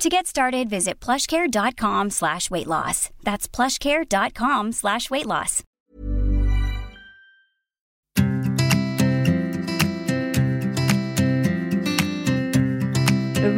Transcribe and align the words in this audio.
To 0.00 0.08
get 0.08 0.26
started, 0.26 0.70
visit 0.70 1.04
plushcare.com 1.04 2.10
slash 2.10 2.50
weight 2.50 2.66
loss. 2.66 3.10
That's 3.22 3.46
plushcare.com 3.48 4.72
slash 4.72 5.10
weight 5.10 5.26
loss. 5.26 5.62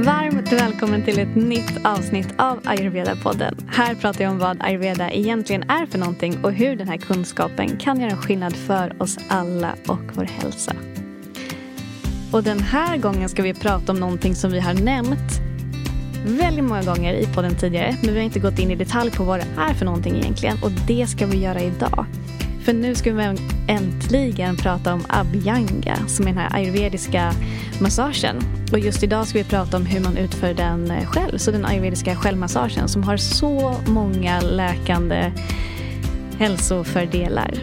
Varmt 0.05 0.53
välkommen 0.53 1.05
till 1.05 1.19
ett 1.19 1.37
nytt 1.37 1.87
avsnitt 1.87 2.29
av 2.39 2.61
Ayurveda-podden. 2.65 3.69
Här 3.69 3.95
pratar 3.95 4.25
jag 4.25 4.33
om 4.33 4.39
vad 4.39 4.63
ayurveda 4.63 5.11
egentligen 5.11 5.71
är 5.71 5.87
för 5.87 5.99
någonting 5.99 6.45
och 6.45 6.53
hur 6.53 6.77
den 6.77 6.89
här 6.89 6.97
kunskapen 6.97 7.77
kan 7.77 8.01
göra 8.01 8.17
skillnad 8.17 8.57
för 8.57 9.03
oss 9.03 9.19
alla 9.29 9.75
och 9.89 10.03
vår 10.15 10.25
hälsa. 10.25 10.77
Och 12.33 12.43
den 12.43 12.61
här 12.61 12.97
gången 12.97 13.29
ska 13.29 13.43
vi 13.43 13.55
prata 13.55 13.93
om 13.93 14.01
någonting 14.01 14.35
som 14.35 14.51
vi 14.51 14.61
har 14.61 14.75
nämnt 14.75 15.52
väldigt 16.25 16.65
många 16.65 16.83
gånger 16.83 17.15
i 17.15 17.27
podden 17.27 17.55
tidigare 17.55 17.97
men 18.03 18.15
vi 18.15 18.19
har 18.19 18.25
inte 18.25 18.39
gått 18.39 18.59
in 18.59 18.71
i 18.71 18.77
detalj 18.77 19.11
på 19.11 19.25
vad 19.25 19.41
det 19.41 19.47
är 19.59 19.75
för 19.75 19.85
någonting 19.85 20.17
egentligen 20.17 20.57
och 20.63 20.71
det 20.87 21.07
ska 21.07 21.27
vi 21.27 21.39
göra 21.39 21.61
idag. 21.61 22.07
För 22.65 22.73
nu 22.73 22.95
ska 22.95 23.13
vi 23.13 23.37
äntligen 23.69 24.57
prata 24.57 24.95
om 24.95 25.05
abhyanga 25.09 25.97
som 26.07 26.27
är 26.27 26.31
den 26.31 26.39
här 26.39 26.57
ayurvediska 26.57 27.33
massagen. 27.81 28.37
Och 28.73 28.79
just 28.79 29.03
idag 29.03 29.27
ska 29.27 29.39
vi 29.39 29.45
prata 29.45 29.77
om 29.77 29.87
hur 29.87 30.01
man 30.01 30.17
utför 30.17 30.55
den 30.55 30.91
eh, 30.91 31.05
själv, 31.07 31.39
så 31.39 31.51
den 31.51 31.65
ayurvediska 31.65 32.17
självmassagen 32.17 32.89
som 32.89 33.03
har 33.03 33.17
så 33.17 33.77
många 33.87 34.41
läkande 34.41 35.33
hälsofördelar. 36.39 37.55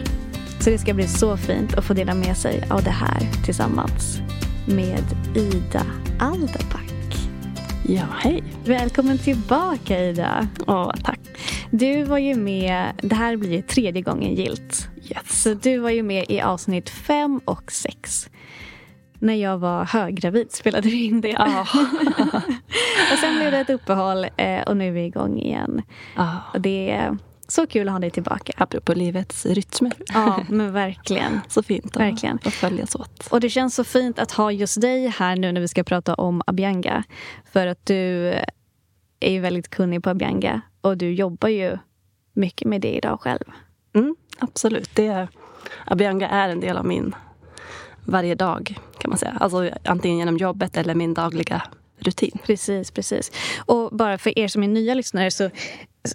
Så 0.60 0.70
det 0.70 0.78
ska 0.78 0.94
bli 0.94 1.08
så 1.08 1.36
fint 1.36 1.74
att 1.74 1.84
få 1.84 1.94
dela 1.94 2.14
med 2.14 2.36
sig 2.36 2.64
av 2.70 2.84
det 2.84 2.90
här 2.90 3.44
tillsammans 3.44 4.18
med 4.66 5.04
Ida 5.34 5.82
Alderback. 6.18 6.89
Ja, 7.90 8.02
hej. 8.18 8.42
Välkommen 8.64 9.18
tillbaka 9.18 10.04
Ida. 10.04 10.48
Åh, 10.66 10.92
tack. 11.04 11.20
Du 11.70 12.02
var 12.02 12.18
ju 12.18 12.34
med, 12.34 12.92
det 13.02 13.14
här 13.14 13.36
blir 13.36 13.50
ju 13.50 13.62
tredje 13.62 14.02
gången 14.02 14.34
gilt. 14.34 14.88
Yes. 15.08 15.42
Så 15.42 15.54
du 15.54 15.78
var 15.78 15.90
ju 15.90 16.02
med 16.02 16.24
i 16.28 16.40
avsnitt 16.40 16.90
fem 16.90 17.40
och 17.44 17.72
sex. 17.72 18.30
När 19.18 19.34
jag 19.34 19.58
var 19.58 19.84
höggravid 19.84 20.52
spelade 20.52 20.88
vi 20.88 21.04
in 21.04 21.20
det. 21.20 21.28
Ja. 21.28 21.60
och 23.12 23.18
sen 23.20 23.36
blev 23.38 23.50
det 23.50 23.58
ett 23.58 23.70
uppehåll 23.70 24.26
eh, 24.36 24.60
och 24.60 24.76
nu 24.76 24.88
är 24.88 24.92
vi 24.92 25.04
igång 25.04 25.38
igen. 25.38 25.82
Ja. 26.16 26.36
Och 26.54 26.60
det 26.60 26.90
är 26.90 27.18
så 27.50 27.66
kul 27.66 27.88
att 27.88 27.92
ha 27.92 27.98
dig 27.98 28.10
tillbaka. 28.10 28.52
Apropå 28.56 28.94
livets 28.94 29.46
rytmer. 29.46 29.92
Ja, 30.14 30.44
men 30.48 30.72
verkligen. 30.72 31.40
Så 31.48 31.62
fint 31.62 31.86
att, 31.96 32.02
Verkligen. 32.02 32.38
att 32.44 32.52
följas 32.52 32.94
åt. 32.94 33.26
Och 33.30 33.40
det 33.40 33.48
känns 33.50 33.74
så 33.74 33.84
fint 33.84 34.18
att 34.18 34.32
ha 34.32 34.52
just 34.52 34.80
dig 34.80 35.08
här 35.08 35.36
nu 35.36 35.52
när 35.52 35.60
vi 35.60 35.68
ska 35.68 35.84
prata 35.84 36.14
om 36.14 36.42
Abhyanga. 36.46 37.04
För 37.52 37.66
att 37.66 37.86
du 37.86 38.28
är 39.20 39.30
ju 39.32 39.40
väldigt 39.40 39.68
kunnig 39.70 40.02
på 40.02 40.10
Abhyanga 40.10 40.60
och 40.80 40.96
du 40.96 41.14
jobbar 41.14 41.48
ju 41.48 41.78
mycket 42.32 42.68
med 42.68 42.80
det 42.80 42.96
idag 42.96 43.20
själv. 43.20 43.44
Mm, 43.94 44.16
absolut. 44.38 44.90
Det 44.94 45.06
är, 45.06 45.28
Abhyanga 45.84 46.28
är 46.28 46.48
en 46.48 46.60
del 46.60 46.76
av 46.76 46.86
min 46.86 47.14
varje 48.04 48.34
dag 48.34 48.78
kan 48.98 49.08
man 49.08 49.18
säga. 49.18 49.36
Alltså 49.40 49.70
antingen 49.84 50.18
genom 50.18 50.36
jobbet 50.36 50.76
eller 50.76 50.94
min 50.94 51.14
dagliga 51.14 51.62
rutin. 52.02 52.38
Precis, 52.46 52.90
precis. 52.90 53.32
Och 53.66 53.96
bara 53.96 54.18
för 54.18 54.38
er 54.38 54.48
som 54.48 54.62
är 54.62 54.68
nya 54.68 54.94
lyssnare 54.94 55.30
så 55.30 55.50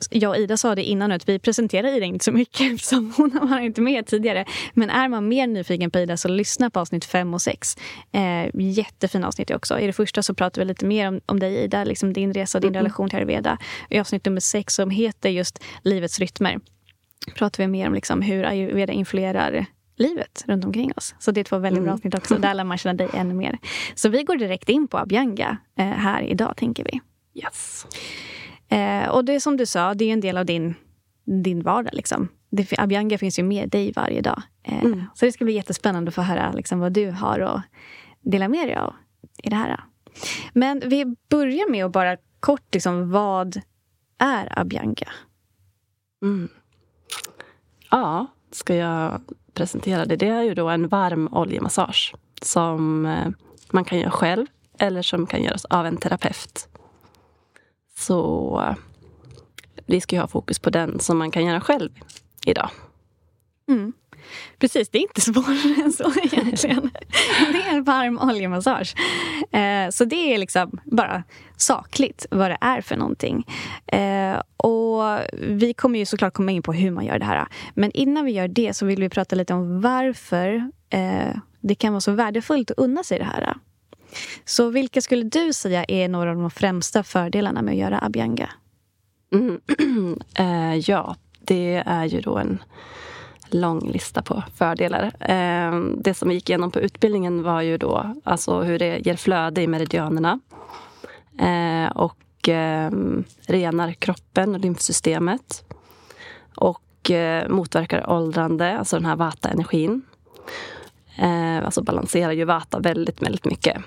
jag 0.09 0.29
och 0.29 0.38
Ida 0.38 0.57
sa 0.57 0.75
det 0.75 0.84
innan 0.84 1.12
att 1.12 1.29
vi 1.29 1.40
presenterar 1.40 1.88
Ida 1.97 2.06
inte 2.06 2.25
så 2.25 2.31
mycket 2.31 2.62
eftersom 2.73 3.13
hon 3.18 3.47
var 3.50 3.59
inte 3.59 3.81
med 3.81 4.07
tidigare. 4.07 4.45
Men 4.74 4.90
är 4.90 5.07
man 5.09 5.28
mer 5.28 5.47
nyfiken 5.47 5.91
på 5.91 6.00
Ida 6.00 6.18
så 6.18 6.28
lyssna 6.28 6.69
på 6.69 6.79
avsnitt 6.79 7.06
fem 7.06 7.34
och 7.34 7.41
sex. 7.41 7.78
Eh, 8.12 8.50
jättefina 8.62 9.28
avsnitt 9.28 9.51
också. 9.51 9.79
I 9.79 9.88
det 9.88 9.94
första 9.94 10.24
så 10.24 10.34
pratar 10.34 10.62
vi 10.62 10.66
lite 10.66 10.85
mer 10.85 11.07
om, 11.07 11.22
om 11.25 11.40
dig 11.40 11.63
Ida, 11.63 11.84
liksom 11.84 12.13
din 12.13 12.34
resa 12.34 12.57
och 12.57 12.62
din 12.62 12.69
Mm. 12.72 12.79
relation 12.79 13.09
till 13.09 13.18
ayurveda. 13.18 13.57
I 13.90 14.00
avsnitt 14.00 14.25
nummer 14.25 14.40
sex 14.41 14.74
som 14.74 14.90
heter 14.90 15.29
just 15.29 15.63
Livets 15.84 16.19
rytmer 16.19 16.59
pratar 17.35 17.63
vi 17.63 17.68
mer 17.68 17.88
om 17.88 17.94
liksom 17.94 18.22
hur 18.22 18.44
ayurveda 18.44 18.94
influerar 18.94 19.66
livet 19.95 20.44
runt 20.47 20.66
omkring 20.66 20.91
oss. 20.95 21.16
Så 21.19 21.31
det 21.31 21.39
är 21.39 21.44
två 21.44 21.57
väldigt 21.57 21.83
bra 21.83 21.89
Mm. 21.89 21.94
avsnitt 21.94 22.16
också. 22.16 22.38
Där 22.38 22.53
lär 22.53 22.63
man 22.63 22.78
känna 22.78 22.94
dig 22.94 23.09
ännu 23.13 23.33
mer. 23.33 23.57
Så 23.95 24.09
vi 24.09 24.23
går 24.23 24.35
direkt 24.35 24.69
in 24.69 24.88
på 24.88 24.97
Abhyanga 24.97 25.57
eh, 25.78 25.85
här 25.85 26.22
idag, 26.22 26.57
tänker 26.57 26.83
vi. 26.83 27.01
Yes. 27.41 27.85
Eh, 28.69 29.09
och 29.09 29.25
det 29.25 29.33
är 29.35 29.39
som 29.39 29.57
du 29.57 29.66
sa, 29.66 29.94
det 29.94 30.06
är 30.06 30.13
en 30.13 30.22
del 30.22 30.38
av 30.38 30.45
din, 30.45 30.75
din 31.44 31.61
vardag. 31.61 31.94
Liksom. 31.94 32.28
Det, 32.50 32.73
Abhyanga 32.79 33.17
finns 33.17 33.39
ju 33.39 33.44
med 33.44 33.69
dig 33.69 33.94
varje 33.95 34.22
dag. 34.22 34.41
Eh, 34.63 34.83
Mm. 34.83 35.03
Så 35.16 35.25
det 35.25 35.31
ska 35.31 35.45
bli 35.45 35.53
jättespännande 35.53 36.09
att 36.09 36.16
få 36.16 36.22
höra 36.22 36.51
liksom, 36.51 36.79
vad 36.79 36.94
du 36.94 37.12
har 37.12 37.39
att 37.39 37.62
dela 38.22 38.47
med 38.47 38.67
dig 38.67 38.75
av 38.75 38.94
i 39.44 39.50
det 39.50 39.56
här. 39.56 39.79
Men 40.53 40.81
vi 40.85 41.16
börjar 41.29 41.72
med 41.72 41.85
att 41.85 41.91
bara 41.91 42.17
kort, 42.39 42.73
liksom, 42.73 43.12
vad 43.12 43.62
är 44.17 44.59
Abhyanga? 44.59 45.07
Mm. 46.23 46.50
Ja, 47.91 48.27
ska 48.51 48.75
jag 48.75 49.22
presenterade, 49.56 50.16
det? 50.16 50.28
Är 50.28 50.44
ju 50.44 50.54
då 50.54 50.70
en 50.70 50.88
varm 50.88 51.30
oljemassage 51.32 52.16
som 52.42 53.06
eh, 53.06 53.28
man 53.72 53.86
kan 53.86 54.00
göra 54.00 54.12
själv 54.12 54.46
eller 54.78 55.02
som 55.02 55.28
kan 55.28 55.44
göras 55.44 55.66
av 55.66 55.86
en 55.86 55.98
terapeut. 55.98 56.68
Så 57.98 58.62
eh, 58.68 58.76
vi 59.86 60.02
ska 60.02 60.16
ju 60.16 60.22
ha 60.22 60.28
fokus 60.28 60.60
på 60.60 60.70
den 60.70 61.00
som 61.00 61.18
man 61.18 61.32
kan 61.32 61.46
göra 61.46 61.62
själv 61.62 61.90
idag. 62.46 62.70
Mm. 63.68 63.94
Precis, 64.59 64.90
det 64.90 64.97
är 64.97 65.02
inte 65.02 65.22
svårare 65.22 65.84
än 65.84 65.91
så 65.91 66.13
egentligen. 66.24 66.91
Det 67.52 67.69
är 67.69 67.75
en 67.75 67.84
varm 67.84 68.19
oljemassage. 68.19 68.96
Eh, 69.52 69.90
så 69.90 70.06
det 70.06 70.34
är 70.34 70.38
liksom 70.38 70.80
bara 70.84 71.24
sakligt 71.58 72.25
vad 72.31 72.52
det 72.52 72.58
är 72.62 72.81
för 72.81 72.96
någonting. 72.96 73.46
Eh, 73.88 74.41
och 74.58 75.19
vi 75.34 75.74
kommer 75.74 76.00
ju 76.00 76.06
såklart 76.06 76.34
komma 76.34 76.52
in 76.52 76.62
på 76.62 76.74
hur 76.74 76.91
man 76.91 77.06
gör 77.06 77.19
det 77.19 77.25
här. 77.25 77.47
Men 77.74 77.91
innan 77.91 78.25
vi 78.25 78.31
gör 78.31 78.47
det 78.47 78.74
så 78.74 78.86
vill 78.86 79.02
vi 79.02 79.09
prata 79.09 79.36
lite 79.36 79.53
om 79.53 79.81
varför 79.81 80.72
eh, 80.90 81.36
det 81.59 81.75
kan 81.75 81.94
vara 81.94 82.02
så 82.02 82.12
värdefullt 82.12 82.72
att 82.72 82.78
unna 82.78 83.03
sig 83.03 83.19
det 83.19 83.25
här. 83.25 83.53
Så 84.46 84.69
vilka 84.69 85.02
skulle 85.02 85.24
du 85.24 85.53
säga 85.53 85.86
är 85.88 86.07
några 86.07 86.30
av 86.31 86.36
de 86.36 86.52
främsta 86.52 87.03
fördelarna 87.03 87.62
med 87.62 87.72
att 87.72 87.78
göra 87.78 88.00
abhyanga? 88.00 88.50
Mm. 89.34 89.62
Eh, 90.36 90.75
ja, 90.75 91.16
det 91.40 91.84
är 91.86 92.06
ju 92.06 92.22
då 92.22 92.38
en 92.38 92.63
lång 93.50 93.91
lista 93.91 94.22
på 94.22 94.44
fördelar. 94.56 95.11
Ehm, 95.19 96.01
det 96.01 96.13
som 96.13 96.29
vi 96.29 96.35
gick 96.35 96.50
igenom 96.50 96.72
på 96.72 96.79
utbildningen 96.79 97.44
var 97.44 97.61
ju 97.61 97.78
då 97.78 98.13
alltså 98.23 98.61
hur 98.61 98.79
det 98.79 99.06
ger 99.06 99.16
flöde 99.16 99.61
i 99.61 99.67
meridianerna. 99.67 100.39
Ehm, 101.39 101.91
och 101.91 102.50
ehm, 102.50 103.23
renar 103.47 103.91
kroppen 103.91 104.56
och 104.56 104.61
lymfsystemet. 104.61 105.63
Och 106.56 107.11
eh, 107.11 107.50
motverkar 107.50 108.09
åldrande, 108.09 108.78
alltså 108.78 108.95
den 108.95 109.06
här 109.06 109.16
vata-energin. 109.16 110.01
Alltså 111.63 111.83
balanserar 111.83 112.31
ju 112.31 112.44
vata 112.44 112.79
väldigt, 112.79 113.22
väldigt 113.22 113.45
mycket. 113.45 113.77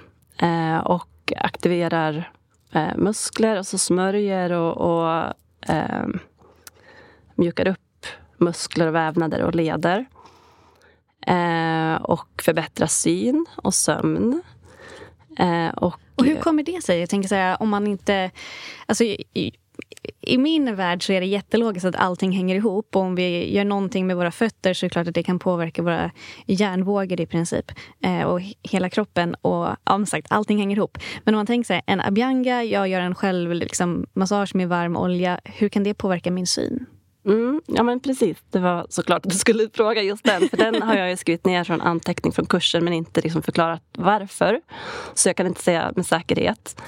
Och 0.84 1.32
aktiverar 1.36 2.32
eh, 2.72 2.96
muskler, 2.96 3.56
alltså 3.56 3.78
smörjer 3.78 4.52
och, 4.52 4.76
och 4.76 5.34
mjukar 7.34 7.68
upp 7.68 7.87
muskler 8.40 8.86
och 8.86 8.94
vävnader 8.94 9.42
och 9.42 9.54
leder. 9.54 10.06
Eh, 11.26 11.94
och 11.94 12.42
förbättra 12.42 12.86
syn 12.88 13.46
och 13.56 13.74
sömn. 13.74 14.42
Eh, 15.38 15.68
och, 15.68 15.94
Och 16.14 16.24
hur 16.24 16.36
kommer 16.36 16.62
det 16.62 16.84
sig? 16.84 17.00
Jag 17.00 17.10
tänker 17.10 17.28
så 17.28 17.34
här, 17.34 17.62
om 17.62 17.68
man 17.68 17.86
inte... 17.86 18.30
Alltså, 18.86 19.04
i, 19.04 19.24
i, 19.34 19.52
I 20.20 20.38
min 20.38 20.76
värld 20.76 21.06
så 21.06 21.12
är 21.12 21.20
det 21.20 21.26
jättelogiskt 21.26 21.86
att 21.86 21.96
allting 21.96 22.32
hänger 22.32 22.54
ihop. 22.54 22.96
Och 22.96 23.02
om 23.02 23.14
vi 23.14 23.54
gör 23.54 23.64
någonting 23.64 24.06
med 24.06 24.16
våra 24.16 24.30
fötter 24.30 24.74
så 24.74 24.86
är 24.86 24.88
det 24.88 24.92
klart 24.92 25.08
att 25.08 25.14
det 25.14 25.22
kan 25.22 25.38
påverka 25.38 25.82
våra 25.82 26.10
hjärnvågor 26.46 27.20
i 27.20 27.26
princip. 27.26 27.72
Eh, 28.02 28.22
och 28.22 28.40
hela 28.62 28.90
kroppen. 28.90 29.34
Och 29.34 29.68
ja, 29.84 30.06
sagt, 30.06 30.26
allting 30.30 30.58
hänger 30.58 30.76
ihop. 30.76 30.98
Men 31.24 31.34
om 31.34 31.38
man 31.38 31.46
tänker 31.46 31.66
sig 31.66 31.82
en 31.86 32.00
abhyanga, 32.00 32.64
jag 32.64 32.88
gör 32.88 33.00
en 33.00 33.14
själv 33.14 33.54
liksom, 33.54 34.06
massage 34.12 34.54
med 34.54 34.68
varm 34.68 34.96
olja. 34.96 35.40
Hur 35.44 35.68
kan 35.68 35.84
det 35.84 35.94
påverka 35.94 36.30
min 36.30 36.46
syn? 36.46 36.86
Mm, 37.28 37.60
ja 37.66 37.82
men 37.82 38.00
precis, 38.00 38.36
det 38.50 38.58
var 38.58 38.86
såklart 38.90 39.26
att 39.26 39.32
du 39.32 39.38
skulle 39.38 39.68
fråga 39.72 40.02
just 40.02 40.24
den. 40.24 40.48
För 40.48 40.56
den 40.56 40.82
har 40.82 40.94
jag 40.94 41.10
ju 41.10 41.16
skrivit 41.16 41.44
ner 41.44 41.64
från 41.64 41.80
anteckning 41.80 42.32
från 42.32 42.46
kursen 42.46 42.84
men 42.84 42.92
inte 42.92 43.20
liksom 43.20 43.42
förklarat 43.42 43.82
varför. 43.92 44.60
Så 45.14 45.28
jag 45.28 45.36
kan 45.36 45.46
inte 45.46 45.62
säga 45.62 45.92
med 45.96 46.06
säkerhet. 46.06 46.82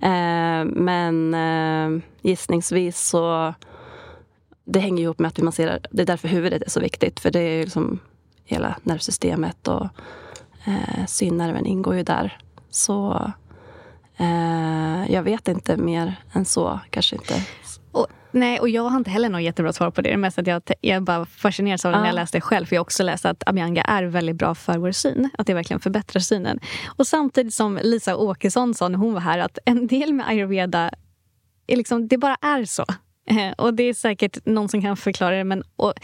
Eh, 0.00 0.64
men 0.64 1.34
eh, 1.34 2.02
gissningsvis 2.22 3.00
så 3.00 3.54
det 4.64 4.80
hänger 4.80 5.02
ihop 5.02 5.18
med 5.18 5.28
att 5.28 5.38
vi 5.38 5.42
masserar. 5.42 5.80
Det 5.90 6.02
är 6.02 6.06
därför 6.06 6.28
huvudet 6.28 6.62
är 6.62 6.70
så 6.70 6.80
viktigt. 6.80 7.20
För 7.20 7.30
det 7.30 7.40
är 7.40 7.56
ju 7.56 7.64
liksom 7.64 7.98
hela 8.44 8.76
nervsystemet 8.82 9.68
och 9.68 9.86
eh, 10.64 11.06
synnerven 11.06 11.66
ingår 11.66 11.96
ju 11.96 12.02
där. 12.02 12.38
Så 12.70 13.32
eh, 14.16 15.12
jag 15.12 15.22
vet 15.22 15.48
inte 15.48 15.76
mer 15.76 16.16
än 16.32 16.44
så. 16.44 16.80
Kanske 16.90 17.16
inte. 17.16 17.34
Och, 17.92 18.06
nej, 18.30 18.60
och 18.60 18.68
jag 18.68 18.82
har 18.82 18.96
inte 18.96 19.10
heller 19.10 19.28
något 19.28 19.42
jättebra 19.42 19.72
svar 19.72 19.90
på 19.90 20.02
det. 20.02 20.08
Det 20.08 20.12
är 20.12 20.16
mest 20.16 20.38
att 20.38 20.46
jag, 20.46 20.62
jag 20.80 21.02
bara 21.02 21.26
fascineras 21.26 21.84
av 21.84 21.92
det 21.92 21.98
när 21.98 22.06
jag 22.06 22.14
läste 22.14 22.36
det 22.36 22.42
själv. 22.42 22.66
För 22.66 22.76
jag 22.76 22.80
har 22.80 22.84
också 22.84 23.02
läst 23.02 23.24
att 23.24 23.42
Abhyanga 23.46 23.82
är 23.82 24.02
väldigt 24.02 24.36
bra 24.36 24.54
för 24.54 24.78
vår 24.78 24.92
syn. 24.92 25.30
Att 25.38 25.46
det 25.46 25.54
verkligen 25.54 25.80
förbättrar 25.80 26.20
synen. 26.20 26.60
Och 26.86 27.06
samtidigt 27.06 27.54
som 27.54 27.78
Lisa 27.82 28.16
Åkesson 28.16 28.74
sa 28.74 28.88
när 28.88 28.98
hon 28.98 29.14
var 29.14 29.20
här 29.20 29.38
att 29.38 29.58
en 29.64 29.86
del 29.86 30.12
med 30.12 30.28
ayurveda, 30.28 30.90
är 31.66 31.76
liksom, 31.76 32.08
det 32.08 32.18
bara 32.18 32.36
är 32.40 32.64
så. 32.64 32.84
Och 33.56 33.74
det 33.74 33.82
är 33.82 33.94
säkert 33.94 34.46
någon 34.46 34.68
som 34.68 34.82
kan 34.82 34.96
förklara 34.96 35.36
det. 35.36 35.44
Men, 35.44 35.62
och, 35.76 35.94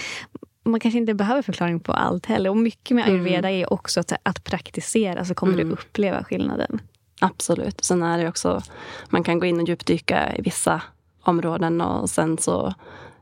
man 0.64 0.80
kanske 0.80 0.98
inte 0.98 1.14
behöver 1.14 1.42
förklaring 1.42 1.80
på 1.80 1.92
allt 1.92 2.26
heller. 2.26 2.50
Och 2.50 2.56
mycket 2.56 2.94
med 2.94 3.04
ayurveda 3.04 3.48
mm. 3.48 3.60
är 3.60 3.72
också 3.72 4.00
att, 4.00 4.12
att 4.22 4.44
praktisera 4.44 5.24
så 5.24 5.34
kommer 5.34 5.52
mm. 5.52 5.68
du 5.68 5.72
uppleva 5.72 6.24
skillnaden. 6.24 6.80
Absolut. 7.20 7.84
Sen 7.84 8.02
är 8.02 8.18
det 8.18 8.28
också, 8.28 8.62
man 9.08 9.24
kan 9.24 9.38
gå 9.38 9.46
in 9.46 9.60
och 9.60 9.68
djupdyka 9.68 10.36
i 10.36 10.42
vissa 10.42 10.82
områden 11.24 11.80
och 11.80 12.10
sen 12.10 12.38
så 12.38 12.74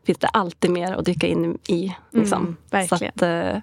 finns 0.07 0.19
det 0.19 0.27
alltid 0.27 0.71
mer 0.71 0.93
att 0.93 1.05
dyka 1.05 1.27
in 1.27 1.59
i. 1.69 1.97
Liksom. 2.11 2.57
Mm. 2.71 2.89
Så 2.89 2.95
att, 2.95 3.23
eh, 3.23 3.57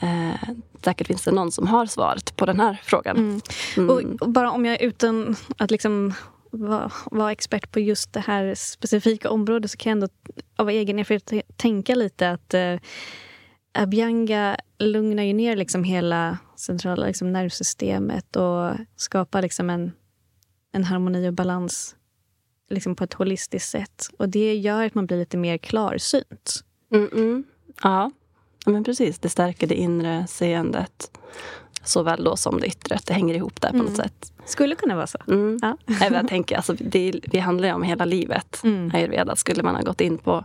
eh, 0.00 0.48
säkert 0.84 1.06
finns 1.06 1.24
det 1.24 1.30
någon 1.30 1.52
som 1.52 1.66
har 1.66 1.86
svaret 1.86 2.36
på 2.36 2.46
den 2.46 2.60
här 2.60 2.80
frågan. 2.84 3.16
Mm. 3.16 3.40
Mm. 3.76 4.16
Och, 4.20 4.30
bara 4.30 4.50
om 4.50 4.66
jag 4.66 4.82
utan 4.82 5.36
att 5.58 5.70
liksom 5.70 6.14
vara 6.50 6.90
var 7.10 7.30
expert 7.30 7.72
på 7.72 7.80
just 7.80 8.12
det 8.12 8.20
här 8.20 8.54
specifika 8.54 9.30
området 9.30 9.70
så 9.70 9.76
kan 9.76 9.90
jag 9.90 9.96
ändå 9.96 10.08
av 10.56 10.70
egen 10.70 10.98
erfarenhet 10.98 11.56
tänka 11.56 11.94
lite 11.94 12.30
att 12.30 12.54
eh, 12.54 12.76
Abhyanga 13.72 14.56
lugnar 14.78 15.22
ju 15.22 15.32
ner 15.32 15.56
liksom 15.56 15.84
hela 15.84 16.38
centrala 16.56 17.06
liksom 17.06 17.32
nervsystemet 17.32 18.36
och 18.36 18.72
skapar 18.96 19.42
liksom 19.42 19.70
en, 19.70 19.92
en 20.72 20.84
harmoni 20.84 21.28
och 21.28 21.32
balans 21.32 21.96
liksom 22.70 22.94
på 22.94 23.04
ett 23.04 23.14
holistiskt 23.14 23.70
sätt. 23.70 24.06
Och 24.18 24.28
det 24.28 24.54
gör 24.54 24.86
att 24.86 24.94
man 24.94 25.06
blir 25.06 25.18
lite 25.18 25.36
mer 25.36 25.58
klarsynt. 25.58 26.64
Mm 26.92 27.08
-mm. 27.08 27.44
Ja. 27.82 28.10
ja, 28.64 28.72
men 28.72 28.84
precis. 28.84 29.18
Det 29.18 29.28
stärker 29.28 29.66
det 29.66 29.74
inre 29.74 30.26
seendet 30.26 31.10
såväl 31.84 32.24
då 32.24 32.36
som 32.36 32.60
det 32.60 32.66
yttre. 32.66 32.98
Det 33.06 33.12
hänger 33.12 33.34
ihop 33.34 33.60
där 33.60 33.68
på 33.68 33.74
mm. 33.74 33.86
något 33.86 33.96
sätt. 33.96 34.32
Skulle 34.44 34.74
kunna 34.74 34.96
vara 34.96 35.06
så. 35.06 35.18
Mm. 35.28 35.58
Ja. 35.62 35.76
jag 36.10 36.28
tänker, 36.28 36.56
alltså, 36.56 36.74
det, 36.78 37.10
det 37.10 37.38
handlar 37.38 37.68
ju 37.68 37.74
om 37.74 37.82
hela 37.82 38.04
livet. 38.04 38.60
Mm. 38.64 38.90
Ayurveda. 38.94 39.36
Skulle 39.36 39.62
man 39.62 39.74
ha 39.74 39.82
gått 39.82 40.00
in 40.00 40.18
på 40.18 40.44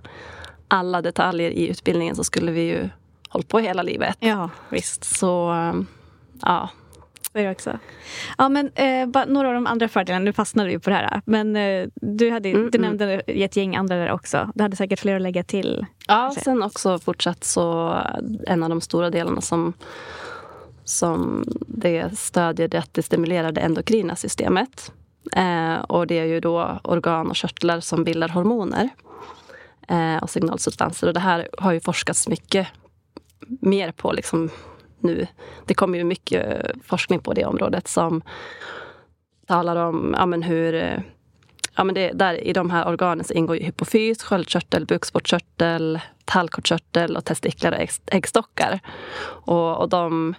alla 0.68 1.02
detaljer 1.02 1.52
i 1.52 1.68
utbildningen 1.68 2.16
så 2.16 2.24
skulle 2.24 2.52
vi 2.52 2.62
ju 2.62 2.90
hållit 3.30 3.48
på 3.48 3.60
hela 3.60 3.84
livet. 3.84 4.18
Ja, 4.20 4.50
visst. 4.70 5.04
Så, 5.04 5.56
ja. 6.42 6.70
Är 7.36 7.52
också. 7.52 7.80
Ja, 8.38 8.50
men 8.50 8.72
eh, 8.76 9.08
bara 9.08 9.26
några 9.26 9.48
av 9.48 9.54
de 9.54 9.68
andra 9.68 9.88
fördelarna. 9.88 10.26
Nu 10.26 10.34
fastnade 10.34 10.70
vi 10.70 10.80
på 10.80 10.90
det 10.90 10.96
här. 10.96 11.22
Men 11.26 11.56
eh, 11.56 11.88
du, 11.96 12.32
hade, 12.32 12.50
mm, 12.50 12.72
du 12.72 12.78
mm. 12.78 12.90
nämnde 12.90 13.14
ett 13.20 13.56
gäng 13.56 13.76
andra 13.76 13.96
där 13.96 14.12
också. 14.12 14.52
Du 14.56 14.64
hade 14.64 14.76
säkert 14.76 15.00
fler 15.00 15.16
att 15.16 15.22
lägga 15.22 15.44
till. 15.44 15.86
Ja, 16.08 16.14
kanske. 16.14 16.42
sen 16.42 16.64
också 16.64 17.00
fortsatt 17.00 17.44
så 17.44 17.96
en 18.48 18.64
av 18.64 18.70
de 18.70 18.82
stora 18.82 19.10
delarna 19.10 19.42
som 19.42 19.74
som 20.84 21.44
det 21.68 22.18
stödjer 22.18 22.68
det 22.68 22.78
att 22.78 22.94
det 22.94 23.04
stimulerar 23.04 23.52
det 23.52 23.62
endokrina 23.62 24.16
systemet. 24.16 24.92
Eh, 25.32 25.76
och 25.76 26.08
det 26.08 26.20
är 26.20 26.26
ju 26.26 26.40
då 26.40 26.80
organ 26.84 27.30
och 27.30 27.36
körtlar 27.36 27.80
som 27.80 28.04
bildar 28.04 28.30
hormoner 28.30 28.90
eh, 29.88 30.18
och 30.24 30.30
signalsubstanser. 30.30 31.08
Och 31.08 31.14
det 31.14 31.20
här 31.20 31.48
har 31.58 31.72
ju 31.72 31.80
forskats 31.80 32.28
mycket 32.28 32.68
mer 33.48 33.92
på 33.92 34.12
liksom 34.12 34.50
nu. 35.00 35.28
Det 35.66 35.74
kommer 35.74 35.98
ju 35.98 36.04
mycket 36.04 36.66
eh, 36.66 36.76
forskning 36.84 37.20
på 37.20 37.34
det 37.34 37.46
området 37.46 37.88
som 37.88 38.22
talar 39.48 39.76
om 39.76 40.16
ja, 40.18 40.26
men 40.26 40.44
hur 40.44 40.76
eh, 40.76 41.00
Ja, 41.78 41.84
men 41.84 41.96
det, 41.96 42.12
där, 42.12 42.48
I 42.48 42.54
de 42.54 42.70
här 42.70 42.88
organen 42.88 43.26
så 43.26 43.34
ingår 43.34 43.58
ju 43.58 43.64
hypofys, 43.64 44.24
sköldkörtel, 44.24 44.86
bukspottkörtel, 44.86 46.00
tallkottkörtel 46.26 47.18
och 47.18 47.26
testiklar 47.26 47.72
och 47.72 48.14
äggstockar. 48.16 48.80
Och, 49.46 49.78
och 49.78 49.90
de 49.90 50.36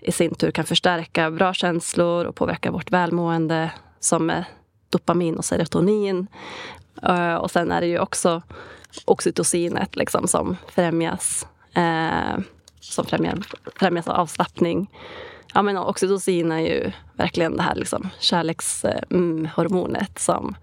i 0.00 0.12
sin 0.12 0.34
tur 0.34 0.50
kan 0.50 0.64
förstärka 0.64 1.30
bra 1.30 1.54
känslor 1.54 2.24
och 2.24 2.34
påverka 2.34 2.70
vårt 2.70 2.90
välmående 2.90 3.70
som 4.00 4.30
är 4.30 4.44
dopamin 4.90 5.36
och 5.36 5.44
serotonin. 5.44 6.26
Eh, 7.02 7.34
och 7.34 7.50
sen 7.50 7.72
är 7.72 7.80
det 7.80 7.86
ju 7.86 7.98
också 7.98 8.42
oxytocinet 9.04 9.96
liksom, 9.96 10.28
som 10.28 10.56
främjas 10.68 11.46
eh, 11.74 12.38
som 12.80 13.04
främjar, 13.04 13.38
främjas 13.76 14.08
av 14.08 14.14
avslappning. 14.14 14.90
Ja, 15.54 15.62
men 15.62 15.76
oxytocin 15.76 16.52
är 16.52 16.60
ju 16.60 16.92
verkligen 17.16 17.56
det 17.56 17.62
här 17.62 17.74
liksom, 17.74 18.08
kärlekshormonet 18.18 20.00
mm, 20.00 20.16
som 20.16 20.56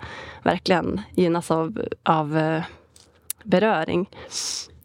verkligen 0.44 1.02
gynnas 1.16 1.52
av, 1.52 1.82
av 2.04 2.38
eh, 2.38 2.64
beröring. 3.44 4.10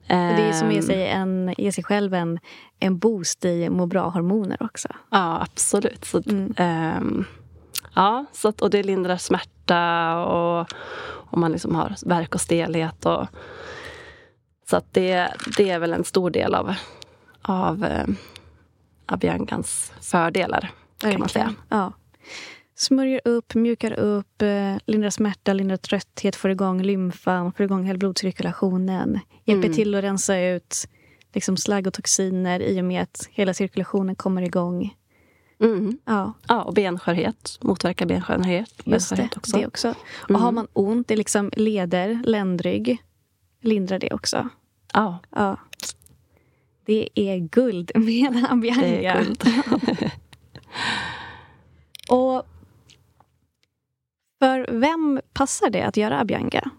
Det 0.07 0.43
är 0.43 0.53
som 0.53 0.69
att 0.69 0.89
ge, 0.89 1.07
en, 1.07 1.55
ge 1.59 1.73
sig 1.73 1.85
själv 1.85 2.15
en, 2.15 2.39
en 2.81 2.99
boost 2.99 3.45
i 3.45 3.71
må 3.71 3.87
bra-hormoner 3.87 4.57
också. 4.61 4.89
Ja, 5.11 5.43
absolut. 5.43 6.05
Så, 6.05 6.23
mm. 6.27 6.55
ähm, 6.57 7.25
ja, 7.95 8.25
så 8.33 8.49
att, 8.49 8.61
och 8.61 8.71
det 8.71 8.83
lindrar 8.83 9.17
smärta 9.17 10.15
och 10.25 10.67
om 11.11 11.41
man 11.41 11.53
liksom 11.53 11.75
har 11.75 11.95
värk 12.07 12.35
och 12.35 12.41
stelhet. 12.41 13.07
Och, 13.07 13.27
så 14.71 14.77
att 14.77 14.95
det, 14.95 15.35
det 15.57 15.71
är 15.71 15.79
väl 15.79 15.93
en 15.93 16.05
stor 16.05 16.31
del 16.31 16.55
av, 16.55 16.75
av 17.43 17.85
äh, 17.85 18.07
Abiankans 19.07 19.93
fördelar, 20.01 20.71
kan 20.99 21.21
man 21.21 21.29
säga. 21.29 21.55
Ja. 21.69 21.93
Smörjer 22.75 23.21
upp, 23.25 23.55
mjukar 23.55 23.93
upp, 23.93 24.43
eh, 24.43 24.77
lindrar 24.87 25.11
smärta, 25.11 25.53
lindrar 25.53 25.77
trötthet, 25.77 26.37
får 26.37 26.51
igång 26.51 26.83
lymfan, 26.83 27.53
får 27.53 27.65
igång 27.65 27.85
hela 27.85 27.99
blodcirkulationen. 27.99 29.21
Hjälper 29.45 29.67
mm. 29.67 29.77
till 29.77 29.95
att 29.95 30.05
rensa 30.05 30.41
ut 30.41 30.89
liksom 31.33 31.57
slagg 31.57 31.87
och 31.87 31.95
toxiner 31.95 32.61
i 32.61 32.81
och 32.81 32.85
med 32.85 33.03
att 33.03 33.29
hela 33.31 33.55
cirkulationen 33.55 34.17
kommer 34.17 34.43
igång. 34.43 34.95
Mm. 35.61 35.99
Ja. 36.05 36.33
ja, 36.49 36.63
och 36.63 36.75
benskörhet. 36.75 37.59
Motverkar 37.61 38.07
benskörhet. 38.07 38.73
Just 38.85 39.17
det, 39.17 39.29
också. 39.37 39.57
det 39.57 39.67
också. 39.67 39.95
Och 40.23 40.31
mm. 40.31 40.43
har 40.43 40.53
man 40.53 40.67
ont 40.73 41.11
i 41.11 41.17
liksom 41.17 41.51
leder, 41.57 42.23
ländrygg, 42.25 43.03
lindrar 43.61 43.99
det 43.99 44.13
också. 44.13 44.49
Ja. 44.93 45.19
ja. 45.31 45.57
Det 46.91 47.09
är 47.15 47.39
guld 47.39 47.91
med 47.95 48.47
Ambianga. 48.51 48.81
Det 48.83 49.07
är 49.07 49.25
guld. 49.25 49.43
och 52.11 52.47
för 54.39 54.67
vem 54.73 55.21
passar 55.33 55.71
det 55.71 55.83
att 55.83 55.97
göra 55.97 56.21
Abianga? 56.21 56.71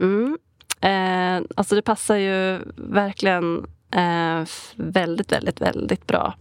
Mm. 0.00 0.38
Eh, 0.80 1.46
alltså 1.56 1.74
det 1.74 1.82
passar 1.82 2.16
ju 2.16 2.60
verkligen 2.76 3.66
eh, 3.90 4.44
väldigt, 4.76 5.32
väldigt, 5.32 5.60
väldigt 5.60 6.06
bra 6.06 6.34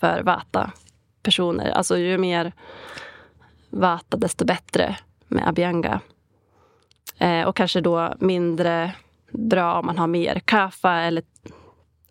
för 0.00 0.22
Vata-personer. 0.22 1.70
Alltså 1.70 1.98
ju 1.98 2.18
mer 2.18 2.52
Vata, 3.70 4.16
desto 4.16 4.44
bättre 4.44 4.96
med 5.26 5.48
Abhyanga. 5.48 6.00
Eh, 7.18 7.42
och 7.42 7.56
kanske 7.56 7.80
då 7.80 8.14
mindre 8.20 8.94
bra 9.30 9.78
om 9.78 9.86
man 9.86 9.98
har 9.98 10.06
mer 10.06 10.40
Kapha 10.44 11.00
eller, 11.00 11.24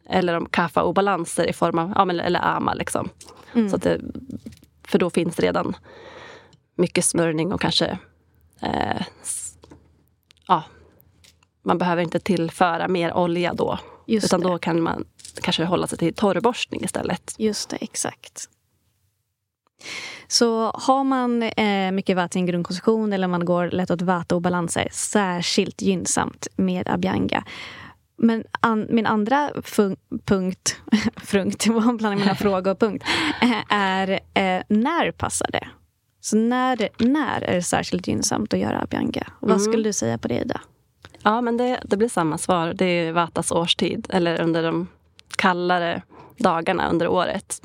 eller 0.10 0.34
om 0.34 0.46
Kapha-obalanser 0.46 1.50
i 1.50 1.54
form 1.54 1.80
av, 1.80 1.94
ja, 1.96 2.24
eller 2.24 2.46
ama. 2.46 2.74
Liksom. 2.74 3.10
Mm. 3.54 3.70
Så 3.70 3.76
att 3.76 3.82
det, 3.82 4.02
för 4.88 5.00
då 5.00 5.10
finns 5.10 5.40
redan 5.40 5.76
mycket 6.76 7.06
smörjning 7.06 7.54
och 7.54 7.62
kanske 7.62 7.98
eh, 8.62 9.02
ja, 10.48 10.64
man 11.64 11.78
behöver 11.78 12.02
inte 12.02 12.20
tillföra 12.20 12.88
mer 12.88 13.14
olja 13.14 13.54
då. 13.54 13.80
Just 14.06 14.26
utan 14.26 14.42
det. 14.42 14.48
då 14.48 14.58
kan 14.58 14.82
man 14.82 15.06
kanske 15.42 15.66
hålla 15.66 15.88
sig 15.88 15.98
till 15.98 16.14
torrborstning 16.14 16.84
istället. 16.84 17.36
Just 17.38 17.70
det, 17.70 17.78
exakt. 17.82 18.50
Så 20.28 20.72
har 20.74 21.04
man 21.04 21.44
eh, 21.44 21.92
mycket 21.92 22.16
vatten 22.16 22.44
i 22.44 22.46
grundkonstruktion 22.46 23.14
eller 23.14 23.28
man 23.28 23.46
går 23.46 23.72
lätt 23.72 23.92
åt 23.92 24.02
vata 24.02 24.36
och 24.36 24.42
balanser, 24.42 24.88
särskilt 24.92 25.82
gynnsamt 25.82 26.48
med 26.56 26.90
Abhyanga. 26.90 27.44
Men 28.18 28.44
an, 28.60 28.88
min 28.90 29.06
andra 29.06 29.52
punkt, 30.26 30.76
frunkt, 31.18 31.68
bland 31.98 32.20
mina 32.20 32.36
frågor 32.36 32.72
och 32.72 32.80
punkt, 32.80 33.06
eh, 33.42 33.74
är 33.74 34.12
eh, 34.12 34.64
när 34.68 35.12
passar 35.12 35.50
det? 35.52 35.68
Så 36.22 36.38
när, 36.38 36.90
när 36.98 37.42
är 37.42 37.56
det 37.56 37.64
särskilt 37.64 38.08
gynnsamt 38.08 38.54
att 38.54 38.60
göra 38.60 38.82
Abhyanga? 38.82 39.28
Vad 39.40 39.52
mm. 39.52 39.60
skulle 39.60 39.84
du 39.84 39.94
säga 39.94 40.18
på 40.18 40.28
det, 40.28 40.42
Ida? 40.42 40.62
Ja, 41.24 41.42
men 41.42 41.58
det, 41.58 41.82
det 41.84 41.98
blir 41.98 42.10
samma 42.10 42.38
svar. 42.38 42.74
Det 42.74 42.86
är 42.86 43.12
Vatas 43.12 43.52
årstid, 43.52 44.08
eller 44.10 44.42
under 44.42 44.64
de 44.64 44.88
kallare 45.38 46.02
dagarna 46.38 46.90
under 46.90 47.08
året. 47.08 47.62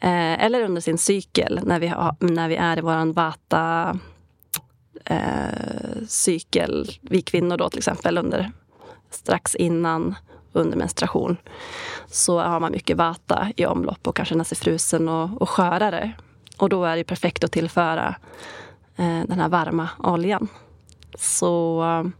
Eh, 0.00 0.44
eller 0.44 0.62
under 0.62 0.80
sin 0.80 0.98
cykel, 0.98 1.60
när 1.62 1.80
vi, 1.80 1.86
har, 1.86 2.16
när 2.20 2.48
vi 2.48 2.56
är 2.56 2.78
i 2.78 2.80
vår 2.80 3.12
Vata 3.12 3.98
eh, 5.04 6.06
cykel, 6.08 6.90
vi 7.00 7.22
kvinnor 7.22 7.56
då 7.56 7.68
till 7.68 7.78
exempel, 7.78 8.18
under, 8.18 8.50
strax 9.14 9.54
innan 9.54 10.14
under 10.52 10.78
menstruation 10.78 11.36
så 12.06 12.40
har 12.40 12.60
man 12.60 12.72
mycket 12.72 12.96
vata 12.96 13.48
i 13.56 13.66
omlopp 13.66 14.08
och 14.08 14.16
kan 14.16 14.26
känna 14.26 14.44
sig 14.44 14.58
frusen 14.58 15.08
och, 15.08 15.42
och 15.42 15.48
skörare. 15.48 16.12
Och 16.56 16.68
då 16.68 16.84
är 16.84 16.96
det 16.96 17.04
perfekt 17.04 17.44
att 17.44 17.52
tillföra 17.52 18.14
eh, 18.96 19.20
den 19.26 19.40
här 19.40 19.48
varma 19.48 19.88
oljan. 19.98 20.48
Så 21.14 21.82
eh, 21.82 22.10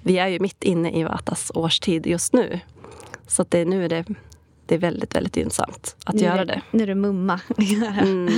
vi 0.00 0.18
är 0.18 0.28
ju 0.28 0.40
mitt 0.40 0.64
inne 0.64 0.90
i 0.90 1.04
Vatas 1.04 1.52
årstid 1.54 2.06
just 2.06 2.32
nu. 2.32 2.60
Så 3.26 3.42
att 3.42 3.50
det, 3.50 3.64
nu 3.64 3.88
det 3.88 4.04
det 4.66 4.74
är 4.74 4.78
väldigt, 4.78 5.14
väldigt 5.14 5.36
gynnsamt 5.36 5.96
att 6.04 6.14
nu 6.14 6.22
göra 6.22 6.44
det. 6.44 6.62
Nu 6.70 6.82
är 6.82 6.86
det 6.86 6.94
mumma. 6.94 7.40
mm. 8.02 8.28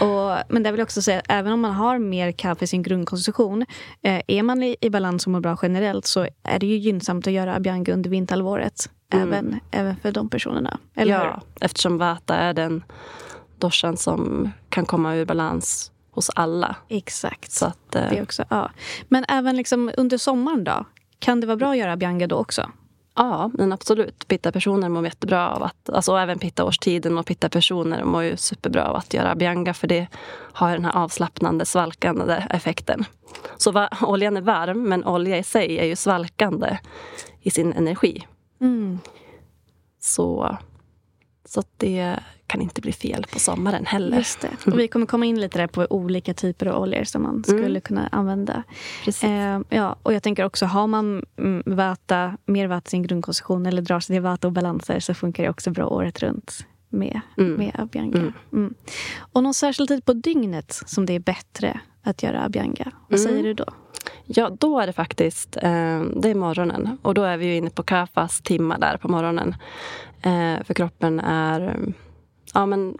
och, 0.00 0.36
men 0.48 0.62
det 0.62 0.72
vill 0.72 0.80
också 0.80 1.02
säga 1.02 1.22
även 1.28 1.52
om 1.52 1.60
man 1.60 1.74
har 1.74 1.98
mer 1.98 2.32
kaffe 2.32 2.64
i 2.64 2.68
sin 2.68 2.82
grundkonstitution 2.82 3.66
eh, 4.02 4.20
är 4.26 4.42
man 4.42 4.62
i, 4.62 4.76
i 4.80 4.90
balans 4.90 5.26
och 5.26 5.32
mår 5.32 5.40
bra 5.40 5.58
generellt 5.62 6.06
så 6.06 6.28
är 6.42 6.58
det 6.58 6.66
ju 6.66 6.76
gynnsamt 6.76 7.26
att 7.26 7.32
göra 7.32 7.54
Abianga 7.54 7.92
under 7.92 8.10
vinterhalvåret. 8.10 8.90
Mm. 9.12 9.28
Även, 9.28 9.60
även 9.70 9.96
för 9.96 10.12
de 10.12 10.28
personerna. 10.28 10.78
Eller 10.94 11.12
ja, 11.12 11.22
hur? 11.22 11.64
eftersom 11.64 11.98
Vata 11.98 12.36
är 12.36 12.54
den 12.54 12.84
doshan 13.58 13.96
som 13.96 14.50
kan 14.68 14.86
komma 14.86 15.14
ur 15.14 15.24
balans 15.24 15.92
hos 16.10 16.30
alla. 16.34 16.76
Exakt. 16.88 17.52
Så 17.52 17.66
att, 17.66 17.94
eh, 17.94 18.10
det 18.10 18.22
också, 18.22 18.44
ja. 18.48 18.70
Men 19.08 19.24
även 19.28 19.56
liksom 19.56 19.90
under 19.96 20.18
sommaren 20.18 20.64
då? 20.64 20.84
Kan 21.18 21.40
det 21.40 21.46
vara 21.46 21.56
bra 21.56 21.70
att 21.70 21.76
göra 21.76 21.92
Abianga 21.92 22.26
då 22.26 22.36
också? 22.36 22.70
Ja, 23.18 23.50
men 23.54 23.72
absolut. 23.72 24.28
Pitta-personer 24.28 24.88
mår 24.88 25.04
jättebra 25.04 25.50
av 25.50 25.62
att... 25.62 25.90
Alltså 25.90 26.16
även 26.16 26.38
pitta-årstiden 26.38 27.18
och 27.18 27.26
pitta-personer 27.26 28.04
mår 28.04 28.22
ju 28.22 28.36
superbra 28.36 28.88
av 28.88 28.96
att 28.96 29.14
göra 29.14 29.30
abianga 29.30 29.74
för 29.74 29.86
det 29.86 30.06
har 30.52 30.72
den 30.72 30.84
här 30.84 30.96
avslappnande, 30.96 31.66
svalkande 31.66 32.44
effekten. 32.50 33.04
Så 33.56 33.70
va, 33.72 33.88
oljan 34.02 34.36
är 34.36 34.40
varm, 34.40 34.82
men 34.82 35.04
olja 35.04 35.38
i 35.38 35.42
sig 35.42 35.78
är 35.78 35.84
ju 35.84 35.96
svalkande 35.96 36.78
i 37.40 37.50
sin 37.50 37.72
energi. 37.72 38.26
Mm. 38.60 38.98
Så, 40.00 40.56
så 41.48 41.62
det 41.76 42.18
kan 42.46 42.62
inte 42.62 42.80
bli 42.80 42.92
fel 42.92 43.26
på 43.32 43.38
sommaren 43.38 43.86
heller. 43.86 44.16
Just 44.16 44.40
det. 44.40 44.48
Och 44.66 44.78
vi 44.78 44.88
kommer 44.88 45.06
komma 45.06 45.26
in 45.26 45.40
lite 45.40 45.58
där 45.58 45.66
på 45.66 45.86
olika 45.90 46.34
typer 46.34 46.66
av 46.66 46.82
oljor 46.82 47.04
som 47.04 47.22
man 47.22 47.44
skulle 47.44 47.66
mm. 47.66 47.80
kunna 47.80 48.08
använda. 48.12 48.62
Eh, 49.22 49.60
ja, 49.68 49.96
och 50.02 50.12
jag 50.12 50.22
tänker 50.22 50.44
också, 50.44 50.66
har 50.66 50.86
man 50.86 51.24
mm, 51.38 51.62
vata, 51.66 52.36
mer 52.46 52.66
vata 52.66 52.86
i 52.86 52.90
sin 52.90 53.02
grundkonstitution 53.02 53.66
eller 53.66 53.82
drar 53.82 54.00
sig 54.00 54.16
till 54.16 54.22
vata 54.22 54.46
och 54.46 54.52
balanser 54.52 55.00
så 55.00 55.14
funkar 55.14 55.42
det 55.42 55.50
också 55.50 55.70
bra 55.70 55.86
året 55.86 56.22
runt 56.22 56.66
med, 56.88 57.20
mm. 57.38 57.52
med 57.52 57.72
Abianga. 57.78 58.18
Mm. 58.18 58.32
mm. 58.52 58.74
Och 59.18 59.42
någon 59.42 59.54
särskild 59.54 59.88
tid 59.88 60.04
på 60.04 60.12
dygnet 60.12 60.82
som 60.86 61.06
det 61.06 61.12
är 61.12 61.20
bättre 61.20 61.80
att 62.08 62.22
göra 62.22 62.44
Abianga? 62.44 62.92
Vad 63.08 63.20
säger 63.20 63.38
mm. 63.38 63.46
du 63.46 63.54
då? 63.54 63.64
Ja, 64.24 64.50
då 64.50 64.80
är 64.80 64.86
det 64.86 64.92
faktiskt 64.92 65.56
eh, 65.56 66.00
det 66.00 66.30
är 66.30 66.34
morgonen. 66.34 66.98
Och 67.02 67.14
då 67.14 67.22
är 67.22 67.36
vi 67.36 67.46
ju 67.46 67.56
inne 67.56 67.70
på 67.70 67.82
Kafas 67.82 68.40
timmar 68.40 68.78
där 68.78 68.96
på 68.96 69.08
morgonen. 69.08 69.54
Eh, 70.22 70.64
för 70.64 70.74
kroppen 70.74 71.20
är 71.20 71.78
ja, 72.54 72.66
men, 72.66 72.98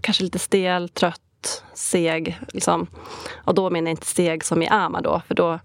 kanske 0.00 0.24
lite 0.24 0.38
stel, 0.38 0.88
trött, 0.88 1.64
seg. 1.74 2.38
Liksom. 2.52 2.86
Och 3.34 3.54
då 3.54 3.70
menar 3.70 3.86
jag 3.86 3.92
inte 3.92 4.06
seg 4.06 4.44
som 4.44 4.62
i 4.62 4.68
ama 4.68 5.00
då, 5.00 5.22
för 5.26 5.34
då 5.34 5.58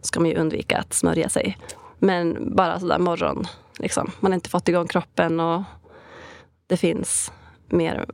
ska 0.00 0.20
man 0.20 0.28
ju 0.28 0.36
undvika 0.36 0.78
att 0.78 0.92
smörja 0.92 1.28
sig. 1.28 1.58
Men 1.98 2.54
bara 2.56 2.80
sådär 2.80 2.98
morgon. 2.98 3.46
Liksom. 3.78 4.10
Man 4.20 4.32
har 4.32 4.34
inte 4.34 4.50
fått 4.50 4.68
igång 4.68 4.88
kroppen 4.88 5.40
och 5.40 5.62
det 6.66 6.76
finns 6.76 7.32
mer 7.68 8.06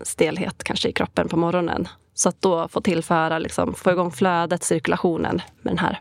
stelhet 0.00 0.64
kanske 0.64 0.88
i 0.88 0.92
kroppen 0.92 1.28
på 1.28 1.36
morgonen. 1.36 1.88
Så 2.20 2.28
att 2.28 2.42
då 2.42 2.68
få 2.68 2.80
tillföra, 2.80 3.38
liksom, 3.38 3.74
få 3.74 3.90
igång 3.90 4.10
flödet, 4.10 4.64
cirkulationen 4.64 5.42
med 5.62 5.70
den 5.72 5.78
här 5.78 6.00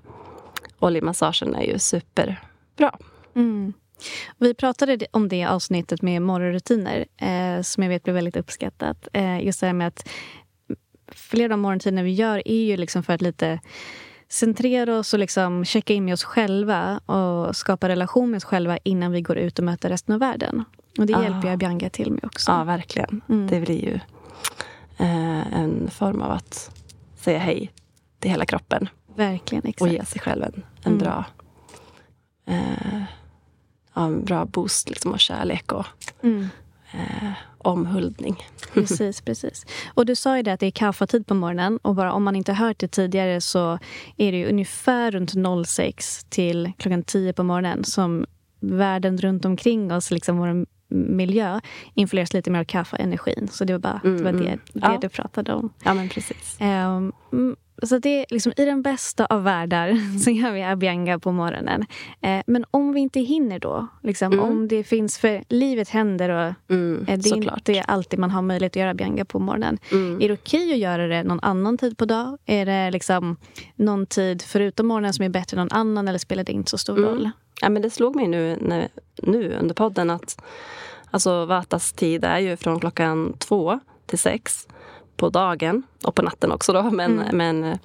oljemassagen 0.79 1.55
är 1.55 1.63
ju 1.63 1.79
superbra. 1.79 2.97
Mm. 3.35 3.73
Vi 4.37 4.53
pratade 4.53 4.97
om 5.11 5.27
det 5.27 5.45
avsnittet 5.45 6.01
med 6.01 6.21
morgonrutiner 6.21 7.05
eh, 7.17 7.61
som 7.61 7.83
jag 7.83 7.89
vet 7.89 8.03
blev 8.03 8.13
väldigt 8.13 8.37
uppskattat. 8.37 9.07
Eh, 9.13 9.45
just 9.45 9.59
det 9.59 9.65
här 9.65 9.73
med 9.73 9.87
att 9.87 10.09
flera 11.07 11.45
av 11.45 11.49
de 11.49 11.59
morgonrutiner 11.59 12.03
vi 12.03 12.11
gör 12.11 12.41
är 12.45 12.63
ju 12.63 12.77
liksom 12.77 13.03
för 13.03 13.13
att 13.13 13.21
lite 13.21 13.59
centrera 14.29 14.99
oss 14.99 15.13
och 15.13 15.19
liksom 15.19 15.65
checka 15.65 15.93
in 15.93 16.05
med 16.05 16.13
oss 16.13 16.23
själva 16.23 16.97
och 16.97 17.55
skapa 17.55 17.89
relation 17.89 18.31
med 18.31 18.37
oss 18.37 18.45
själva 18.45 18.77
innan 18.77 19.11
vi 19.11 19.21
går 19.21 19.37
ut 19.37 19.59
och 19.59 19.65
möter 19.65 19.89
resten 19.89 20.13
av 20.13 20.19
världen. 20.19 20.63
Och 20.97 21.05
det 21.05 21.15
ah. 21.15 21.23
hjälper 21.23 21.49
jag 21.49 21.59
Bianca 21.59 21.89
till 21.89 22.11
med 22.11 22.25
också. 22.25 22.51
Ja, 22.51 22.63
verkligen. 22.63 23.21
Mm. 23.29 23.47
Det 23.47 23.59
blir 23.59 23.83
ju 23.83 23.99
en 25.05 25.89
form 25.91 26.21
av 26.21 26.31
att 26.31 26.71
säga 27.15 27.39
hej 27.39 27.71
till 28.19 28.31
hela 28.31 28.45
kroppen. 28.45 28.89
Verkligen, 29.15 29.63
exakt. 29.65 29.81
Och 29.81 29.87
ge 29.87 30.05
sig 30.05 30.21
själv 30.21 30.43
en, 30.43 30.63
en 30.83 30.93
mm. 30.93 30.97
bra 30.97 31.25
eh, 32.45 33.03
en 33.93 34.25
bra 34.25 34.45
boost 34.45 34.89
liksom, 34.89 35.11
och 35.11 35.19
kärlek 35.19 35.71
och 35.71 35.85
mm. 36.23 36.47
eh, 36.93 37.31
omhuldning. 37.57 38.43
Precis, 38.73 39.21
precis. 39.21 39.65
Och 39.93 40.05
du 40.05 40.15
sa 40.15 40.37
ju 40.37 40.43
det 40.43 40.53
att 40.53 40.59
det 40.59 40.65
är 40.65 40.71
kaffetid 40.71 41.27
på 41.27 41.33
morgonen 41.33 41.77
och 41.81 41.95
bara 41.95 42.13
om 42.13 42.23
man 42.23 42.35
inte 42.35 42.53
hört 42.53 42.79
det 42.79 42.87
tidigare 42.87 43.41
så 43.41 43.79
är 44.17 44.31
det 44.31 44.49
ungefär 44.49 45.11
runt 45.11 45.65
06 45.67 46.25
till 46.29 46.71
klockan 46.77 47.03
10 47.03 47.33
på 47.33 47.43
morgonen 47.43 47.83
som 47.83 48.25
världen 48.59 49.17
runt 49.17 49.45
omkring 49.45 49.93
oss, 49.93 50.11
liksom 50.11 50.37
vår 50.37 50.65
miljö, 50.89 51.59
influeras 51.93 52.33
lite 52.33 52.51
mer 52.51 52.59
av 52.59 52.63
kaffeenergin. 52.63 53.47
Så 53.51 53.65
det 53.65 53.73
var 53.73 53.79
bara 53.79 54.01
mm, 54.03 54.17
det, 54.17 54.23
var 54.23 54.31
det, 54.31 54.47
mm. 54.47 54.59
det 54.73 54.79
ja. 54.81 54.97
du 55.01 55.09
pratade 55.09 55.53
om. 55.53 55.73
Ja, 55.83 55.93
men 55.93 56.09
precis. 56.09 56.57
Um, 56.61 57.55
så 57.83 57.97
det 57.97 58.09
är 58.09 58.25
liksom, 58.29 58.53
I 58.57 58.65
den 58.65 58.81
bästa 58.81 59.25
av 59.25 59.43
världar 59.43 60.19
så 60.23 60.29
gör 60.29 60.51
vi 60.51 60.63
Abianga 60.63 61.19
på 61.19 61.31
morgonen. 61.31 61.85
Eh, 62.21 62.41
men 62.47 62.65
om 62.71 62.93
vi 62.93 62.99
inte 62.99 63.19
hinner 63.19 63.59
då, 63.59 63.87
liksom, 64.03 64.33
mm. 64.33 64.45
om 64.45 64.67
det 64.67 64.83
finns... 64.83 65.17
För 65.17 65.43
livet 65.49 65.89
händer 65.89 66.29
och 66.29 66.53
mm, 66.69 67.05
eh, 67.07 67.19
det 67.19 67.29
är 67.29 67.29
såklart. 67.29 67.69
inte 67.69 67.81
alltid 67.81 68.19
man 68.19 68.31
har 68.31 68.41
möjlighet 68.41 68.71
att 68.71 68.75
göra 68.75 68.89
Abianga 68.89 69.25
på 69.25 69.39
morgonen. 69.39 69.77
Mm. 69.91 70.21
Är 70.21 70.27
det 70.27 70.33
okej 70.33 70.65
okay 70.65 70.73
att 70.73 70.79
göra 70.79 71.07
det 71.07 71.23
någon 71.23 71.39
annan 71.39 71.77
tid 71.77 71.97
på 71.97 72.05
dag? 72.05 72.37
Är 72.45 72.65
det 72.65 72.91
liksom 72.91 73.37
någon 73.75 74.05
tid 74.05 74.41
förutom 74.41 74.87
morgonen 74.87 75.13
som 75.13 75.25
är 75.25 75.29
bättre 75.29 75.55
än 75.55 75.67
någon 75.67 75.77
annan 75.79 76.07
eller 76.07 76.19
spelar 76.19 76.43
det 76.43 76.51
inte 76.51 76.71
så 76.71 76.77
stor 76.77 76.97
mm. 76.97 77.09
roll? 77.09 77.29
Ja, 77.61 77.69
men 77.69 77.81
det 77.81 77.89
slog 77.89 78.15
mig 78.15 78.27
nu, 78.27 78.57
när, 78.61 78.87
nu 79.15 79.57
under 79.59 79.75
podden 79.75 80.09
att 80.09 80.41
alltså, 81.11 81.45
Vatas 81.45 81.93
tid 81.93 82.23
är 82.23 82.39
ju 82.39 82.57
från 82.57 82.79
klockan 82.79 83.33
två 83.37 83.79
till 84.05 84.19
sex 84.19 84.67
på 85.19 85.29
dagen 85.29 85.83
och 86.03 86.15
på 86.15 86.21
natten 86.21 86.51
också 86.51 86.73
då. 86.73 86.83
Men, 86.83 87.19
mm. 87.19 87.37
men 87.37 87.63
eh, 87.63 87.77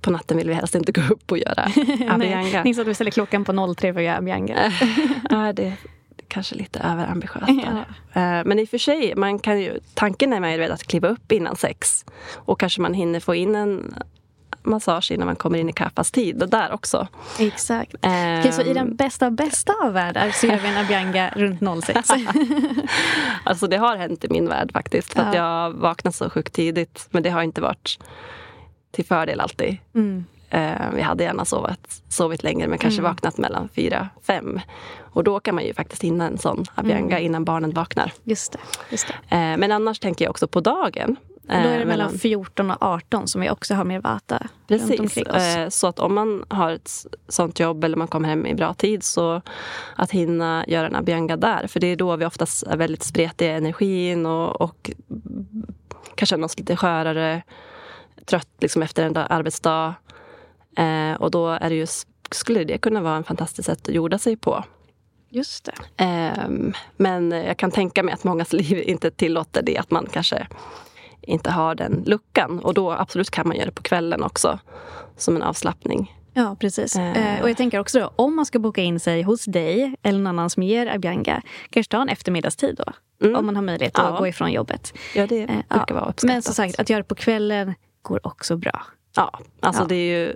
på 0.00 0.10
natten 0.10 0.36
vill 0.36 0.48
vi 0.48 0.54
helst 0.54 0.74
inte 0.74 0.92
gå 0.92 1.02
upp 1.10 1.32
och 1.32 1.38
göra 1.38 1.62
abianga. 2.08 2.62
Ni 2.64 2.74
sa 2.74 2.82
att 2.82 2.88
vi 2.88 2.94
ställer 2.94 3.10
klockan 3.10 3.44
på 3.44 3.74
03 3.74 3.92
för 3.92 4.00
att 4.00 4.06
göra 4.06 4.16
abianga. 4.16 4.72
ja, 5.30 5.52
det 5.52 5.64
är 5.64 5.76
kanske 6.28 6.54
lite 6.54 6.78
överambitiöst. 6.78 7.46
Ja. 7.48 7.78
Eh, 8.20 8.44
men 8.44 8.58
i 8.58 8.64
och 8.64 8.68
för 8.68 8.78
sig, 8.78 9.14
man 9.16 9.38
kan 9.38 9.60
ju, 9.60 9.80
tanken 9.94 10.32
är 10.32 10.40
med 10.40 10.70
att 10.70 10.82
kliva 10.82 11.08
upp 11.08 11.32
innan 11.32 11.56
sex. 11.56 12.04
Och 12.34 12.60
kanske 12.60 12.80
man 12.80 12.94
hinner 12.94 13.20
få 13.20 13.34
in 13.34 13.54
en 13.54 13.94
massage 14.62 15.10
innan 15.10 15.26
man 15.26 15.36
kommer 15.36 15.58
in 15.58 15.68
i 15.68 15.72
kaffas 15.72 16.10
tid. 16.10 16.42
Och 16.42 16.48
där 16.48 16.72
också. 16.72 17.08
Exakt. 17.38 17.94
Um, 17.94 18.10
okay, 18.10 18.52
så 18.52 18.62
i 18.62 18.74
den 18.74 18.96
bästa 18.96 19.30
bästa 19.30 19.72
av 19.82 19.92
världar 19.92 20.30
så 20.30 20.46
gör 20.46 20.58
vi 20.58 20.68
en 20.68 20.76
abianga 20.76 21.32
runt 21.36 21.84
06? 21.84 22.08
alltså 23.44 23.66
det 23.66 23.76
har 23.76 23.96
hänt 23.96 24.24
i 24.24 24.28
min 24.30 24.48
värld 24.48 24.72
faktiskt. 24.72 25.12
För 25.12 25.22
ja. 25.22 25.28
att 25.28 25.34
jag 25.34 25.70
vaknat 25.70 26.14
så 26.14 26.30
sjukt 26.30 26.54
tidigt. 26.54 27.08
Men 27.10 27.22
det 27.22 27.30
har 27.30 27.42
inte 27.42 27.60
varit 27.60 27.98
till 28.90 29.04
fördel 29.04 29.40
alltid. 29.40 29.76
Mm. 29.94 30.24
Uh, 30.54 30.94
vi 30.94 31.02
hade 31.02 31.24
gärna 31.24 31.44
sovit, 31.44 32.02
sovit 32.08 32.42
längre 32.42 32.68
men 32.68 32.78
kanske 32.78 33.00
mm. 33.00 33.10
vaknat 33.10 33.38
mellan 33.38 33.68
fyra, 33.68 34.08
fem. 34.22 34.60
Och 35.12 35.24
då 35.24 35.40
kan 35.40 35.54
man 35.54 35.64
ju 35.64 35.74
faktiskt 35.74 36.04
hinna 36.04 36.26
en 36.26 36.38
sån 36.38 36.64
abianga 36.74 37.16
mm. 37.16 37.26
innan 37.26 37.44
barnen 37.44 37.70
vaknar. 37.70 38.12
Just 38.24 38.52
det. 38.52 38.58
Just 38.90 39.06
det. 39.08 39.36
Uh, 39.36 39.58
men 39.58 39.72
annars 39.72 39.98
tänker 39.98 40.24
jag 40.24 40.30
också 40.30 40.48
på 40.48 40.60
dagen. 40.60 41.16
Då 41.50 41.56
är 41.56 41.76
det 41.76 41.82
eh, 41.82 41.86
mellan 41.86 42.18
14 42.18 42.70
och 42.70 42.76
18 42.80 43.28
som 43.28 43.40
vi 43.40 43.50
också 43.50 43.74
har 43.74 43.84
mer 43.84 44.00
vata 44.00 44.46
Precis. 44.68 45.16
Eh, 45.16 45.68
så 45.68 45.86
att 45.86 45.98
om 45.98 46.14
man 46.14 46.44
har 46.48 46.70
ett 46.70 46.90
sånt 47.28 47.60
jobb 47.60 47.84
eller 47.84 47.96
man 47.96 48.08
kommer 48.08 48.28
hem 48.28 48.46
i 48.46 48.54
bra 48.54 48.74
tid 48.74 49.02
så 49.02 49.42
att 49.96 50.10
hinna 50.10 50.64
göra 50.68 50.86
en 50.86 50.94
abianga 50.94 51.36
där. 51.36 51.66
För 51.66 51.80
det 51.80 51.86
är 51.86 51.96
då 51.96 52.16
vi 52.16 52.24
oftast 52.24 52.62
är 52.62 52.76
väldigt 52.76 53.02
spretiga 53.02 53.52
i 53.52 53.56
energin 53.56 54.26
och, 54.26 54.60
och 54.60 54.90
kan 56.14 56.26
känna 56.26 56.44
oss 56.44 56.58
lite 56.58 56.76
skörare, 56.76 57.42
trött 58.24 58.48
liksom 58.60 58.82
efter 58.82 59.02
en 59.02 59.16
arbetsdag. 59.16 59.94
Eh, 60.76 61.12
och 61.12 61.30
då 61.30 61.48
är 61.48 61.70
det 61.70 61.76
just, 61.76 62.08
skulle 62.30 62.64
det 62.64 62.78
kunna 62.78 63.00
vara 63.00 63.16
en 63.16 63.24
fantastiskt 63.24 63.66
sätt 63.66 63.88
att 63.88 63.94
jorda 63.94 64.18
sig 64.18 64.36
på. 64.36 64.64
Just 65.28 65.64
det. 65.96 66.04
Eh, 66.04 66.48
men 66.96 67.30
jag 67.30 67.56
kan 67.56 67.70
tänka 67.70 68.02
mig 68.02 68.14
att 68.14 68.24
mångas 68.24 68.52
liv 68.60 68.82
inte 68.86 69.10
tillåter 69.10 69.62
det. 69.62 69.78
Att 69.78 69.90
man 69.90 70.06
kanske 70.12 70.46
inte 71.22 71.50
har 71.50 71.74
den 71.74 72.02
luckan. 72.06 72.58
Och 72.58 72.74
då 72.74 72.92
absolut 72.92 73.30
kan 73.30 73.48
man 73.48 73.56
göra 73.56 73.66
det 73.66 73.72
på 73.72 73.82
kvällen 73.82 74.22
också, 74.22 74.58
som 75.16 75.36
en 75.36 75.42
avslappning. 75.42 76.16
Ja, 76.34 76.56
precis. 76.60 76.96
Eh. 76.96 77.42
Och 77.42 77.50
jag 77.50 77.56
tänker 77.56 77.78
också 77.78 78.00
då, 78.00 78.12
om 78.16 78.36
man 78.36 78.46
ska 78.46 78.58
boka 78.58 78.82
in 78.82 79.00
sig 79.00 79.22
hos 79.22 79.44
dig 79.44 79.94
eller 80.02 80.18
någon 80.18 80.26
annan 80.26 80.50
som 80.50 80.62
ger 80.62 80.86
Abianga, 80.94 81.42
kanske 81.70 81.90
ta 81.90 82.02
en 82.02 82.08
eftermiddagstid 82.08 82.80
då? 82.86 82.92
Mm. 83.26 83.36
Om 83.36 83.46
man 83.46 83.56
har 83.56 83.62
möjlighet 83.62 83.98
att 83.98 84.04
ja. 84.14 84.18
gå 84.18 84.26
ifrån 84.26 84.52
jobbet. 84.52 84.92
Ja, 85.14 85.26
det 85.26 85.46
brukar 85.46 85.64
ja. 85.68 85.94
vara 85.94 86.04
uppskattat. 86.04 86.22
Men 86.22 86.42
som 86.42 86.54
sagt, 86.54 86.80
att 86.80 86.90
göra 86.90 87.00
det 87.00 87.08
på 87.08 87.14
kvällen 87.14 87.74
går 88.02 88.26
också 88.26 88.56
bra. 88.56 88.82
Ja, 89.16 89.38
alltså 89.60 89.82
Ja. 89.82 89.86
det 89.88 89.94
är 89.94 90.18
ju 90.18 90.34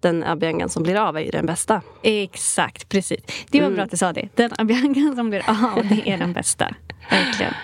den 0.00 0.24
abyangan 0.24 0.68
som 0.68 0.82
blir 0.82 0.96
av 0.96 1.16
är 1.16 1.20
ju 1.20 1.30
den 1.30 1.46
bästa. 1.46 1.82
Exakt, 2.02 2.88
precis. 2.88 3.20
Det 3.50 3.58
var 3.60 3.66
Mm. 3.66 3.74
bra 3.76 3.84
att 3.84 3.90
du 3.90 3.96
sa 3.96 4.12
det. 4.12 4.28
Den 4.34 4.50
abyangan 4.58 5.16
som 5.16 5.30
blir 5.30 5.42
av, 5.48 5.86
det 5.88 6.10
är 6.10 6.18
den 6.18 6.32
bästa. 6.32 6.74
Verkligen. 7.10 7.54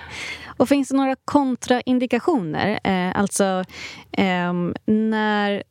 Och 0.57 0.69
finns 0.69 0.89
det 0.89 0.97
några 0.97 1.17
kontraindikationer? 1.25 2.81
Eh, 2.85 3.21
alltså 3.21 3.65
eh, 4.13 4.53
när, 4.87 5.63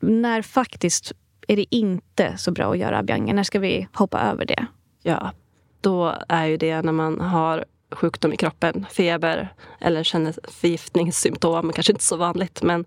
när 0.00 0.42
faktiskt 0.42 1.12
är 1.48 1.56
det 1.56 1.74
inte 1.74 2.36
så 2.36 2.50
bra 2.50 2.72
att 2.72 2.78
göra 2.78 2.98
abhyanga? 2.98 3.32
När 3.32 3.42
ska 3.42 3.58
vi 3.58 3.88
hoppa 3.92 4.20
över 4.20 4.44
det? 4.44 4.66
Ja, 5.02 5.32
då 5.80 6.14
är 6.28 6.46
ju 6.46 6.56
det 6.56 6.82
när 6.82 6.92
man 6.92 7.20
har 7.20 7.64
sjukdom 7.90 8.32
i 8.32 8.36
kroppen, 8.36 8.86
feber 8.90 9.54
eller 9.80 10.02
känner 10.02 10.34
förgiftningssymptom, 10.48 11.72
kanske 11.72 11.92
inte 11.92 12.04
så 12.04 12.16
vanligt. 12.16 12.62
Men, 12.62 12.80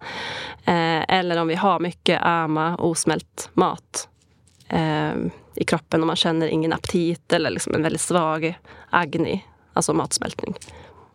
eh, 0.66 1.18
eller 1.18 1.42
om 1.42 1.48
vi 1.48 1.56
har 1.56 1.80
mycket 1.80 2.22
ama, 2.22 2.76
osmält 2.76 3.50
mat 3.54 4.10
eh, 4.68 5.14
i 5.56 5.64
kroppen 5.68 6.02
och 6.02 6.08
man 6.08 6.16
känner 6.16 6.48
ingen 6.48 6.74
aptit 6.74 7.34
eller 7.34 7.50
liksom 7.50 7.76
en 7.76 7.84
väldigt 7.84 8.02
svag 8.02 8.60
agni, 8.90 9.46
alltså 9.74 9.94
matsmältning. 9.94 10.56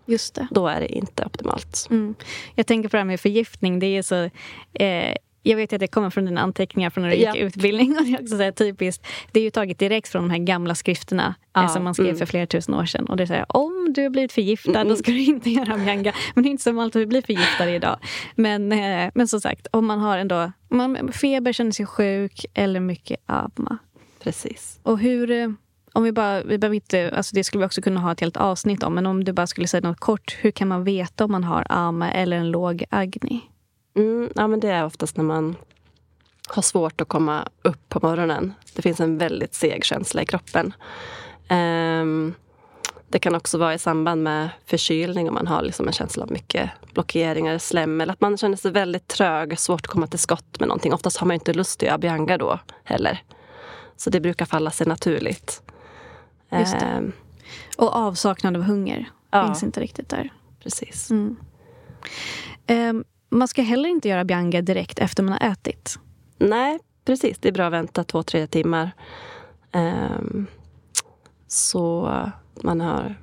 Just 0.06 0.34
det. 0.34 0.48
Då 0.50 0.66
är 0.68 0.80
det 0.80 0.88
inte 0.96 1.24
optimalt. 1.24 1.86
Mm. 1.90 2.14
Jag 2.54 2.66
tänker 2.66 2.88
på 2.88 2.96
det 2.96 3.00
här 3.00 3.04
med 3.04 3.20
förgiftning. 3.20 3.78
Det 3.78 3.86
är 3.86 4.02
så, 4.02 4.30
eh, 4.74 5.16
jag 5.42 5.56
vet 5.56 5.72
att 5.72 5.80
det 5.80 5.86
kommer 5.86 6.10
från 6.10 6.24
dina 6.24 6.40
anteckningar 6.40 6.90
från 6.90 7.02
när 7.04 7.10
du 7.10 7.16
gick 7.16 7.26
Ja. 7.26 7.36
utbildning. 7.36 7.96
Och 7.98 8.04
det 8.04 8.12
är 8.12 8.22
också 8.22 8.36
så 8.36 8.42
här 8.42 8.50
typiskt. 8.52 9.06
Det 9.32 9.40
är 9.40 9.44
ju 9.44 9.50
taget 9.50 9.78
direkt 9.78 10.08
från 10.08 10.22
de 10.22 10.30
här 10.30 10.38
gamla 10.38 10.74
skrifterna 10.74 11.34
Ja, 11.52 11.62
eh, 11.62 11.68
som 11.72 11.84
man 11.84 11.94
skrev 11.94 12.06
mm. 12.06 12.18
för 12.18 12.26
flera 12.26 12.46
tusen 12.46 12.74
år 12.74 12.84
sedan. 12.86 13.06
Och 13.06 13.16
det 13.16 13.22
är 13.22 13.26
så 13.26 13.32
här, 13.34 13.46
om 13.56 13.92
du 13.92 14.02
har 14.02 14.10
blivit 14.10 14.32
förgiftad 14.32 14.70
Mm. 14.80 14.88
då 14.88 14.96
ska 14.96 15.10
du 15.10 15.24
inte 15.24 15.50
göra 15.50 15.74
abhyanga. 15.74 16.12
Men 16.34 16.42
det 16.44 16.48
är 16.48 16.50
inte 16.50 16.62
som 16.62 16.78
alltid 16.78 17.08
blir 17.08 17.22
förgiftade 17.22 17.74
idag. 17.74 17.98
Men, 18.34 18.72
eh, 18.72 19.10
men 19.14 19.28
som 19.28 19.40
sagt, 19.40 19.66
om 19.70 19.86
man 19.86 19.98
har 19.98 20.18
ändå 20.18 20.52
man 20.68 21.12
feber, 21.12 21.52
känner 21.52 21.70
sig 21.72 21.86
sjuk 21.86 22.46
eller 22.54 22.80
mycket 22.80 23.20
ama. 23.26 23.78
Precis. 24.22 24.80
Och 24.82 24.98
hur... 24.98 25.54
Om 25.96 26.02
vi 26.02 26.12
bara, 26.12 26.42
vi 26.42 26.58
behöver 26.58 26.74
inte, 26.74 27.10
alltså 27.16 27.34
det 27.34 27.44
skulle 27.44 27.60
vi 27.60 27.66
också 27.66 27.82
kunna 27.82 28.00
ha 28.00 28.12
ett 28.12 28.20
helt 28.20 28.36
avsnitt 28.36 28.82
om. 28.82 28.94
Men 28.94 29.06
om 29.06 29.24
du 29.24 29.32
bara 29.32 29.46
skulle 29.46 29.68
säga 29.68 29.88
något 29.88 30.00
kort. 30.00 30.36
Hur 30.40 30.50
kan 30.50 30.68
man 30.68 30.84
veta 30.84 31.24
om 31.24 31.32
man 31.32 31.44
har 31.44 31.66
ama 31.68 32.12
eller 32.12 32.36
en 32.36 32.50
låg 32.50 32.84
agni? 32.90 33.40
Mm, 33.96 34.30
ja, 34.34 34.46
men 34.46 34.60
det 34.60 34.68
är 34.68 34.84
oftast 34.84 35.16
när 35.16 35.24
man 35.24 35.56
har 36.48 36.62
svårt 36.62 37.00
att 37.00 37.08
komma 37.08 37.48
upp 37.62 37.88
på 37.88 38.00
morgonen. 38.02 38.54
Det 38.74 38.82
finns 38.82 39.00
en 39.00 39.18
väldigt 39.18 39.54
seg 39.54 39.84
känsla 39.84 40.22
i 40.22 40.26
kroppen. 40.26 40.74
Um, 41.50 42.34
det 43.08 43.18
kan 43.18 43.34
också 43.34 43.58
vara 43.58 43.74
i 43.74 43.78
samband 43.78 44.22
med 44.22 44.48
förkylning 44.66 45.28
om 45.28 45.34
man 45.34 45.46
har 45.46 45.62
liksom 45.62 45.86
en 45.86 45.92
känsla 45.92 46.24
av 46.24 46.32
mycket 46.32 46.70
blockeringar, 46.92 47.58
slem 47.58 48.00
eller 48.00 48.12
att 48.12 48.20
man 48.20 48.36
känner 48.36 48.56
sig 48.56 48.70
väldigt 48.70 49.08
trög, 49.08 49.58
svårt 49.58 49.80
att 49.80 49.86
komma 49.86 50.06
till 50.06 50.18
skott 50.18 50.60
med 50.60 50.68
någonting. 50.68 50.94
Oftast 50.94 51.16
har 51.16 51.26
man 51.26 51.34
inte 51.34 51.52
lust 51.52 51.82
att 51.82 51.86
göra 51.86 51.98
bianga 51.98 52.38
då 52.38 52.58
heller. 52.84 53.22
Så 53.96 54.10
det 54.10 54.20
brukar 54.20 54.46
falla 54.46 54.70
sig 54.70 54.86
naturligt. 54.86 55.62
Ehm, 56.50 57.12
Och 57.76 57.96
avsaknad 57.96 58.56
av 58.56 58.62
hunger 58.62 59.10
Ja. 59.30 59.46
finns 59.46 59.62
inte 59.62 59.80
riktigt 59.80 60.08
där. 60.08 60.32
precis. 60.62 61.10
Mm. 61.10 61.36
Ehm, 62.66 63.04
man 63.30 63.48
ska 63.48 63.62
heller 63.62 63.88
inte 63.88 64.08
göra 64.08 64.20
abhyanga 64.20 64.62
direkt 64.62 64.98
efter 64.98 65.22
man 65.22 65.32
har 65.40 65.50
ätit. 65.52 65.98
Nej, 66.38 66.78
precis. 67.04 67.38
Det 67.38 67.48
är 67.48 67.52
bra 67.52 67.66
att 67.66 67.72
vänta 67.72 68.04
två, 68.04 68.22
tre 68.22 68.46
timmar. 68.46 68.90
Ehm, 69.72 70.46
så 71.46 72.12
man 72.62 72.80
har 72.80 73.14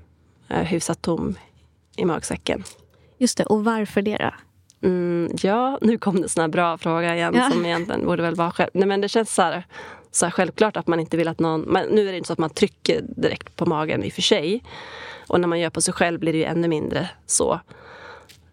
uh, 0.51 0.57
hyfsat 0.57 1.01
tom 1.01 1.35
i 1.95 2.05
magsäcken. 2.05 2.63
Just 3.17 3.37
det, 3.37 3.45
och 3.45 3.63
varför 3.63 4.01
det 4.01 4.17
då? 4.17 4.31
Mm, 4.83 5.31
ja, 5.41 5.77
nu 5.81 5.97
kom 5.97 6.15
det 6.15 6.21
en 6.21 6.29
sån 6.29 6.41
här 6.41 6.47
bra 6.47 6.77
fråga 6.77 7.15
igen 7.15 7.33
Ja. 7.35 7.49
som 7.51 7.65
egentligen 7.65 8.05
borde 8.05 8.21
väl 8.23 8.35
vara 8.35 8.51
själv. 8.51 8.69
Nej, 8.73 8.87
men 8.87 9.01
det 9.01 9.09
känns 9.09 9.33
så 9.35 9.41
här, 9.41 9.63
så 10.11 10.25
här 10.25 10.31
självklart 10.31 10.77
att 10.77 10.87
man 10.87 10.99
inte 10.99 11.17
vill 11.17 11.27
att 11.27 11.39
någon... 11.39 11.61
Men 11.61 11.87
nu 11.89 12.07
är 12.07 12.11
det 12.11 12.17
inte 12.17 12.27
så 12.27 12.33
att 12.33 12.39
man 12.39 12.49
trycker 12.49 13.01
direkt 13.01 13.55
på 13.55 13.65
magen 13.65 14.03
i 14.03 14.09
och 14.09 14.13
för 14.13 14.21
sig. 14.21 14.63
Och 15.27 15.39
när 15.39 15.47
man 15.47 15.59
gör 15.59 15.69
på 15.69 15.81
sig 15.81 15.93
själv 15.93 16.19
blir 16.19 16.33
det 16.33 16.39
ju 16.39 16.45
ännu 16.45 16.67
mindre 16.67 17.09
så. 17.25 17.59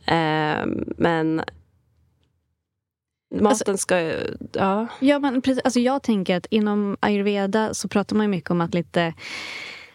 Ehm, 0.04 0.84
men 0.96 1.42
maten 3.34 3.78
ska 3.78 4.00
ju... 4.00 4.36
Ja. 4.52 4.86
Ja, 5.00 5.18
men 5.18 5.42
precis, 5.42 5.62
alltså 5.64 5.80
jag 5.80 6.02
tänker 6.02 6.36
att 6.36 6.46
inom 6.50 6.96
ayurveda 7.00 7.74
så 7.74 7.88
pratar 7.88 8.16
man 8.16 8.30
mycket 8.30 8.50
om 8.50 8.60
att 8.60 8.74
lite... 8.74 9.14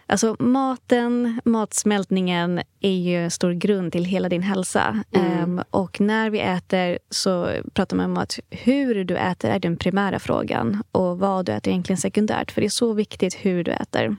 Alltså 0.07 0.35
maten, 0.39 1.41
matsmältningen 1.45 2.61
är 2.79 2.97
ju 2.97 3.23
en 3.23 3.31
stor 3.31 3.51
grund 3.51 3.91
till 3.91 4.05
hela 4.05 4.29
din 4.29 4.41
hälsa. 4.41 5.03
Ehm, 5.11 5.61
och 5.69 6.01
när 6.01 6.29
vi 6.29 6.39
äter 6.39 6.99
så 7.09 7.49
pratar 7.73 7.97
man 7.97 8.11
om 8.11 8.17
att 8.17 8.39
hur 8.49 9.03
du 9.03 9.17
äter 9.17 9.49
är 9.49 9.59
den 9.59 9.77
primära 9.77 10.19
frågan 10.19 10.83
och 10.91 11.19
vad 11.19 11.45
du 11.45 11.51
äter 11.51 11.69
är 11.69 11.71
egentligen 11.71 11.97
sekundärt. 11.97 12.51
För 12.51 12.61
det 12.61 12.67
är 12.67 12.69
så 12.69 12.93
viktigt 12.93 13.33
hur 13.33 13.63
du 13.63 13.71
äter. 13.71 14.15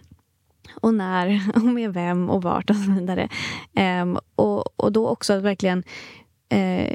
Och 0.75 0.95
när, 0.95 1.41
och 1.55 1.63
med 1.63 1.95
vem 1.95 2.31
och 2.31 2.43
vart 2.43 2.71
och 2.71 2.77
så 2.77 2.93
vidare. 2.93 3.29
Ehm, 3.75 4.19
och, 4.35 4.81
och 4.81 4.93
då 4.93 5.09
också 5.09 5.33
att 5.33 5.43
verkligen 5.43 5.83
eh, 6.49 6.95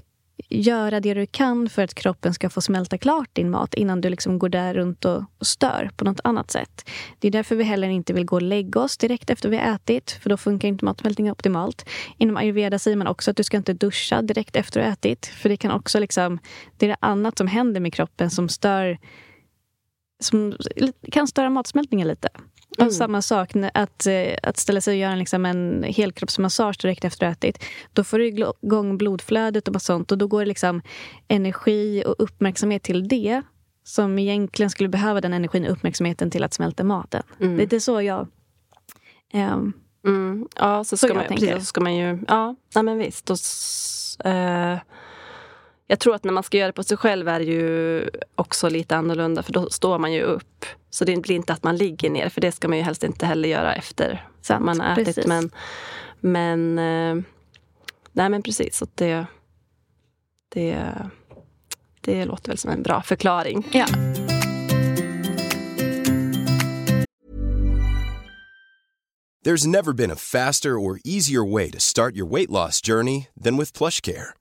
göra 0.50 1.00
det 1.00 1.14
du 1.14 1.26
kan 1.26 1.70
för 1.70 1.84
att 1.84 1.94
kroppen 1.94 2.34
ska 2.34 2.50
få 2.50 2.62
smälta 2.62 2.98
klart 2.98 3.30
din 3.34 3.50
mat 3.50 3.74
innan 3.74 4.02
du 4.02 4.10
liksom 4.10 4.40
går 4.40 4.50
där 4.50 4.74
runt 4.74 5.06
och, 5.06 5.24
stör 5.42 5.90
på 5.96 6.06
något 6.06 6.20
annat 6.24 6.52
sätt. 6.52 6.90
Det 7.20 7.28
är 7.28 7.32
därför 7.32 7.56
vi 7.56 7.64
heller 7.64 7.90
inte 7.90 8.14
vill 8.14 8.26
gå 8.26 8.36
och 8.36 8.42
lägga 8.42 8.80
oss 8.80 8.98
direkt 8.98 9.30
efter 9.30 9.50
vi 9.50 9.58
har 9.58 9.76
ätit, 9.76 10.12
för 10.12 10.30
då 10.30 10.38
funkar 10.38 10.68
inte 10.68 10.86
matsmältningen 10.86 11.32
optimalt. 11.32 11.86
Inom 12.18 12.38
ayurveda 12.38 12.80
säger 12.80 12.98
man 12.98 13.08
också 13.08 13.32
att 13.32 13.38
du 13.38 13.44
ska 13.44 13.58
inte 13.58 13.74
duscha 13.74 14.22
direkt 14.22 14.56
efter 14.56 14.80
du 14.80 14.86
har 14.86 14.94
ätit, 14.94 15.26
för 15.26 15.50
det 15.50 15.58
kan 15.58 15.72
också 15.72 16.00
liksom, 16.00 16.40
det 16.78 16.86
är 16.86 16.90
det 16.90 16.98
annat 17.00 17.38
som 17.38 17.48
händer 17.48 17.82
med 17.82 17.94
kroppen 17.94 18.30
som 18.30 18.50
stör 18.50 18.98
som 20.22 20.58
kan 21.12 21.28
störa 21.28 21.50
matsmältningen 21.50 22.08
lite. 22.08 22.30
Och 22.78 22.80
Mm. 22.82 22.92
samma 22.92 23.22
sak, 23.22 23.52
att, 23.74 24.06
eh, 24.08 24.36
att 24.44 24.58
ställa 24.58 24.82
sig 24.82 24.92
och 24.92 24.98
göra 24.98 25.16
liksom 25.16 25.46
en 25.46 25.84
helkroppsmassage 25.88 26.78
direkt 26.82 27.06
efter 27.06 27.26
att 27.28 27.38
ätit. 27.44 27.64
Då 27.94 28.04
får 28.04 28.20
du 28.20 28.28
igång 28.28 28.98
blodflödet 28.98 29.68
och 29.68 29.82
sånt. 29.82 30.12
Och 30.12 30.18
då 30.18 30.28
går 30.28 30.40
det 30.40 30.46
liksom 30.46 30.82
energi 31.28 32.04
och 32.06 32.16
uppmärksamhet 32.18 32.84
till 32.84 33.08
det 33.08 33.42
som 33.84 34.20
egentligen 34.20 34.70
skulle 34.70 34.90
behöva 34.90 35.22
den 35.22 35.34
energin 35.34 35.66
och 35.66 35.72
uppmärksamheten 35.72 36.32
till 36.32 36.44
att 36.44 36.54
smälta 36.54 36.84
maten. 36.84 37.24
Mm. 37.40 37.58
Det 37.58 37.74
är 37.76 37.80
så 37.80 38.02
jag... 38.02 38.28
ehm, 39.34 39.74
Mm, 40.08 40.48
ja, 40.56 40.84
så 40.84 40.98
Så 40.98 41.08
ska, 41.08 41.14
man, 41.16 41.28
tänker. 41.28 41.46
precis, 41.48 41.62
så 41.64 41.66
ska 41.66 41.82
man 41.82 41.96
ju... 41.96 42.20
Ja, 42.28 42.56
nej 42.76 42.84
men 42.84 42.98
visst. 42.98 43.30
Och, 43.30 43.38
eh, 44.26 44.78
jag 45.92 46.00
tror 46.00 46.16
att 46.16 46.24
när 46.24 46.34
man 46.34 46.44
ska 46.44 46.58
göra 46.58 46.68
det 46.68 46.74
på 46.74 46.84
sig 46.84 46.98
själv 46.98 47.28
är 47.28 47.40
det 47.40 47.46
ju 47.46 48.10
också 48.36 48.70
lite 48.70 48.96
annorlunda 48.96 49.44
för 49.44 49.54
då 49.54 49.70
står 49.70 50.00
man 50.00 50.14
ju 50.14 50.22
upp. 50.22 50.66
Så 50.90 51.06
det 51.06 51.18
blir 51.18 51.36
inte 51.36 51.54
att 51.54 51.64
man 51.64 51.78
ligger 51.78 52.10
ner 52.10 52.30
för 52.30 52.42
det 52.42 52.52
ska 52.52 52.68
man 52.68 52.78
ju 52.78 52.84
helst 52.84 53.04
inte 53.04 53.26
heller 53.26 53.50
göra 53.50 53.76
efter 53.76 54.28
Sant, 54.42 54.66
man 54.66 54.80
har 54.80 55.00
ätit. 55.00 55.28
Men, 55.28 55.52
men, 56.20 56.80
eh, 56.80 57.24
nej 58.12 58.30
men 58.30 58.44
precis. 58.44 58.78
Så 58.78 58.88
det, 58.96 59.26
det, 60.50 60.94
det 62.02 62.26
låter 62.26 62.48
väl 62.48 62.58
som 62.58 62.72
en 62.72 62.84
bra 62.84 63.02
förklaring. 63.02 63.68
ja. 63.72 63.86
There's 69.46 69.68
never 69.68 69.94
been 69.94 70.12
a 70.12 70.16
faster 70.16 70.70
or 70.70 71.00
easier 71.04 71.54
way 71.54 71.72
to 71.72 71.80
start 71.80 72.16
your 72.16 72.32
weight 72.32 72.50
loss 72.50 72.82
journey 72.88 73.28
than 73.44 73.58
with 73.58 73.78
PlushCare. 73.78 74.41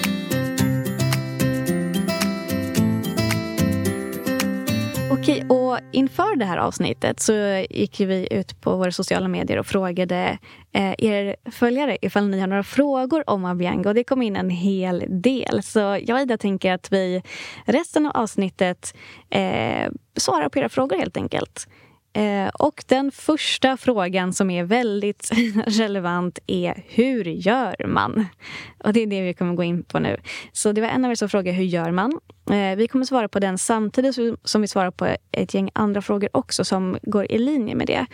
Okej, 5.21 5.45
och 5.49 5.79
inför 5.91 6.35
det 6.35 6.45
här 6.45 6.57
avsnittet 6.57 7.19
så 7.19 7.33
gick 7.69 7.99
vi 7.99 8.27
ut 8.31 8.61
på 8.61 8.75
våra 8.75 8.91
sociala 8.91 9.27
medier 9.27 9.59
och 9.59 9.65
frågade 9.65 10.37
eh, 10.71 10.93
er 10.97 11.35
följare 11.51 11.97
ifall 12.01 12.27
ni 12.27 12.39
har 12.39 12.47
några 12.47 12.63
frågor 12.63 13.29
om 13.29 13.45
Abianga. 13.45 13.89
Och 13.89 13.95
det 13.95 14.03
kom 14.03 14.21
in 14.21 14.35
en 14.35 14.49
hel 14.49 15.05
del. 15.09 15.63
Så 15.63 15.79
jag 15.79 16.15
och 16.15 16.19
Ida 16.21 16.37
tänker 16.37 16.73
att 16.73 16.91
vi 16.91 17.21
resten 17.65 18.05
av 18.05 18.11
avsnittet 18.15 18.95
eh, 19.29 19.89
svarar 20.17 20.49
på 20.49 20.59
era 20.59 20.69
frågor 20.69 20.97
helt 20.97 21.17
enkelt. 21.17 21.67
Eh, 22.13 22.47
och 22.47 22.83
den 22.87 23.11
första 23.11 23.77
frågan 23.77 24.33
som 24.33 24.49
är 24.49 24.63
väldigt 24.63 25.31
relevant 25.67 26.39
är 26.47 26.83
hur 26.87 27.23
gör 27.25 27.87
man? 27.87 28.25
Och 28.83 28.93
det 28.93 29.01
är 29.01 29.07
det 29.07 29.21
vi 29.21 29.33
kommer 29.33 29.53
gå 29.53 29.63
in 29.63 29.83
på 29.83 29.99
nu. 29.99 30.17
Så 30.51 30.71
det 30.71 30.81
var 30.81 30.87
en 30.87 31.05
av 31.05 31.11
er 31.11 31.15
som 31.15 31.29
frågade 31.29 31.57
hur 31.57 31.63
gör 31.63 31.91
man? 31.91 32.19
Eh, 32.51 32.75
vi 32.75 32.87
kommer 32.87 33.05
svara 33.05 33.27
på 33.27 33.39
den 33.39 33.57
samtidigt 33.57 34.15
som 34.43 34.61
vi 34.61 34.67
svarar 34.67 34.91
på 34.91 35.15
ett 35.31 35.53
gäng 35.53 35.69
andra 35.73 36.01
frågor 36.01 36.29
också 36.33 36.65
som 36.65 36.97
går 37.01 37.31
i 37.31 37.37
linje 37.37 37.75
med 37.75 37.87
det. 37.87 38.05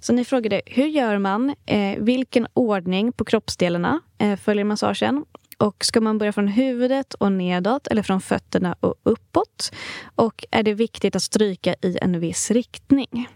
Så 0.00 0.12
ni 0.12 0.24
frågade 0.24 0.62
hur 0.66 0.86
gör 0.86 1.18
man? 1.18 1.54
Eh, 1.66 1.98
vilken 1.98 2.46
ordning 2.54 3.12
på 3.12 3.24
kroppsdelarna 3.24 4.00
eh, 4.18 4.36
följer 4.36 4.64
massagen? 4.64 5.24
Och 5.58 5.84
ska 5.84 6.00
man 6.00 6.18
börja 6.18 6.32
från 6.32 6.48
huvudet 6.48 7.14
och 7.14 7.32
nedåt 7.32 7.86
eller 7.86 8.02
från 8.02 8.20
fötterna 8.20 8.76
och 8.80 8.94
uppåt? 9.02 9.72
Och 10.16 10.44
är 10.50 10.62
det 10.62 10.74
viktigt 10.74 11.16
att 11.16 11.22
stryka 11.22 11.74
i 11.82 11.98
en 12.02 12.20
viss 12.20 12.50
riktning? 12.50 13.28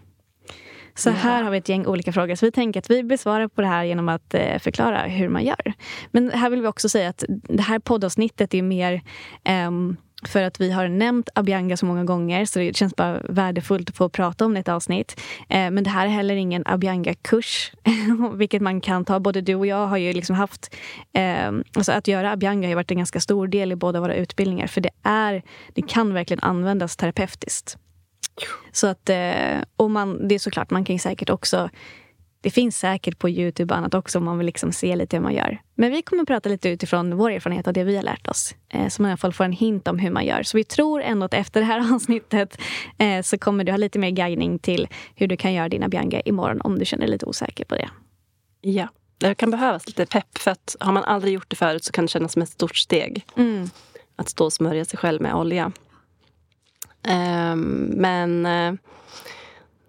Så 0.95 1.09
här 1.09 1.43
har 1.43 1.51
vi 1.51 1.57
ett 1.57 1.69
gäng 1.69 1.85
olika 1.85 2.13
frågor. 2.13 2.35
Så 2.35 2.45
vi 2.45 2.51
tänker 2.51 2.79
att 2.79 2.89
vi 2.89 3.03
besvarar 3.03 3.47
på 3.47 3.61
det 3.61 3.67
här 3.67 3.83
genom 3.83 4.09
att 4.09 4.33
eh, 4.33 4.59
förklara 4.59 5.01
hur 5.01 5.29
man 5.29 5.43
gör. 5.43 5.73
Men 6.11 6.31
här 6.31 6.49
vill 6.49 6.61
vi 6.61 6.67
också 6.67 6.89
säga 6.89 7.09
att 7.09 7.23
det 7.29 7.63
här 7.63 7.79
poddavsnittet 7.79 8.53
är 8.53 8.61
mer 8.61 9.01
um, 9.67 9.97
för 10.23 10.43
att 10.43 10.61
vi 10.61 10.71
har 10.71 10.87
nämnt 10.87 11.29
Abianga 11.35 11.77
så 11.77 11.85
många 11.85 12.03
gånger 12.03 12.45
så 12.45 12.59
det 12.59 12.75
känns 12.75 12.95
bara 12.95 13.19
värdefullt 13.29 13.89
att 13.89 13.95
få 13.95 14.09
prata 14.09 14.45
om 14.45 14.53
det 14.53 14.57
i 14.57 14.61
ett 14.61 14.69
avsnitt. 14.69 15.21
Eh, 15.49 15.71
men 15.71 15.83
det 15.83 15.89
här 15.89 16.05
är 16.05 16.09
heller 16.09 16.35
ingen 16.35 16.63
Abianga-kurs, 16.65 17.71
vilket 18.33 18.61
man 18.61 18.81
kan 18.81 19.05
ta. 19.05 19.19
Både 19.19 19.41
du 19.41 19.55
och 19.55 19.67
jag 19.67 19.87
har 19.87 19.97
ju 19.97 20.13
liksom 20.13 20.35
haft... 20.35 20.75
Ehm, 21.13 21.63
alltså 21.73 21.91
att 21.91 22.07
göra 22.07 22.31
Abianga 22.31 22.67
har 22.67 22.75
varit 22.75 22.91
en 22.91 22.97
ganska 22.97 23.19
stor 23.19 23.47
del 23.47 23.71
i 23.71 23.75
båda 23.75 23.99
våra 23.99 24.15
utbildningar 24.15 24.67
för 24.67 24.81
det, 24.81 24.89
är, 25.03 25.43
det 25.73 25.81
kan 25.81 26.13
verkligen 26.13 26.43
användas 26.43 26.95
terapeutiskt. 26.95 27.77
Så 28.71 28.87
att, 28.87 29.09
eh, 29.09 29.61
och 29.75 29.91
man, 29.91 30.27
det 30.27 30.35
är 30.35 30.39
såklart, 30.39 30.69
man 30.69 30.85
kan 30.85 30.99
säkert 30.99 31.29
också 31.29 31.69
det 32.41 32.49
finns 32.49 32.77
säkert 32.77 33.19
på 33.19 33.29
Youtube 33.29 33.73
och 33.73 33.77
annat 33.77 33.93
också 33.93 34.17
om 34.17 34.25
man 34.25 34.37
vill 34.37 34.45
liksom 34.45 34.71
se 34.71 34.95
lite 34.95 35.15
hur 35.15 35.23
man 35.23 35.33
gör. 35.33 35.61
Men 35.75 35.91
vi 35.91 36.01
kommer 36.01 36.21
att 36.21 36.27
prata 36.27 36.49
lite 36.49 36.69
utifrån 36.69 37.17
vår 37.17 37.31
erfarenhet 37.31 37.67
och 37.67 37.73
det 37.73 37.83
vi 37.83 37.95
har 37.95 38.03
lärt 38.03 38.27
oss. 38.27 38.55
Eh, 38.69 38.87
så 38.87 39.01
man 39.01 39.09
i 39.09 39.11
alla 39.11 39.17
fall 39.17 39.33
får 39.33 39.43
en 39.43 39.51
hint 39.51 39.87
om 39.87 39.99
hur 39.99 40.11
man 40.11 40.25
gör. 40.25 40.43
Så 40.43 40.57
vi 40.57 40.63
tror 40.63 41.01
ändå 41.01 41.25
att 41.25 41.33
efter 41.33 41.59
det 41.59 41.65
här 41.65 41.93
avsnittet 41.95 42.57
eh, 42.97 43.21
så 43.21 43.37
kommer 43.37 43.63
du 43.63 43.71
ha 43.71 43.77
lite 43.77 43.99
mer 43.99 44.09
guidning 44.09 44.59
till 44.59 44.87
hur 45.15 45.27
du 45.27 45.37
kan 45.37 45.53
göra 45.53 45.69
dina 45.69 45.87
Bianca 45.87 46.21
imorgon 46.21 46.61
om 46.61 46.79
du 46.79 46.85
känner 46.85 47.03
dig 47.03 47.11
lite 47.11 47.25
osäker 47.25 47.65
på 47.65 47.75
det. 47.75 47.89
Ja, 48.61 48.87
det 49.17 49.35
kan 49.35 49.51
behövas 49.51 49.87
lite 49.87 50.05
pepp 50.05 50.37
för 50.37 50.51
att 50.51 50.75
har 50.79 50.91
man 50.91 51.03
aldrig 51.03 51.33
gjort 51.33 51.49
det 51.49 51.55
förut 51.55 51.83
så 51.83 51.91
kan 51.91 52.05
det 52.05 52.09
kännas 52.09 52.33
som 52.33 52.41
ett 52.41 52.49
stort 52.49 52.77
steg. 52.77 53.25
Mm. 53.35 53.69
Att 54.15 54.29
stå 54.29 54.45
och 54.45 54.53
smörja 54.53 54.85
sig 54.85 54.99
själv 54.99 55.21
med 55.21 55.35
olja. 55.35 55.71
Um, 57.07 57.93
men 57.95 58.45
uh, 58.45 58.73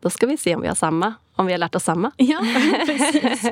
då 0.01 0.11
ska 0.11 0.27
vi 0.27 0.37
se 0.37 0.55
om 0.55 0.63
vi 0.63 0.69
har 0.69 0.75
samma 0.75 1.15
om 1.37 1.47
vi 1.47 1.53
har 1.53 1.59
lärt 1.59 1.75
oss 1.75 1.85
samma. 1.85 2.13
Ja, 2.17 2.39
precis. 2.87 3.51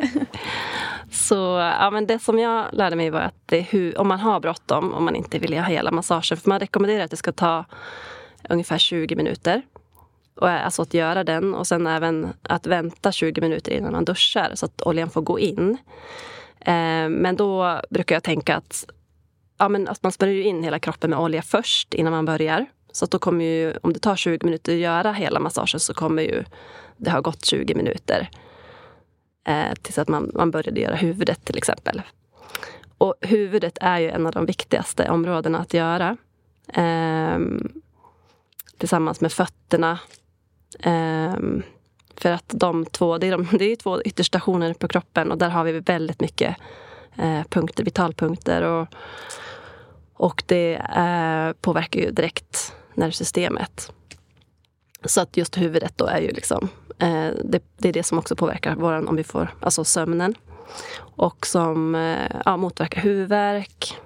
så 1.10 1.34
ja, 1.80 1.90
men 1.90 2.06
det 2.06 2.18
som 2.18 2.38
jag 2.38 2.66
lärde 2.72 2.96
mig 2.96 3.10
var 3.10 3.20
att 3.20 3.52
hur, 3.70 3.98
om 3.98 4.08
man 4.08 4.20
har 4.20 4.40
bråttom, 4.40 4.94
om 4.94 5.04
man 5.04 5.16
inte 5.16 5.38
vill 5.38 5.58
ha 5.58 5.64
hela 5.64 5.90
massagen, 5.90 6.38
för 6.38 6.48
man 6.48 6.60
rekommenderar 6.60 7.04
att 7.04 7.10
det 7.10 7.16
ska 7.16 7.32
ta 7.32 7.64
ungefär 8.48 8.78
20 8.78 9.16
minuter. 9.16 9.62
Och, 10.34 10.48
alltså 10.48 10.82
att 10.82 10.94
göra 10.94 11.24
den 11.24 11.54
och 11.54 11.66
sen 11.66 11.86
även 11.86 12.32
att 12.42 12.66
vänta 12.66 13.12
20 13.12 13.40
minuter 13.40 13.72
innan 13.72 13.92
man 13.92 14.04
duschar 14.04 14.52
så 14.54 14.66
att 14.66 14.82
oljan 14.82 15.10
får 15.10 15.22
gå 15.22 15.38
in. 15.38 15.78
Eh, 16.60 17.08
men 17.08 17.36
då 17.36 17.80
brukar 17.90 18.16
jag 18.16 18.22
tänka 18.22 18.56
att, 18.56 18.84
ja, 19.58 19.68
men 19.68 19.88
att 19.88 20.02
man 20.02 20.12
smörjer 20.12 20.44
in 20.44 20.62
hela 20.62 20.78
kroppen 20.78 21.10
med 21.10 21.18
olja 21.18 21.42
först 21.42 21.94
innan 21.94 22.12
man 22.12 22.24
börjar. 22.24 22.66
Så 22.92 23.04
att 23.04 23.10
då 23.10 23.18
kommer 23.18 23.44
ju, 23.44 23.74
om 23.82 23.92
det 23.92 23.98
tar 23.98 24.16
20 24.16 24.46
minuter 24.46 24.72
att 24.72 24.78
göra 24.78 25.12
hela 25.12 25.40
massagen 25.40 25.80
så 25.80 25.94
kommer 25.94 26.22
ju 26.22 26.44
det 26.96 27.10
ha 27.10 27.20
gått 27.20 27.44
20 27.44 27.74
minuter 27.74 28.30
eh, 29.46 29.74
tills 29.82 29.98
att 29.98 30.08
man, 30.08 30.30
man 30.34 30.50
började 30.50 30.80
göra 30.80 30.94
huvudet 30.94 31.44
till 31.44 31.58
exempel. 31.58 32.02
Och 32.98 33.14
huvudet 33.20 33.78
är 33.80 33.98
ju 33.98 34.10
en 34.10 34.26
av 34.26 34.32
de 34.32 34.46
viktigaste 34.46 35.10
områdena 35.10 35.58
att 35.58 35.74
göra. 35.74 36.16
Eh, 36.72 37.38
tillsammans 38.78 39.20
med 39.20 39.32
fötterna. 39.32 39.98
Eh, 40.80 41.34
för 42.16 42.32
att 42.32 42.44
de 42.48 42.86
två, 42.86 43.18
det 43.18 43.26
är, 43.26 43.30
de, 43.30 43.48
det 43.58 43.64
är 43.64 43.76
två 43.76 44.02
ytterstationer 44.02 44.74
på 44.74 44.88
kroppen 44.88 45.30
och 45.30 45.38
där 45.38 45.48
har 45.48 45.64
vi 45.64 45.80
väldigt 45.80 46.20
mycket 46.20 46.56
eh, 47.18 47.42
punkter, 47.48 47.84
vitalpunkter. 47.84 48.62
Och, 48.62 48.88
och 50.14 50.42
det 50.46 50.74
eh, 50.74 51.52
påverkar 51.60 52.00
ju 52.00 52.10
direkt 52.10 52.74
nervsystemet. 52.94 53.92
Så 55.04 55.20
att 55.20 55.36
just 55.36 55.58
huvudet 55.58 55.92
då 55.96 56.06
är 56.06 56.20
ju 56.20 56.28
liksom 56.28 56.68
Eh, 57.00 57.32
det, 57.44 57.62
det, 57.78 57.88
är 57.88 57.92
det 57.92 58.02
som 58.02 58.18
också 58.18 58.36
påverkar 58.36 58.74
våran, 58.74 59.08
om 59.08 59.16
vi 59.16 59.24
får, 59.24 59.54
alltså 59.60 59.84
sömnen. 59.84 60.34
Och 61.00 61.46
som 61.46 61.94
eh, 61.94 62.40
ja, 62.44 62.56
motverkar 62.56 63.00
huvudvärk, 63.00 63.98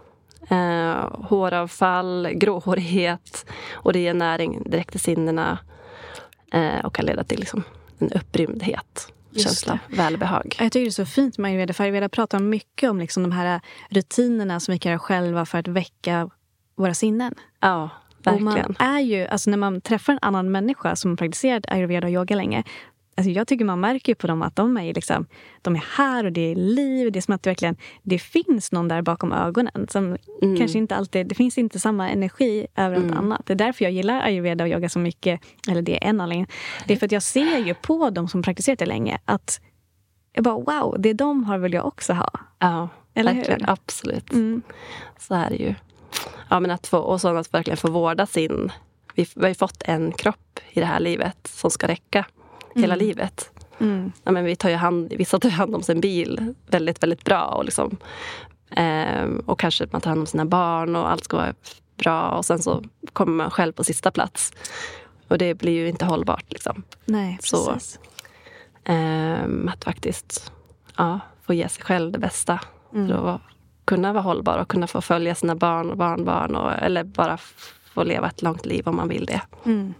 eh, 0.48 1.24
håravfall, 1.28 2.28
gråhårighet. 2.32 3.46
Och 3.72 3.92
det 3.92 3.98
ger 3.98 4.14
näring 4.14 4.62
direkt 4.70 4.90
till 4.90 5.00
sinnena 5.00 5.58
eh, 6.52 6.84
och 6.84 6.94
kan 6.94 7.04
leda 7.04 7.24
till 7.24 7.40
liksom, 7.40 7.62
en 7.98 8.12
upprymdhet. 8.12 9.12
Känsla, 9.36 9.78
välbehag. 9.88 10.56
Jag 10.58 10.72
tycker 10.72 10.84
det 10.84 10.88
är 10.88 10.90
så 10.90 11.06
fint 11.06 11.38
med 11.38 11.48
ayurveda. 11.48 11.72
För 11.72 11.84
ayurveda 11.84 12.08
pratar 12.08 12.38
mycket 12.38 12.90
om 12.90 13.00
liksom 13.00 13.22
de 13.22 13.32
här 13.32 13.60
rutinerna 13.88 14.60
som 14.60 14.72
vi 14.72 14.78
kan 14.78 14.92
göra 14.92 14.98
själva 14.98 15.46
för 15.46 15.58
att 15.58 15.68
väcka 15.68 16.30
våra 16.76 16.94
sinnen. 16.94 17.34
Ja, 17.60 17.90
Verkligen. 18.24 18.66
Och 18.66 18.80
man 18.80 18.88
är 18.96 19.00
ju, 19.00 19.26
alltså 19.26 19.50
när 19.50 19.58
man 19.58 19.80
träffar 19.80 20.12
en 20.12 20.18
annan 20.22 20.52
människa 20.52 20.96
som 20.96 21.10
har 21.10 21.16
praktiserat 21.16 21.64
ayurveda 21.68 22.06
och 22.06 22.12
yoga 22.12 22.36
länge 22.36 22.64
Alltså 23.16 23.30
jag 23.30 23.48
tycker 23.48 23.64
man 23.64 23.80
märker 23.80 24.14
på 24.14 24.26
dem 24.26 24.42
att 24.42 24.56
de 24.56 24.76
är, 24.76 24.94
liksom, 24.94 25.26
de 25.62 25.76
är 25.76 25.84
här 25.96 26.24
och 26.24 26.32
det 26.32 26.40
är 26.40 26.54
liv. 26.54 27.12
Det 27.12 27.18
är 27.18 27.20
som 27.20 27.34
att 27.34 27.42
det 27.42 27.50
verkligen 27.50 27.76
det 28.02 28.18
finns 28.18 28.72
någon 28.72 28.88
där 28.88 29.02
bakom 29.02 29.32
ögonen. 29.32 29.86
Som 29.90 30.16
mm. 30.42 30.56
kanske 30.56 30.78
inte 30.78 30.96
alltid, 30.96 31.26
det 31.26 31.34
finns 31.34 31.58
inte 31.58 31.80
samma 31.80 32.10
energi 32.10 32.66
över 32.76 32.96
mm. 32.96 33.18
annat. 33.18 33.40
Det 33.46 33.52
är 33.52 33.56
därför 33.56 33.84
jag 33.84 33.92
gillar 33.92 34.20
ayurveda 34.20 34.64
och 34.64 34.70
yoga 34.70 34.88
så 34.88 34.98
mycket. 34.98 35.40
Eller 35.68 35.82
det 35.82 36.04
är 36.04 36.08
en 36.08 36.20
anledning. 36.20 36.46
Det 36.86 36.94
är 36.94 36.98
för 36.98 37.06
att 37.06 37.12
jag 37.12 37.22
ser 37.22 37.58
ju 37.58 37.74
på 37.74 38.10
dem 38.10 38.28
som 38.28 38.42
praktiserat 38.42 38.78
det 38.78 38.86
länge 38.86 39.18
att 39.24 39.60
jag 40.32 40.44
bara 40.44 40.54
wow, 40.54 40.96
det 40.98 41.12
de 41.12 41.44
har 41.44 41.58
vill 41.58 41.72
jag 41.72 41.86
också 41.86 42.12
ha. 42.12 42.30
Ja, 42.58 42.88
Eller 43.14 43.34
verkligen. 43.34 43.60
Hur? 43.60 43.70
Absolut. 43.70 44.32
Mm. 44.32 44.62
Så 45.18 45.34
är 45.34 45.50
det 45.50 45.56
ju 45.56 45.74
ja, 46.48 46.60
men 46.60 46.70
att 46.70 46.86
få, 46.86 46.98
och 46.98 47.20
så 47.20 47.36
att 47.36 47.54
verkligen 47.54 47.76
få 47.76 47.90
vårda 47.90 48.26
sin... 48.26 48.72
Vi, 49.14 49.26
vi 49.34 49.42
har 49.42 49.48
ju 49.48 49.54
fått 49.54 49.82
en 49.82 50.12
kropp 50.12 50.60
i 50.70 50.80
det 50.80 50.86
här 50.86 51.00
livet 51.00 51.36
som 51.46 51.70
ska 51.70 51.88
räcka 51.88 52.24
hela 52.74 52.94
mm. 52.94 53.06
livet. 53.06 53.50
Mm. 53.80 54.12
Ja, 54.24 54.32
men 54.32 54.44
vi 54.44 54.56
tar 54.56 54.70
ju 54.70 54.76
hand, 54.76 55.12
vissa 55.12 55.38
tar 55.38 55.50
hand 55.50 55.74
om 55.74 55.82
sin 55.82 56.00
bil 56.00 56.54
väldigt, 56.66 57.02
väldigt 57.02 57.24
bra. 57.24 57.44
Och, 57.44 57.64
liksom, 57.64 57.96
eh, 58.70 59.24
och 59.46 59.58
kanske 59.58 59.86
man 59.90 60.00
tar 60.00 60.10
hand 60.10 60.20
om 60.20 60.26
sina 60.26 60.44
barn 60.44 60.96
och 60.96 61.10
allt 61.10 61.24
ska 61.24 61.36
vara 61.36 61.54
bra. 61.96 62.30
Och 62.30 62.44
sen 62.44 62.58
så 62.58 62.82
kommer 63.12 63.32
man 63.32 63.50
själv 63.50 63.72
på 63.72 63.84
sista 63.84 64.10
plats. 64.10 64.52
Och 65.28 65.38
det 65.38 65.54
blir 65.54 65.72
ju 65.72 65.88
inte 65.88 66.04
hållbart. 66.04 66.44
Liksom. 66.48 66.82
Nej, 67.04 67.38
precis. 67.40 67.98
Så, 68.86 68.92
eh, 68.92 69.72
att 69.72 69.84
faktiskt 69.84 70.52
ja, 70.96 71.20
få 71.42 71.54
ge 71.54 71.68
sig 71.68 71.84
själv 71.84 72.12
det 72.12 72.18
bästa. 72.18 72.60
Mm. 72.94 73.08
För 73.08 73.34
att 73.34 73.40
kunna 73.84 74.12
vara 74.12 74.22
hållbar 74.22 74.58
och 74.58 74.68
kunna 74.68 74.86
få 74.86 75.00
följa 75.00 75.34
sina 75.34 75.54
barn 75.54 75.90
och 75.90 75.96
barnbarn. 75.96 76.54
Och, 76.54 76.72
eller 76.72 77.04
bara 77.04 77.38
få 77.94 78.04
leva 78.04 78.28
ett 78.28 78.42
långt 78.42 78.66
liv 78.66 78.88
om 78.88 78.96
man 78.96 79.08
vill 79.08 79.26
det. 79.26 79.40
Mm. 79.64 79.94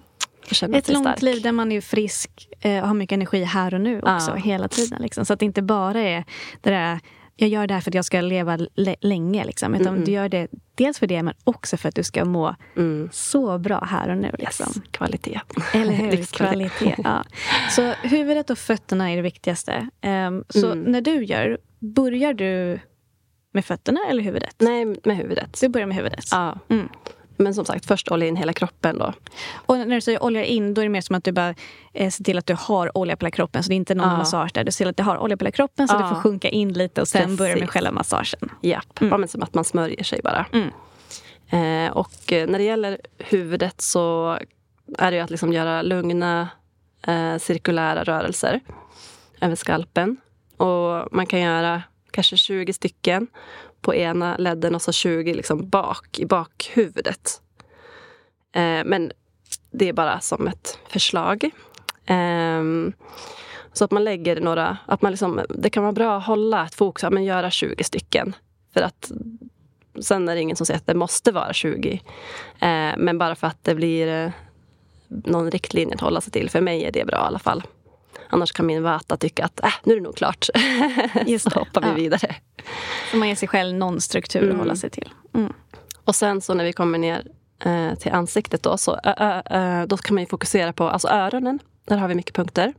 Ett 0.51 0.89
långt 0.89 1.09
stark. 1.09 1.23
liv 1.23 1.43
där 1.43 1.53
man 1.53 1.73
är 1.73 1.81
frisk 1.81 2.49
eh, 2.61 2.83
och 2.83 2.89
har 2.89 2.95
mycket 2.95 3.17
energi 3.17 3.45
här 3.45 3.75
och 3.75 3.81
nu 3.81 3.99
också. 3.99 4.31
Ja. 4.31 4.35
Hela 4.35 4.69
tiden. 4.69 5.03
Liksom. 5.03 5.25
Så 5.25 5.33
att 5.33 5.39
det 5.39 5.47
inte 5.47 5.63
bara 5.63 6.01
är 6.01 6.25
det 6.61 6.71
där 6.71 7.01
jag 7.37 7.49
gör 7.49 7.67
det 7.67 7.75
här 7.75 7.81
för 7.81 7.91
att 7.91 7.95
jag 7.95 8.05
ska 8.05 8.21
leva 8.21 8.59
länge. 9.01 9.45
Liksom. 9.45 9.75
Utan 9.75 9.95
mm. 9.95 10.05
du 10.05 10.13
gör 10.13 10.29
det 10.29 10.49
dels 10.75 10.99
för 10.99 11.07
det, 11.07 11.23
men 11.23 11.35
också 11.45 11.77
för 11.77 11.89
att 11.89 11.95
du 11.95 12.05
ska 12.05 12.25
må 12.25 12.55
mm. 12.77 13.09
så 13.13 13.59
bra 13.59 13.81
här 13.81 14.09
och 14.09 14.19
nu. 14.19 14.31
Liksom. 14.39 14.73
Yes. 14.77 14.91
Kvalitet. 14.91 15.41
Eller 15.73 15.93
hur? 15.93 16.25
Kvalitet. 16.33 16.95
Ja. 17.05 17.25
Så 17.71 17.93
huvudet 18.03 18.51
och 18.51 18.59
fötterna 18.59 19.11
är 19.11 19.17
det 19.17 19.23
viktigaste. 19.23 19.89
Um, 20.03 20.45
så 20.49 20.73
mm. 20.73 20.93
när 20.93 21.01
du 21.01 21.25
gör, 21.25 21.59
börjar 21.79 22.35
du 22.35 22.81
med 23.55 23.65
fötterna 23.65 24.01
eller 24.09 24.23
huvudet? 24.23 24.55
Nej, 24.59 24.85
med 25.05 25.17
huvudet. 25.17 25.59
Du 25.61 25.69
börjar 25.69 25.87
med 25.87 25.97
huvudet? 25.97 26.25
Ja. 26.31 26.59
Mm. 26.69 26.89
Men 27.37 27.55
som 27.55 27.65
sagt, 27.65 27.87
först 27.87 28.11
olja 28.11 28.29
in 28.29 28.37
hela 28.37 28.53
kroppen 28.53 28.99
då. 28.99 29.13
Och 29.55 29.79
när 29.79 29.95
du 29.95 30.01
säger 30.01 30.23
olja 30.23 30.45
in, 30.45 30.75
då 30.75 30.81
är 30.81 30.85
det 30.85 30.89
mer 30.89 31.01
som 31.01 31.17
att 31.17 31.25
du 31.25 31.33
bara 31.33 31.55
eh, 31.93 32.11
ser 32.11 32.25
till 32.25 32.39
att 32.39 32.47
du 32.47 32.55
har 32.59 32.99
olja 32.99 33.17
på 33.17 33.27
hela 33.27 33.31
kroppen. 33.31 33.63
Så 33.63 33.69
det 33.69 33.75
är 33.75 33.77
inte 33.77 33.95
någon 33.95 34.09
Ja. 34.11 34.17
massage 34.17 34.51
där. 34.55 34.65
Du 34.65 34.73
ser 34.73 34.85
till 34.85 34.89
att 34.91 34.97
du 34.97 35.03
har 35.03 35.19
olja 35.19 35.37
på 35.37 35.45
hela 35.45 35.51
kroppen 35.53 35.89
så 35.89 35.95
Ja. 35.95 35.99
det 36.03 36.09
får 36.09 36.15
sjunka 36.15 36.49
in 36.49 36.73
lite 36.73 37.01
och 37.01 37.09
sen 37.09 37.23
Precis. 37.23 37.39
börjar 37.39 37.57
med 37.57 37.71
själva 37.71 37.91
massagen. 37.93 38.51
Japp, 38.61 38.99
ja, 39.01 39.17
men 39.19 39.29
som 39.29 39.43
att 39.43 39.55
man 39.55 39.65
smörjer 39.65 40.05
sig 40.05 40.21
bara. 40.25 40.47
Mm. 40.53 40.69
Eh, 41.51 41.93
och 41.93 42.33
eh, 42.33 42.47
när 42.49 42.59
det 42.59 42.65
gäller 42.65 42.99
huvudet 43.19 43.81
så 43.81 44.39
är 44.99 45.11
det 45.11 45.17
ju 45.17 45.23
att 45.23 45.31
liksom 45.31 45.53
göra 45.53 45.83
lugna 45.83 46.49
eh, 47.07 47.37
cirkulära 47.39 48.05
rörelser 48.05 48.61
över 49.41 49.55
skalpen. 49.57 50.17
Och 50.57 51.09
man 51.15 51.27
kan 51.27 51.41
göra 51.41 51.83
kanske 52.15 52.37
20 52.37 52.73
stycken 52.73 53.27
på 53.81 53.95
ena 53.95 54.37
ledden 54.37 54.75
och 54.75 54.83
så 54.83 54.93
20 54.93 55.35
liksom 55.35 55.69
bak 55.69 56.19
i 56.19 56.27
bakhuvudet. 56.27 57.41
Eh, 58.53 58.85
men 58.85 59.13
det 59.71 59.89
är 59.89 59.93
bara 59.93 60.21
som 60.21 60.47
ett 60.47 60.79
förslag. 60.89 61.45
Eh, 62.07 62.63
så 63.73 63.85
att 63.85 63.91
man 63.91 64.05
lägger 64.05 64.41
några... 64.41 64.79
Att 64.87 65.03
man 65.03 65.13
liksom, 65.13 65.41
det 65.49 65.71
kan 65.71 65.83
vara 65.83 65.93
bra 65.93 66.17
att 66.17 66.27
hålla 66.27 66.67
ett 66.67 66.75
fokus, 66.75 67.03
ja, 67.03 67.11
men 67.11 67.25
göra 67.25 67.51
20 67.51 67.85
stycken. 67.85 68.37
För 68.73 68.83
att 68.83 69.13
sen 70.01 70.29
är 70.29 70.35
det 70.35 70.41
ingen 70.41 70.57
som 70.57 70.67
säger 70.67 70.79
att 70.79 70.87
det 70.87 70.95
måste 70.95 71.33
vara 71.33 71.53
20. 71.53 71.93
Eh, 72.61 72.95
men 72.97 73.19
bara 73.19 73.35
för 73.35 73.47
att 73.47 73.65
det 73.65 73.75
blir 73.75 74.09
eh, 74.09 74.31
någon 75.09 75.51
riktlinje 75.51 75.95
att 75.95 76.01
hålla 76.01 76.21
sig 76.21 76.33
till. 76.33 76.51
För 76.51 76.61
mig 76.61 76.85
är 76.85 76.93
det 76.93 77.05
bra 77.05 77.17
i 77.17 77.27
alla 77.27 77.39
fall. 77.39 77.63
Annars 78.35 78.53
kan 78.53 78.67
min 78.67 78.83
vata 78.83 79.17
tycka 79.17 79.45
att 79.45 79.65
äh, 79.65 79.73
nu 79.85 79.93
är 79.93 79.97
det 79.97 80.03
nog 80.03 80.17
klart. 80.17 80.49
Just 81.27 81.45
så 81.45 81.51
det, 81.51 81.59
hoppar 81.59 81.81
vi 81.83 81.89
ja. 81.89 81.95
vidare. 81.95 82.35
Så 83.11 83.17
man 83.17 83.29
ger 83.29 83.35
sig 83.35 83.49
själv 83.49 83.77
någon 83.77 84.01
struktur 84.01 84.41
att 84.41 84.45
Mm. 84.45 84.59
hålla 84.59 84.77
sig 84.77 84.91
till. 84.91 85.09
Mm. 85.35 85.53
Och 86.05 86.15
sen 86.17 86.41
så 86.41 86.55
när 86.55 86.65
vi 86.65 86.73
kommer 86.73 86.99
ner 86.99 87.27
eh, 87.65 87.95
till 87.95 88.13
ansiktet 88.13 88.63
då, 88.63 88.77
så 88.77 88.99
ö, 89.05 89.43
ö, 89.51 89.87
då 89.87 89.97
kan 89.97 90.15
man 90.15 90.23
ju 90.23 90.27
fokusera 90.27 90.73
på 90.73 90.89
alltså 90.89 91.09
öronen. 91.09 91.59
Där 91.85 91.97
har 91.97 92.09
vi 92.09 92.15
mycket 92.15 92.35
punkter. 92.35 92.75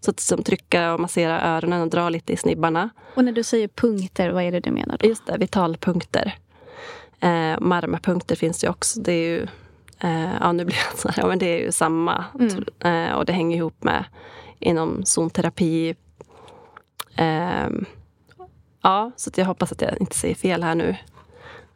Så 0.00 0.10
att 0.10 0.20
som 0.20 0.42
trycka 0.42 0.92
och 0.94 1.00
massera 1.00 1.40
öronen 1.40 1.82
och 1.82 1.88
dra 1.88 2.08
lite 2.08 2.32
i 2.32 2.36
snibbarna. 2.36 2.90
Och 3.14 3.24
när 3.24 3.32
du 3.32 3.42
säger 3.42 3.68
punkter, 3.68 4.30
vad 4.30 4.42
är 4.42 4.52
det 4.52 4.60
du 4.60 4.70
menar 4.70 4.96
då? 4.98 5.06
Just 5.08 5.26
det, 5.26 5.38
vitalpunkter. 5.38 6.34
Eh, 7.20 7.60
marmapunkter 7.60 8.36
finns 8.36 8.60
det 8.60 8.66
ju 8.66 8.70
också. 8.70 9.00
Det 9.00 9.12
är 9.12 9.28
ju, 9.28 9.46
eh, 10.00 10.34
ja 10.40 10.52
nu 10.52 10.64
blir 10.64 10.76
det 10.92 10.98
så 10.98 11.08
här, 11.08 11.22
ja 11.22 11.28
men 11.28 11.38
det 11.38 11.46
är 11.46 11.64
ju 11.64 11.72
samma. 11.72 12.24
Eh, 12.84 13.12
och 13.12 13.24
det 13.24 13.32
hänger 13.32 13.56
ihop 13.56 13.84
med 13.84 14.04
inom 14.58 15.04
zonterapi. 15.04 15.94
Eh, 17.16 17.68
ja, 18.82 19.10
så 19.16 19.30
jag 19.34 19.46
hoppas 19.46 19.72
att 19.72 19.82
jag 19.82 20.00
inte 20.00 20.16
säger 20.16 20.34
fel 20.34 20.62
här 20.62 20.74
nu. 20.74 20.96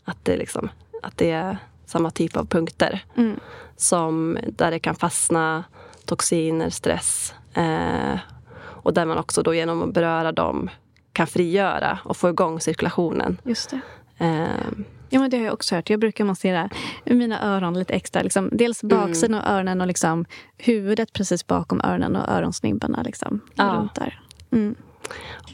Att 0.04 0.24
det, 0.24 0.36
liksom, 0.36 0.68
att 1.02 1.16
det 1.16 1.30
är 1.30 1.56
samma 1.86 2.10
typ 2.10 2.36
av 2.36 2.46
punkter. 2.46 3.04
Mm. 3.16 3.40
Som 3.76 4.38
där 4.48 4.70
det 4.70 4.78
kan 4.78 4.94
fastna 4.94 5.64
toxiner, 6.04 6.70
stress. 6.70 7.34
Eh, 7.54 8.18
och 8.54 8.94
där 8.94 9.06
man 9.06 9.18
också 9.18 9.42
då 9.42 9.54
genom 9.54 9.82
att 9.82 9.94
beröra 9.94 10.32
dem 10.32 10.70
kan 11.12 11.26
frigöra 11.26 11.98
och 12.04 12.16
få 12.16 12.28
igång 12.28 12.60
cirkulationen. 12.60 13.40
Just 13.44 13.70
det. 13.70 13.80
Eh, 14.24 14.84
Ja, 15.12 15.20
men 15.20 15.30
det 15.30 15.36
har 15.36 15.44
jag 15.44 15.54
också 15.54 15.74
hört. 15.74 15.90
Jag 15.90 16.00
brukar 16.00 16.24
massera 16.24 16.70
mina 17.04 17.56
öron 17.56 17.78
lite 17.78 17.94
extra. 17.94 18.22
Liksom. 18.22 18.48
Dels 18.52 18.82
baksidan 18.82 19.40
av 19.40 19.54
öronen 19.54 19.80
och 19.80 19.86
liksom 19.86 20.24
huvudet 20.56 21.12
precis 21.12 21.46
bakom 21.46 21.80
öronen 21.80 22.16
och 22.16 22.28
öronsnibbarna. 22.28 23.02
Liksom, 23.02 23.40
Ja. 23.54 23.64
runt 23.64 23.94
där. 23.94 24.20
Mm. 24.50 24.74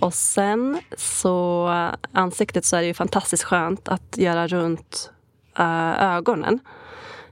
och 0.00 0.14
sen 0.14 0.78
så 0.96 1.68
ansiktet 2.12 2.64
så 2.64 2.76
är 2.76 2.80
det 2.80 2.86
ju 2.86 2.94
fantastiskt 2.94 3.42
skönt 3.42 3.88
att 3.88 4.16
göra 4.16 4.46
runt 4.46 5.10
eh, 5.58 6.02
ögonen. 6.02 6.58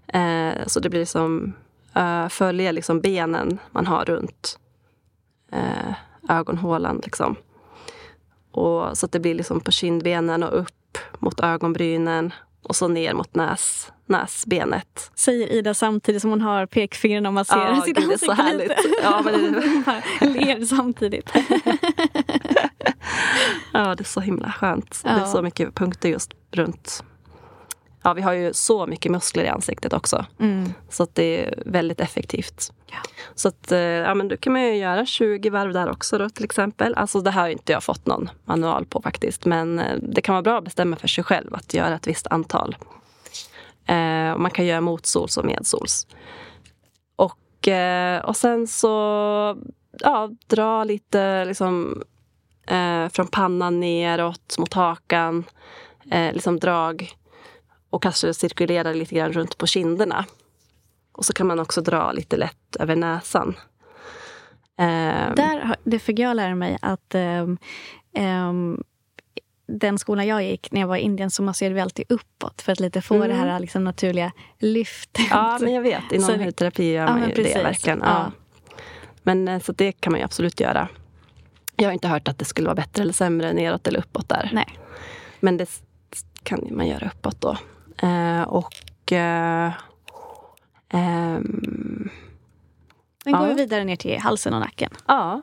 Eh, 0.07 0.67
så 0.67 0.81
det 0.81 0.91
blir 0.91 1.05
som 1.05 1.53
uh, 1.97 2.29
följa 2.29 2.73
liksom 2.73 3.01
benen 3.01 3.59
man 3.71 3.87
har 3.87 4.05
runt 4.05 4.59
eh, 5.53 5.95
ögonhålan. 6.29 7.01
Liksom. 7.05 7.37
Och, 8.51 8.99
så 8.99 9.07
att 9.07 9.13
det 9.13 9.21
blir 9.21 9.35
liksom 9.35 9.61
på 9.61 9.71
kindbenen 9.71 10.43
och 10.43 10.61
upp 10.61 10.77
mot 11.19 11.41
ögonbrynen 11.41 12.33
och 12.63 12.77
så 12.77 12.89
ner 12.89 13.15
mot 13.15 13.35
näs, 13.35 13.93
näsbenet. 14.07 15.11
Säger 15.15 15.53
Ida 15.53 15.75
samtidigt 15.75 16.23
som 16.23 16.31
hon 16.31 16.41
har 16.41 16.67
pekfingren 16.67 17.27
och 17.27 17.33
masserar 17.35 17.69
Ja, 17.77 17.83
sitt 17.83 17.99
är 17.99 18.03
så 18.03 18.11
ansikte 18.13 18.35
härligt. 18.35 18.69
lite. 18.69 18.95
Ja, 19.03 19.21
men 19.25 19.53
det- 19.53 19.61
Hon 19.61 19.83
bara 19.87 20.03
ler 20.33 20.65
samtidigt. 20.65 21.31
Ja, 23.73 23.95
det 23.95 24.03
är 24.03 24.05
så 24.05 24.21
himla 24.21 24.53
skönt. 24.53 25.01
Det 25.05 25.09
är 25.11 25.19
Ja. 25.19 25.27
så 25.27 25.43
mycket 25.43 25.75
punkter 25.75 26.09
just 26.09 26.31
runt... 26.53 27.05
Ja, 28.07 28.13
vi 28.13 28.23
har 28.23 28.33
ju 28.33 28.53
så 28.53 28.87
mycket 28.87 29.13
muskler 29.13 29.45
i 29.45 29.49
ansiktet 29.49 29.93
också. 29.93 30.27
Mm. 30.41 30.73
Så 30.89 31.03
att 31.03 31.15
det 31.15 31.45
är 31.45 31.63
väldigt 31.67 32.01
effektivt. 32.01 32.73
Ja. 32.87 32.97
Så 33.35 33.49
att, 33.49 33.73
eh, 33.73 33.79
ja, 33.79 34.15
men 34.15 34.29
då 34.29 34.37
kan 34.37 34.53
man 34.53 34.63
ju 34.63 34.77
göra 34.77 35.07
20 35.07 35.51
varv 35.51 35.73
där 35.73 35.91
också 35.91 36.19
då, 36.19 36.29
till 36.29 36.45
exempel. 36.45 36.95
Alltså 36.95 37.21
det 37.21 37.31
här 37.31 37.41
har 37.41 37.49
inte 37.49 37.73
jag 37.73 37.85
fått 37.85 38.07
någon 38.07 38.31
manual 38.45 38.87
på 38.87 39.03
faktiskt. 39.03 39.45
Men 39.45 39.79
eh, 39.79 39.99
det 40.03 40.21
kan 40.21 40.33
vara 40.33 40.43
bra 40.43 40.59
att 40.59 40.65
bestämma 40.65 40.97
för 40.97 41.09
sig 41.09 41.25
själv 41.25 41.55
att 41.55 41.75
göra 41.75 41.95
ett 41.95 42.07
visst 42.07 42.27
antal. 42.27 42.77
Eh, 43.87 44.33
och 44.33 44.41
man 44.41 44.51
kan 44.51 44.67
göra 44.67 44.81
motsols 44.81 45.37
och 45.37 45.45
medsols. 45.45 46.07
Och, 47.17 47.69
eh, 47.69 48.25
och 48.25 48.37
sen 48.37 48.67
så 48.67 49.57
ja, 49.99 50.31
dra 50.47 50.85
lite 50.85 51.45
liksom, 51.45 52.03
eh, 52.67 53.09
från 53.09 53.27
pannan 53.27 53.81
neråt 53.81 54.59
mot 54.59 54.75
hakan. 54.75 55.45
Eh, 56.11 56.33
liksom 56.33 56.59
drag. 56.59 57.17
Och 57.91 58.03
kanske 58.03 58.35
cirkulera 58.35 58.93
lite 58.93 59.15
grann 59.15 59.33
runt 59.33 59.59
på 59.59 59.67
kinderna. 59.67 60.25
Och 61.13 61.25
så 61.25 61.33
kan 61.33 61.47
man 61.47 61.61
också 61.61 61.81
dra 61.81 62.13
lite 62.13 62.37
lätt 62.37 62.77
över 62.81 62.97
näsan. 62.97 63.57
Ehm, 64.79 65.35
Där, 65.35 65.77
det 65.85 65.99
fick 65.99 66.19
jag 66.19 66.37
lära 66.37 66.55
mig 66.55 66.79
att 66.83 67.15
ehm, 67.15 67.59
ehm, 68.15 68.83
den 69.69 69.99
skolan 69.99 70.27
jag 70.27 70.45
gick, 70.45 70.73
när 70.73 70.81
jag 70.81 70.89
var 70.89 70.97
i 70.97 71.01
Indien, 71.01 71.31
så 71.31 71.43
masserade 71.43 71.75
vi 71.75 71.81
alltid 71.81 72.05
uppåt 72.09 72.63
för 72.63 72.73
att 72.73 72.81
lite 72.81 73.03
få 73.03 73.15
Mm. 73.15 73.29
det 73.29 73.35
här 73.35 73.61
liksom, 73.61 73.85
naturliga 73.85 74.33
lyftet. 74.59 75.27
Ja, 75.31 75.59
men 75.61 75.75
jag 75.75 75.83
vet. 75.83 76.13
Inom 76.13 76.27
Så 76.27 76.37
hudterapi 76.37 76.93
gör 76.93 77.03
Ja, 77.05 77.11
man 77.11 77.21
men 77.21 77.29
ju 77.29 77.35
precis. 77.35 77.55
det 77.55 77.63
verkligen. 77.63 77.99
Ja. 77.99 78.07
Ja. 78.07 78.33
Men 79.23 79.49
eh, 79.49 79.61
så 79.61 79.73
det 79.73 79.93
kan 79.93 80.11
man 80.13 80.21
ju 80.21 80.25
absolut 80.25 80.61
göra. 80.61 80.89
Jag 81.77 81.85
har 81.89 81.93
inte 81.93 82.09
hört 82.09 82.29
att 82.29 82.39
det 82.39 82.45
skulle 82.45 82.67
vara 82.67 82.75
bättre 82.75 83.03
eller 83.03 83.13
sämre 83.13 83.53
neråt 83.53 83.87
eller 83.87 83.99
uppåt 83.99 84.29
där. 84.29 84.51
Nej. 84.53 84.79
Men 85.41 85.57
det 85.57 85.71
kan 86.43 86.69
man 86.71 86.87
göra 86.87 87.07
uppåt 87.15 87.41
då. 87.41 87.57
Eh, 88.03 88.43
och... 88.43 89.13
Eh, 89.13 89.73
ehm, 90.89 92.11
Sen 93.25 93.33
går 93.33 93.43
Ja. 93.43 93.49
vi 93.49 93.55
vidare 93.55 93.85
ner 93.85 93.97
till 93.97 94.19
halsen 94.21 94.55
och 94.55 94.61
nacken. 94.61 94.91
Ja. 95.07 95.43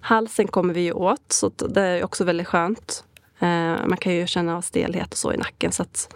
Halsen 0.00 0.48
kommer 0.48 0.74
vi 0.74 0.80
ju 0.80 0.92
åt, 0.92 1.32
så 1.32 1.48
det 1.48 1.80
är 1.82 2.04
också 2.04 2.24
väldigt 2.24 2.46
skönt. 2.46 3.04
Eh, 3.38 3.86
man 3.86 3.96
kan 3.96 4.14
ju 4.14 4.26
känna 4.26 4.56
av 4.56 4.60
stelhet 4.60 5.12
och 5.12 5.18
så 5.18 5.32
i 5.32 5.36
nacken. 5.36 5.72
Så 5.72 5.82
att 5.82 6.14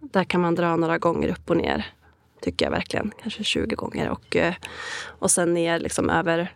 där 0.00 0.24
kan 0.24 0.40
man 0.40 0.54
dra 0.54 0.76
några 0.76 0.98
gånger 0.98 1.28
upp 1.28 1.50
och 1.50 1.56
ner. 1.56 1.86
Tycker 2.40 2.66
jag 2.66 2.70
verkligen. 2.70 3.12
Kanske 3.22 3.44
20 3.44 3.74
gånger. 3.74 4.08
Och, 4.08 4.36
eh, 4.36 4.54
och 5.06 5.30
sen 5.30 5.54
ner 5.54 5.78
liksom 5.78 6.10
över, 6.10 6.52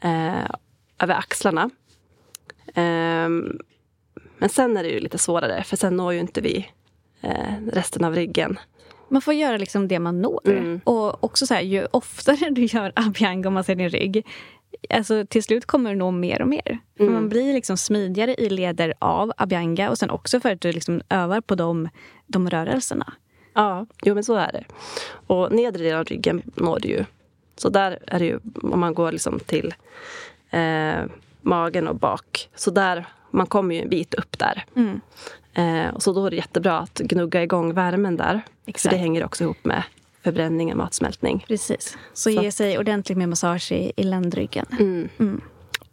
eh, 0.00 0.50
över 0.98 1.14
axlarna. 1.14 1.70
Ehm, 2.74 3.58
men 4.38 4.48
sen 4.48 4.76
är 4.76 4.82
det 4.82 4.88
ju 4.88 5.00
lite 5.00 5.18
svårare, 5.18 5.64
för 5.64 5.76
sen 5.76 5.96
når 5.96 6.12
ju 6.12 6.20
inte 6.20 6.40
vi 6.40 6.70
resten 7.72 8.04
av 8.04 8.14
ryggen. 8.14 8.58
Man 9.08 9.22
får 9.22 9.34
göra 9.34 9.56
liksom 9.56 9.88
det 9.88 9.98
man 9.98 10.22
når. 10.22 10.48
Mm. 10.48 10.80
Och 10.84 11.24
också 11.24 11.46
så 11.46 11.54
här, 11.54 11.62
ju 11.62 11.86
oftare 11.90 12.50
du 12.50 12.64
gör 12.64 12.92
abhyanga 12.96 13.48
och 13.48 13.52
man 13.52 13.64
ser 13.64 13.74
din 13.74 13.88
rygg, 13.88 14.26
alltså 14.90 15.26
till 15.26 15.42
slut 15.42 15.66
kommer 15.66 15.90
du 15.90 15.96
nå 15.96 16.10
mer 16.10 16.42
och 16.42 16.48
mer. 16.48 16.78
Mm. 16.98 17.12
man 17.12 17.28
blir 17.28 17.52
liksom 17.52 17.76
smidigare 17.76 18.34
i 18.34 18.50
leder 18.50 18.94
av 18.98 19.32
abhyanga 19.36 19.90
och 19.90 19.98
sen 19.98 20.10
också 20.10 20.40
för 20.40 20.52
att 20.52 20.60
du 20.60 20.72
liksom 20.72 21.02
övar 21.08 21.40
på 21.40 21.54
de, 21.54 21.88
de 22.26 22.50
rörelserna. 22.50 23.12
Ja, 23.54 23.86
jo 24.02 24.14
men 24.14 24.24
så 24.24 24.34
är 24.34 24.52
det. 24.52 24.64
Och 25.26 25.52
nedre 25.52 25.84
delen 25.84 25.98
av 25.98 26.04
ryggen 26.04 26.42
når 26.54 26.78
du 26.80 26.88
ju. 26.88 27.04
Så 27.56 27.68
där 27.68 27.98
är 28.06 28.18
det 28.18 28.24
ju, 28.24 28.38
om 28.62 28.80
man 28.80 28.94
går 28.94 29.12
liksom 29.12 29.38
till 29.38 29.74
eh, 30.50 31.04
magen 31.40 31.88
och 31.88 31.96
bak. 31.96 32.48
Så 32.54 32.70
där, 32.70 33.06
man 33.30 33.46
kommer 33.46 33.74
ju 33.74 33.82
en 33.82 33.88
bit 33.88 34.14
upp 34.14 34.38
där. 34.38 34.64
Mm. 34.76 35.00
Eh, 35.54 35.88
och 35.94 36.02
så 36.02 36.12
då 36.12 36.26
är 36.26 36.30
det 36.30 36.36
jättebra 36.36 36.78
att 36.78 36.98
gnugga 36.98 37.42
igång 37.42 37.74
värmen 37.74 38.16
där. 38.16 38.40
Exakt. 38.66 38.82
För 38.82 38.90
det 38.90 39.02
hänger 39.02 39.24
också 39.24 39.44
ihop 39.44 39.64
med 39.64 39.82
förbränning 40.22 40.70
och 40.70 40.76
matsmältning. 40.76 41.44
Precis. 41.48 41.98
Så, 42.14 42.30
Så 42.30 42.42
ge 42.42 42.52
sig 42.52 42.78
ordentligt 42.78 43.18
med 43.18 43.28
massage 43.28 43.72
i, 43.72 43.92
i 43.96 44.02
ländryggen. 44.02 44.66
Mm. 44.70 45.40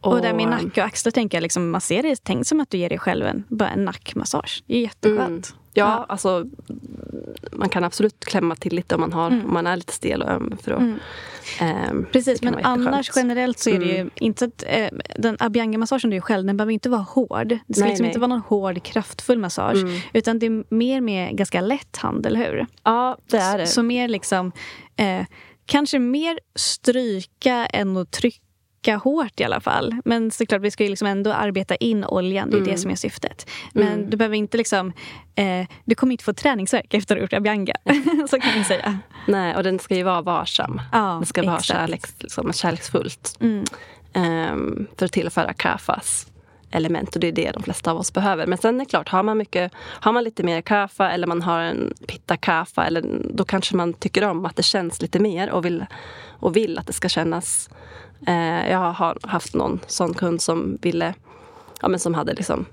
Och, 0.01 0.21
där 0.21 0.33
med 0.33 0.47
nacke 0.47 0.81
och 0.81 0.87
axlar 0.87 1.11
tänker 1.11 1.37
jag, 1.37 1.41
liksom, 1.41 1.69
massera, 1.69 2.15
tänk 2.23 2.47
som 2.47 2.59
att 2.59 2.69
du 2.69 2.77
ger 2.77 2.89
dig 2.89 2.97
själv 2.97 3.25
en, 3.25 3.43
bara 3.47 3.69
en 3.69 3.85
nackmassage. 3.85 4.63
Det 4.67 4.77
är 4.77 4.81
jätteskönt. 4.81 5.55
Ja, 5.77 6.05
alltså 6.09 6.45
man 7.51 7.69
kan 7.69 7.83
absolut 7.83 8.25
klämma 8.25 8.55
till 8.55 8.75
lite 8.75 8.95
om 8.95 9.01
man, 9.01 9.13
har, 9.13 9.27
Mm. 9.27 9.45
om 9.45 9.53
man 9.53 9.67
är 9.67 9.75
lite 9.75 9.93
stel 9.93 10.21
och 10.21 10.29
öm. 10.29 10.57
För 10.63 10.71
att, 10.71 10.79
Mm. 10.79 10.99
ehm, 11.59 12.05
Precis, 12.11 12.41
men 12.41 12.55
annars 12.65 13.11
generellt 13.15 13.59
så 13.59 13.69
är 13.69 13.79
det 13.79 13.85
ju 13.85 13.95
Mm. 13.95 14.09
inte 14.15 14.45
att 14.45 14.63
eh, 14.67 14.87
den 15.17 15.37
Abhyanga-massagen 15.39 16.09
du 16.09 16.15
gör 16.15 16.21
själv, 16.21 16.45
den 16.45 16.57
behöver 16.57 16.73
inte 16.73 16.89
vara 16.89 17.01
hård. 17.01 17.47
Det 17.67 17.73
ska 17.73 17.81
Nej, 17.81 17.89
liksom 17.89 18.03
nej. 18.03 18.09
inte 18.09 18.19
vara 18.19 18.27
någon 18.27 18.41
hård, 18.41 18.83
kraftfull 18.83 19.39
massage. 19.39 19.77
Mm. 19.77 19.99
Utan 20.13 20.39
det 20.39 20.45
är 20.45 20.63
mer 20.73 21.01
med 21.01 21.37
ganska 21.37 21.61
lätt 21.61 21.97
hand, 21.97 22.25
eller 22.25 22.39
hur? 22.51 22.65
Ja, 22.83 23.17
det 23.31 23.37
är 23.37 23.57
det. 23.57 23.67
Så 23.67 23.83
mer 23.83 24.07
liksom, 24.07 24.51
eh, 24.95 25.25
kanske 25.65 25.99
mer 25.99 26.39
stryka 26.55 27.65
än 27.65 27.97
att 27.97 28.11
trycka 28.11 28.41
hårt 28.85 29.39
i 29.39 29.43
alla 29.43 29.59
fall. 29.61 29.95
Men 30.05 30.31
såklart, 30.31 30.61
vi 30.61 30.71
ska 30.71 30.83
ju 30.83 30.89
liksom 30.89 31.07
ändå 31.07 31.33
arbeta 31.33 31.75
in 31.75 32.05
oljan. 32.05 32.49
Det 32.49 32.57
är 32.57 32.61
det 32.61 32.65
Mm. 32.67 32.77
som 32.77 32.91
är 32.91 32.95
syftet. 32.95 33.49
Men 33.73 33.87
Mm. 33.87 34.09
du 34.09 34.17
behöver 34.17 34.35
inte 34.35 34.57
liksom... 34.57 34.93
Eh, 35.35 35.67
du 35.85 35.95
kommer 35.95 36.11
inte 36.11 36.23
få 36.23 36.33
träningsvärk 36.33 36.93
efter 36.93 37.15
att 37.15 37.19
ha 37.19 37.21
gjort 37.23 37.33
Abhyanga. 37.33 37.73
så 38.29 38.39
kan 38.39 38.53
vi 38.53 38.63
säga. 38.63 38.99
Nej, 39.27 39.55
och 39.55 39.63
den 39.63 39.79
ska 39.79 39.95
ju 39.95 40.03
vara 40.03 40.21
varsam. 40.21 40.81
Ja, 40.91 41.17
det 41.19 41.25
ska 41.25 41.43
vara 41.43 41.61
kärleks, 41.61 42.15
liksom, 42.19 42.53
kärleksfullt. 42.53 43.37
Mm. 43.41 43.63
ehm, 44.13 44.87
för 44.97 45.05
att 45.05 45.11
tillföra 45.11 45.53
kafas 45.53 46.27
element. 46.71 47.15
Och 47.15 47.21
det 47.21 47.27
är 47.27 47.31
det 47.31 47.51
de 47.51 47.63
flesta 47.63 47.91
av 47.91 47.97
oss 47.97 48.13
behöver. 48.13 48.47
Men 48.47 48.57
sen 48.57 48.75
är 48.75 48.79
det 48.79 48.85
klart, 48.89 49.09
har 49.09 49.23
man, 49.23 49.37
mycket, 49.37 49.71
har 49.77 50.11
man 50.13 50.23
lite 50.23 50.43
mer 50.43 50.61
kafa 50.61 51.11
eller 51.11 51.27
man 51.27 51.41
har 51.41 51.59
en 51.61 51.93
pitta 52.07 52.37
kafa 52.37 52.85
eller, 52.85 53.03
då 53.33 53.45
kanske 53.45 53.75
man 53.75 53.93
tycker 53.93 54.23
om 54.23 54.45
att 54.45 54.55
det 54.55 54.63
känns 54.63 55.01
lite 55.01 55.19
mer 55.19 55.49
och 55.49 55.65
vill, 55.65 55.85
och 56.39 56.55
vill 56.55 56.77
att 56.79 56.87
det 56.87 56.93
ska 56.93 57.09
kännas. 57.09 57.69
Eh, 58.27 58.69
jag 58.71 58.77
har 58.91 59.17
haft 59.27 59.53
någon 59.53 59.79
sån 59.87 60.13
kund 60.13 60.41
som 60.41 60.77
ville, 60.81 61.13
ja, 61.81 61.87
men 61.87 61.99
som 61.99 62.13
hade 62.13 62.33
liksom 62.33 62.65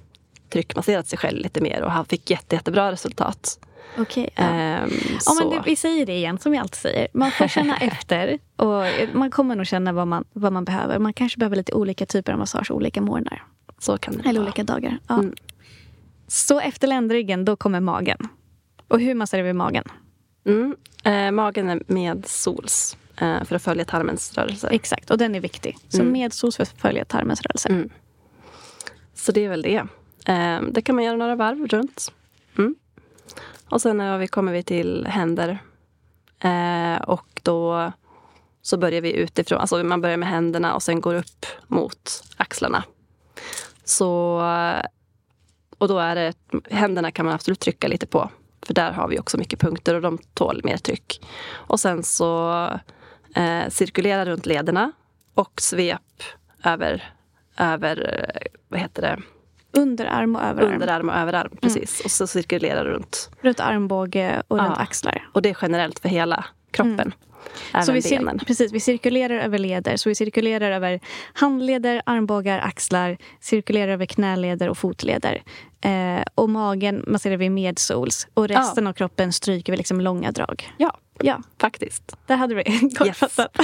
tryckmasserat 0.52 1.06
sig 1.08 1.18
själv 1.18 1.38
lite 1.38 1.60
mer 1.60 1.82
och 1.82 1.90
han 1.90 2.04
fick 2.04 2.30
jätte, 2.30 2.56
jättebra 2.56 2.92
resultat. 2.92 3.58
Okej. 3.98 4.30
ja. 4.34 4.42
Ehm, 4.42 4.90
Ja, 5.26 5.34
men 5.40 5.50
det, 5.50 5.62
vi 5.66 5.76
säger 5.76 6.06
det 6.06 6.12
igen, 6.16 6.38
som 6.38 6.52
vi 6.52 6.58
alltid 6.58 6.74
säger. 6.80 7.08
Man 7.14 7.30
får 7.30 7.48
känna 7.48 7.76
efter. 7.80 8.38
Och 8.56 8.84
man 9.12 9.30
kommer 9.30 9.56
nog 9.56 9.66
känna 9.66 9.92
vad 9.92 10.06
man, 10.06 10.24
vad 10.32 10.52
man 10.52 10.64
behöver. 10.64 10.98
Man 10.98 11.12
kanske 11.12 11.38
behöver 11.38 11.56
lite 11.56 11.72
olika 11.72 12.06
typer 12.06 12.32
av 12.32 12.38
massage 12.38 12.70
olika 12.70 13.00
morgnar. 13.00 13.44
så 13.78 13.98
kan 13.98 14.16
det 14.16 14.28
Eller 14.28 14.40
vara. 14.40 14.46
olika 14.48 14.64
dagar. 14.64 14.98
Ja. 15.08 15.14
Mm. 15.14 15.34
Så 16.28 16.60
efter 16.60 16.86
ländryggen, 16.88 17.44
då 17.44 17.56
kommer 17.56 17.80
magen. 17.80 18.18
Och 18.88 19.00
hur 19.00 19.14
masserar 19.14 19.42
vi 19.42 19.52
magen? 19.52 19.84
Mm. 20.46 20.76
Eh, 21.04 21.30
magen 21.30 21.68
är 21.70 21.82
med 21.86 22.26
sols 22.26 22.96
för 23.18 23.54
att 23.54 23.62
följa 23.62 23.84
tarmens 23.84 24.34
rörelser. 24.38 24.68
Exakt, 24.72 25.10
och 25.10 25.18
den 25.18 25.34
är 25.34 25.40
viktig. 25.40 25.76
Så 25.88 26.00
Mm. 26.00 26.12
medsos 26.12 26.56
för 26.56 26.62
att 26.62 26.80
följa 26.80 27.04
tarmens 27.04 27.42
rörelser. 27.42 27.70
Mm. 27.70 27.90
Så 29.14 29.32
det 29.32 29.44
är 29.44 29.48
väl 29.48 29.62
det. 29.62 29.86
Eh, 30.26 30.60
det 30.70 30.82
kan 30.82 30.94
man 30.94 31.04
göra 31.04 31.16
några 31.16 31.36
varv 31.36 31.66
runt. 31.66 32.12
Mm. 32.58 32.74
Och 33.68 33.80
sen 33.82 33.96
när 33.96 34.18
vi 34.18 34.28
kommer 34.28 34.52
vi 34.52 34.62
till 34.62 35.06
händer. 35.06 35.58
Eh, 36.40 37.02
och 37.02 37.40
då 37.42 37.92
så 38.62 38.76
börjar 38.76 39.00
vi 39.00 39.12
utifrån. 39.16 39.58
Alltså 39.60 39.84
man 39.84 40.00
börjar 40.00 40.16
med 40.16 40.28
händerna 40.28 40.74
och 40.74 40.82
sen 40.82 41.00
går 41.00 41.14
upp 41.14 41.46
mot 41.68 42.24
axlarna. 42.36 42.84
Så, 43.84 44.42
och 45.78 45.88
då 45.88 45.98
är 45.98 46.14
det, 46.14 46.34
händerna 46.70 47.10
kan 47.10 47.24
man 47.26 47.34
absolut 47.34 47.60
trycka 47.60 47.88
lite 47.88 48.06
på. 48.06 48.30
För 48.66 48.74
där 48.74 48.92
har 48.92 49.08
vi 49.08 49.18
också 49.18 49.38
mycket 49.38 49.60
punkter 49.60 49.94
och 49.94 50.00
de 50.02 50.18
tål 50.34 50.60
mer 50.64 50.76
tryck. 50.76 51.26
Och 51.50 51.80
sen 51.80 52.02
så 52.02 52.68
eh, 53.34 53.68
cirkulera 53.68 54.24
runt 54.24 54.46
lederna 54.46 54.92
och 55.34 55.60
svep 55.60 56.22
över, 56.64 57.12
över 57.58 58.28
eh, 58.28 58.46
vad 58.68 58.80
heter 58.80 59.02
det? 59.02 59.22
Underarm 59.80 60.36
och 60.36 60.42
överarm. 60.42 60.72
underarm 60.74 61.08
och 61.08 61.14
överarm. 61.16 61.56
Precis. 61.60 62.00
Och 62.04 62.10
så 62.10 62.26
cirkulera 62.26 62.84
runt. 62.84 63.30
Runt 63.40 63.60
armbåge 63.60 64.42
och 64.48 64.58
runt 64.58 64.72
Ja. 64.76 64.82
axlar. 64.82 65.28
Och 65.32 65.42
det 65.42 65.48
är 65.50 65.56
generellt 65.62 65.98
för 65.98 66.08
hela 66.08 66.44
kroppen. 66.74 67.14
Även 67.72 67.86
Så 67.86 67.92
vi, 67.92 68.00
benen. 68.02 68.38
precis, 68.38 68.72
vi 68.72 68.80
cirkulerar 68.80 69.34
över 69.34 69.58
leder. 69.58 69.96
Så 69.96 70.08
vi 70.08 70.14
cirkulerar 70.14 70.70
över 70.70 71.00
handleder, 71.32 72.02
armbågar, 72.06 72.58
axlar. 72.58 73.16
Cirkulerar 73.40 73.92
över 73.92 74.06
knäleder 74.06 74.68
och 74.68 74.78
fotleder. 74.78 75.42
Eh, 75.80 76.22
och 76.34 76.50
magen 76.50 77.04
masserar 77.06 77.36
vi 77.36 77.50
medsols. 77.50 78.28
Och 78.34 78.48
resten 78.48 78.86
av 78.86 78.92
kroppen 78.92 79.32
stryker 79.32 79.72
vi 79.72 79.76
liksom 79.76 80.00
långa 80.00 80.32
drag. 80.32 80.70
Ja, 80.78 80.98
Ja, 81.22 81.42
faktiskt. 81.60 82.16
där 82.26 82.36
hade 82.36 82.54
vi. 82.54 82.64
Kortfattat. 82.98 83.56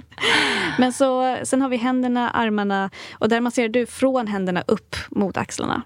Men 0.78 0.92
så, 0.92 1.36
sen 1.42 1.62
har 1.62 1.68
vi 1.68 1.76
händerna, 1.76 2.30
armarna. 2.30 2.90
Och 3.12 3.28
där 3.28 3.40
masserar 3.40 3.68
du 3.68 3.86
från 3.86 4.26
händerna 4.26 4.62
upp 4.66 4.96
mot 5.10 5.36
axlarna. 5.36 5.82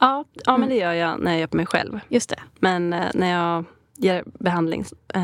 Ja, 0.00 0.24
ja 0.44 0.56
men 0.56 0.68
det 0.68 0.74
gör 0.74 0.92
jag 0.92 1.20
när 1.20 1.30
jag 1.30 1.40
gör 1.40 1.46
på 1.46 1.56
mig 1.56 1.66
själv. 1.66 2.00
Just 2.08 2.30
det. 2.30 2.38
Men 2.60 2.92
eh, 2.92 3.06
när 3.14 3.30
jag 3.32 3.64
ger 3.96 4.24
behandling 4.26 4.84
eh, 5.14 5.22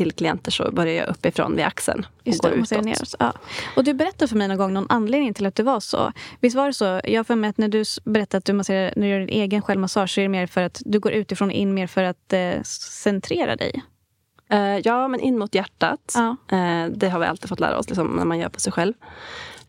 till 0.00 0.12
klienter 0.12 0.50
så 0.50 0.72
börjar 0.72 0.94
jag 0.94 1.08
uppifrån 1.08 1.56
vid 1.56 1.64
axeln 1.64 2.06
och 2.20 2.26
Just 2.26 2.42
går 2.42 2.48
det, 2.50 2.54
utåt. 2.56 2.84
neråt. 2.84 3.14
Ja. 3.18 3.32
Och 3.76 3.84
du 3.84 3.94
berättade 3.94 4.28
för 4.28 4.36
mig 4.36 4.48
någon 4.48 4.56
gång 4.58 4.72
någon 4.72 4.86
anledning 4.88 5.34
till 5.34 5.46
att 5.46 5.54
det 5.54 5.62
var 5.62 5.80
så. 5.80 6.12
Visst 6.40 6.56
var 6.56 6.66
det 6.66 6.72
så? 6.72 7.00
Jag 7.04 7.26
för 7.26 7.34
mig 7.36 7.50
att 7.50 7.58
när 7.58 7.68
du 7.68 7.84
berättade 8.04 8.38
att 8.38 8.44
du 8.44 8.52
masserar, 8.52 8.92
när 8.96 9.02
du 9.06 9.08
gör 9.12 9.20
din 9.20 9.28
egen 9.28 9.62
självmassage 9.62 10.10
så 10.10 10.20
är 10.20 10.22
det 10.22 10.28
mer 10.28 10.46
för 10.46 10.62
att 10.62 10.82
du 10.84 10.98
går 11.00 11.12
utifrån 11.12 11.48
och 11.48 11.54
in 11.54 11.74
mer 11.74 11.86
för 11.86 12.02
att 12.02 12.32
eh, 12.32 12.62
centrera 12.62 13.56
dig. 13.56 13.82
Eh, 14.50 14.78
ja, 14.78 15.08
men 15.08 15.20
in 15.20 15.38
mot 15.38 15.54
hjärtat. 15.54 16.14
Ja. 16.14 16.36
Eh, 16.56 16.86
det 16.90 17.08
har 17.08 17.20
vi 17.20 17.26
alltid 17.26 17.48
fått 17.48 17.60
lära 17.60 17.78
oss 17.78 17.88
liksom, 17.88 18.06
när 18.06 18.24
man 18.24 18.38
gör 18.38 18.48
på 18.48 18.60
sig 18.60 18.72
själv. 18.72 18.94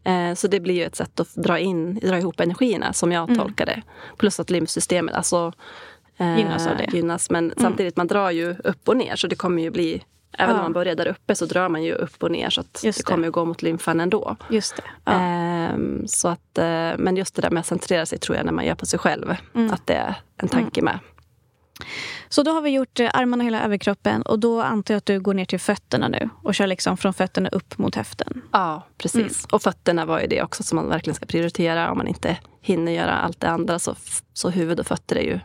Eh, 0.03 0.33
så 0.35 0.47
det 0.47 0.59
blir 0.59 0.75
ju 0.75 0.83
ett 0.83 0.95
sätt 0.95 1.19
att 1.19 1.35
dra, 1.35 1.59
in, 1.59 1.99
dra 1.99 2.17
ihop 2.17 2.39
energierna 2.39 2.93
som 2.93 3.11
jag 3.11 3.23
Mm. 3.29 3.39
tolkar 3.39 3.65
det. 3.65 3.81
Plus 4.17 4.39
att 4.39 4.49
lymfsystemet 4.49 5.15
alltså, 5.15 5.53
Gynnas 6.37 6.67
av 6.67 6.77
det. 6.77 6.83
Mm. 6.83 6.95
Gynnas, 6.95 7.29
men 7.29 7.53
samtidigt 7.57 7.97
man 7.97 8.07
drar 8.07 8.31
ju 8.31 8.55
upp 8.63 8.87
och 8.89 8.97
ner 8.97 9.15
så 9.15 9.27
det 9.27 9.35
kommer 9.35 9.61
ju 9.63 9.69
bli 9.71 10.03
Även 10.37 10.55
Ja. 10.55 10.59
om 10.59 10.63
man 10.65 10.73
börjar 10.73 10.95
där 10.95 11.07
uppe 11.07 11.35
så 11.35 11.45
drar 11.45 11.69
man 11.69 11.83
ju 11.83 11.93
upp 11.93 12.23
och 12.23 12.31
ner 12.31 12.49
så 12.49 12.61
att 12.61 12.81
Just 12.83 12.97
det 12.97 13.03
kommer 13.03 13.23
ju 13.25 13.31
gå 13.31 13.45
mot 13.45 13.61
lymfan 13.61 13.99
ändå. 13.99 14.35
Just 14.49 14.75
det. 14.75 14.83
Ja. 15.05 15.11
Ehm, 15.11 16.07
så 16.07 16.27
att, 16.27 16.57
eh, 16.57 16.91
men 16.97 17.17
just 17.17 17.35
det 17.35 17.41
där 17.41 17.49
med 17.49 17.59
att 17.59 17.65
centrera 17.65 18.05
sig 18.05 18.19
tror 18.19 18.37
jag 18.37 18.45
när 18.45 18.53
man 18.53 18.65
gör 18.65 18.75
på 18.75 18.85
sig 18.85 18.99
själv. 18.99 19.35
Mm. 19.55 19.73
Att 19.73 19.87
det 19.87 19.93
är 19.93 20.15
en 20.37 20.47
tanke 20.47 20.81
med. 20.81 20.99
Så 22.29 22.43
då 22.43 22.51
har 22.51 22.61
vi 22.61 22.69
gjort 22.69 22.99
eh, 22.99 23.09
armarna 23.13 23.41
och 23.41 23.45
hela 23.45 23.63
överkroppen 23.63 24.21
och 24.21 24.39
då 24.39 24.61
antar 24.61 24.93
jag 24.93 24.97
att 24.97 25.05
du 25.05 25.19
går 25.19 25.33
ner 25.33 25.45
till 25.45 25.59
fötterna 25.59 26.07
nu 26.07 26.29
och 26.43 26.55
kör 26.55 26.67
liksom 26.67 26.97
från 26.97 27.13
fötterna 27.13 27.49
upp 27.49 27.77
mot 27.77 27.95
höften. 27.95 28.41
Ja, 28.51 28.87
precis. 28.97 29.45
Och 29.51 29.61
fötterna 29.61 30.05
var 30.05 30.19
ju 30.21 30.27
det 30.27 30.43
också 30.43 30.63
som 30.63 30.75
man 30.75 30.89
verkligen 30.89 31.15
ska 31.15 31.25
prioritera. 31.25 31.91
Om 31.91 31.97
man 31.97 32.07
inte 32.07 32.37
hinner 32.61 32.91
göra 32.91 33.11
allt 33.17 33.39
det 33.39 33.49
andra 33.49 33.79
så, 33.79 33.95
så 34.33 34.49
huvud 34.49 34.79
och 34.79 34.87
fötter 34.87 35.15
är 35.15 35.21
ju 35.23 35.39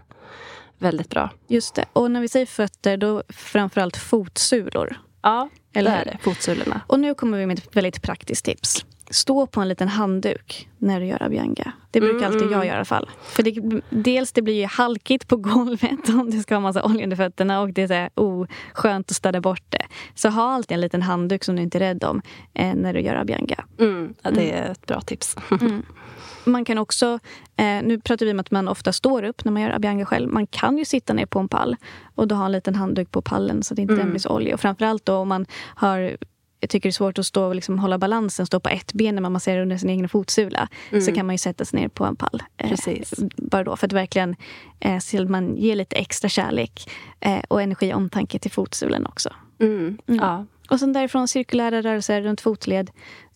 väldigt 0.78 1.10
bra. 1.10 1.30
Just 1.48 1.74
det. 1.74 1.84
Och 1.92 2.10
när 2.10 2.20
vi 2.20 2.28
säger 2.28 2.46
fötter, 2.46 2.96
då 2.96 3.22
framförallt 3.28 3.96
fotsulor. 3.96 4.96
Ja, 5.22 5.48
Eller 5.74 5.90
det 5.90 5.96
är 5.96 6.04
det. 6.04 6.18
Fotsulorna. 6.22 6.80
Och 6.86 7.00
nu 7.00 7.14
kommer 7.14 7.38
vi 7.38 7.46
med 7.46 7.58
ett 7.58 7.76
väldigt 7.76 8.02
praktiskt 8.02 8.44
tips. 8.44 8.84
Stå 9.10 9.46
på 9.46 9.60
en 9.60 9.68
liten 9.68 9.88
handduk 9.88 10.68
när 10.78 11.00
du 11.00 11.06
gör 11.06 11.22
abhyanga. 11.22 11.72
Det 11.90 12.00
brukar 12.00 12.16
Mm, 12.18 12.26
alltid 12.26 12.42
mm. 12.42 12.52
jag 12.52 12.64
göra 12.66 12.74
i 12.74 12.76
alla 12.76 12.84
fall. 12.84 13.10
För 13.22 13.42
det, 13.42 13.82
dels 13.90 14.32
det 14.32 14.42
blir 14.42 14.54
ju 14.54 14.66
halkigt 14.66 15.28
på 15.28 15.36
golvet 15.36 16.08
om 16.08 16.30
du 16.30 16.42
ska 16.42 16.54
ha 16.54 16.60
massa 16.60 16.84
olja 16.84 17.04
under 17.04 17.16
fötterna 17.16 17.60
och 17.60 17.72
det 17.72 17.82
är 17.82 17.86
så 17.86 17.94
här 17.94 18.10
oskönt 18.14 19.10
att 19.10 19.16
städa 19.16 19.40
bort 19.40 19.62
det. 19.68 19.86
Så 20.14 20.28
ha 20.28 20.54
alltid 20.54 20.74
en 20.74 20.80
liten 20.80 21.02
handduk 21.02 21.44
som 21.44 21.56
du 21.56 21.62
inte 21.62 21.78
är 21.78 21.80
rädd 21.80 22.04
om 22.04 22.22
eh, 22.54 22.74
när 22.74 22.94
du 22.94 23.00
gör 23.00 23.14
abhyanga. 23.14 23.64
Mm, 23.78 24.14
ja, 24.22 24.30
det 24.30 24.52
är 24.52 24.70
ett 24.70 24.86
bra 24.86 25.00
tips. 25.00 25.36
Man 26.46 26.64
kan 26.64 26.78
också, 26.78 27.18
eh, 27.56 27.82
nu 27.82 28.00
pratar 28.00 28.26
vi 28.26 28.32
om 28.32 28.40
att 28.40 28.50
man 28.50 28.68
ofta 28.68 28.92
står 28.92 29.22
upp 29.22 29.44
när 29.44 29.52
man 29.52 29.62
gör 29.62 29.70
abhyanga 29.70 30.06
själv. 30.06 30.32
Man 30.32 30.46
kan 30.46 30.78
ju 30.78 30.84
sitta 30.84 31.12
ner 31.12 31.26
på 31.26 31.38
en 31.38 31.48
pall 31.48 31.76
och 32.14 32.28
då 32.28 32.34
ha 32.34 32.46
en 32.46 32.52
liten 32.52 32.74
handduk 32.74 33.10
på 33.10 33.22
pallen 33.22 33.62
så 33.62 33.74
att 33.74 33.78
inte 33.78 33.94
Mm. 33.94 34.10
blir 34.10 34.20
så 34.20 34.28
oljig. 34.30 34.54
Och 34.54 34.60
framförallt 34.60 35.04
då 35.06 35.14
om 35.16 35.28
man 35.28 35.46
har 35.74 36.16
jag 36.60 36.70
tycker 36.70 36.88
det 36.88 36.90
är 36.90 36.92
svårt 36.92 37.18
att 37.18 37.26
stå 37.26 37.44
och 37.46 37.54
liksom 37.54 37.78
hålla 37.78 37.98
balansen, 37.98 38.46
stå 38.46 38.60
på 38.60 38.68
ett 38.68 38.92
ben 38.92 39.14
när 39.14 39.22
man 39.22 39.32
masserar 39.32 39.62
under 39.62 39.76
sin 39.76 39.90
egen 39.90 40.08
fotsula. 40.08 40.68
Så 41.06 41.12
kan 41.12 41.26
man 41.26 41.34
ju 41.34 41.38
sätta 41.38 41.64
sig 41.64 41.80
ner 41.80 41.88
på 41.88 42.04
en 42.04 42.16
pall. 42.16 42.42
eh, 42.56 42.68
Precis. 42.70 43.14
bara 43.36 43.64
då 43.64 43.76
för 43.76 43.86
att 43.86 43.92
verkligen 43.92 44.36
eh, 44.80 44.96
att 44.96 45.30
man 45.30 45.56
ger 45.56 45.76
lite 45.76 45.96
extra 45.96 46.28
kärlek 46.28 46.90
eh, 47.20 47.38
och 47.48 47.62
energi 47.62 47.92
och 47.92 47.96
omtanke 47.96 48.38
till 48.38 48.50
fotsulan 48.50 49.06
också. 49.06 49.30
Mm, 49.60 49.98
Ja. 50.06 50.46
Och 50.70 50.80
sen 50.80 50.92
därifrån 50.92 51.28
cirkulära 51.28 51.82
rörelser 51.82 52.22
runt 52.22 52.40
fotled. 52.40 52.90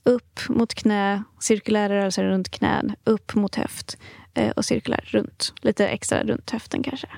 Upp 0.05 0.41
mot 0.49 0.75
knä, 0.75 1.23
cirkulära 1.41 1.95
rörelser 1.95 2.25
runt 2.25 2.49
knän, 2.51 2.95
upp 3.05 3.35
mot 3.35 3.55
höft 3.57 3.99
eh, 4.35 4.51
och 4.51 4.65
cirkulär 4.65 5.05
runt. 5.07 5.53
Lite 5.61 5.89
extra 5.89 6.23
runt 6.23 6.51
höften 6.51 6.83
kanske. 6.83 7.09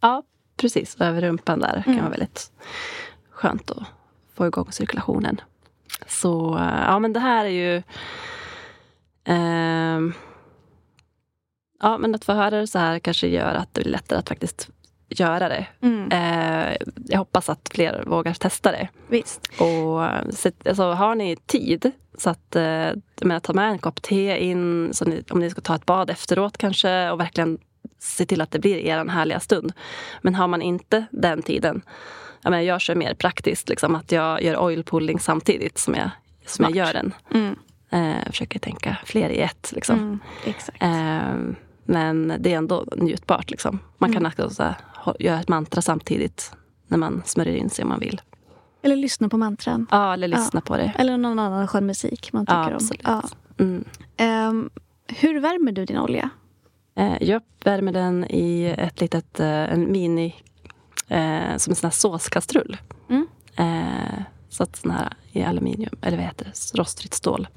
ja, 0.00 0.22
precis. 0.56 0.96
Över 1.00 1.20
rumpan 1.20 1.60
där 1.60 1.82
kan 1.82 1.92
Mm. 1.92 2.04
vara 2.04 2.10
väldigt 2.10 2.52
skönt 3.30 3.70
att 3.70 3.82
få 4.34 4.46
igång 4.46 4.72
cirkulationen. 4.72 5.40
Så 6.06 6.58
eh, 6.58 6.82
ja, 6.86 6.98
men 6.98 7.12
det 7.12 7.20
här 7.20 7.44
är 7.44 7.48
ju... 7.48 7.82
ehm, 9.24 10.12
ja, 11.82 11.98
men 11.98 12.14
att 12.14 12.24
få 12.24 12.32
höra 12.32 12.60
det 12.60 12.66
så 12.66 12.78
här 12.78 12.98
kanske 12.98 13.26
gör 13.28 13.54
att 13.54 13.74
det 13.74 13.80
blir 13.80 13.92
lättare 13.92 14.18
att 14.18 14.28
faktiskt 14.28 14.68
göra 15.08 15.48
det. 15.48 15.66
Mm. 15.80 16.12
Eh, 16.12 16.76
jag 17.06 17.18
hoppas 17.18 17.48
att 17.48 17.70
fler 17.74 18.04
vågar 18.06 18.34
testa 18.34 18.72
det. 18.72 18.88
Visst. 19.08 19.46
Och 19.58 20.04
så, 20.34 20.50
alltså, 20.64 20.82
har 20.82 21.14
ni 21.14 21.36
tid, 21.36 21.90
så 22.18 22.30
att 22.30 22.56
eh, 22.56 22.90
menar, 23.22 23.40
ta 23.40 23.52
med 23.52 23.70
en 23.70 23.78
kopp 23.78 24.02
te 24.02 24.44
in, 24.44 24.90
så 24.94 25.04
ni, 25.04 25.22
om 25.30 25.40
ni 25.40 25.50
ska 25.50 25.60
ta 25.60 25.74
ett 25.74 25.86
bad 25.86 26.10
efteråt 26.10 26.58
kanske 26.58 27.10
och 27.10 27.20
verkligen 27.20 27.58
se 27.98 28.26
till 28.26 28.40
att 28.40 28.50
det 28.50 28.58
blir 28.58 28.76
er 28.76 29.04
härliga 29.04 29.40
stund. 29.40 29.72
Men 30.22 30.34
har 30.34 30.48
man 30.48 30.62
inte 30.62 31.06
den 31.10 31.42
tiden, 31.42 31.82
jag, 32.42 32.50
menar, 32.50 32.62
jag 32.62 32.80
kör 32.80 32.94
mer 32.94 33.14
praktiskt, 33.14 33.68
liksom, 33.68 33.94
att 33.94 34.12
jag 34.12 34.42
gör 34.42 34.56
oil 34.56 34.84
pulling 34.84 35.20
samtidigt 35.20 35.78
som 35.78 35.94
jag, 35.94 36.10
som 36.46 36.64
jag 36.64 36.76
gör 36.76 36.92
den. 36.92 37.14
Mm. 37.34 37.56
Eh, 37.90 38.26
försöker 38.26 38.58
tänka 38.58 38.96
fler 39.04 39.30
i 39.30 39.40
ett. 39.40 39.72
Liksom. 39.74 39.98
Mm, 39.98 40.18
exakt. 40.44 40.82
Eh, 40.82 41.34
men 41.86 42.32
det 42.40 42.52
är 42.52 42.56
ändå 42.58 42.84
njutbart. 42.96 43.50
Liksom. 43.50 43.78
Man 43.98 44.12
kan 44.12 44.26
också 44.26 44.50
så 44.50 44.62
här, 44.62 44.74
ha- 44.94 45.16
göra 45.20 45.40
ett 45.40 45.48
mantra 45.48 45.82
samtidigt 45.82 46.52
när 46.86 46.98
man 46.98 47.22
smörjer 47.24 47.54
in 47.56 47.70
sig 47.70 47.82
om 47.82 47.88
man 47.88 48.00
vill. 48.00 48.20
Eller 48.82 48.96
lyssna 48.96 49.28
på 49.28 49.36
mantran. 49.38 49.86
Ja, 49.90 50.12
eller 50.14 50.28
lyssna 50.28 50.60
på 50.60 50.76
det. 50.76 50.92
Eller 50.98 51.16
någon 51.16 51.38
annan 51.38 51.66
skön 51.68 51.86
musik 51.86 52.32
man 52.32 52.46
tycker 52.46 52.54
Ja, 52.58 52.66
om. 52.66 52.74
absolut. 52.74 53.00
Ja. 53.04 53.22
Mm. 53.58 53.84
Ehm, 54.16 54.70
hur 55.08 55.40
värmer 55.40 55.72
du 55.72 55.84
din 55.84 55.98
olja? 55.98 56.30
Eh, 56.96 57.22
jag 57.22 57.42
värmer 57.64 57.92
den 57.92 58.24
i 58.24 58.74
ett 58.78 59.00
litet, 59.00 59.40
eh, 59.40 59.48
en 59.72 59.92
mini, 59.92 60.34
eh, 61.08 61.56
som 61.56 61.70
en 61.70 61.76
sån 61.76 61.86
här 61.86 61.90
såskastrull. 61.90 62.76
Mm. 63.08 63.26
Så 64.48 64.62
att 64.62 64.76
sån 64.76 64.90
här 64.90 65.12
i 65.32 65.42
aluminium, 65.42 65.96
eller 66.02 66.16
vad 66.16 66.26
heter 66.26 66.44
det, 66.44 66.78
rostfritt 66.78 67.14
stål. 67.14 67.48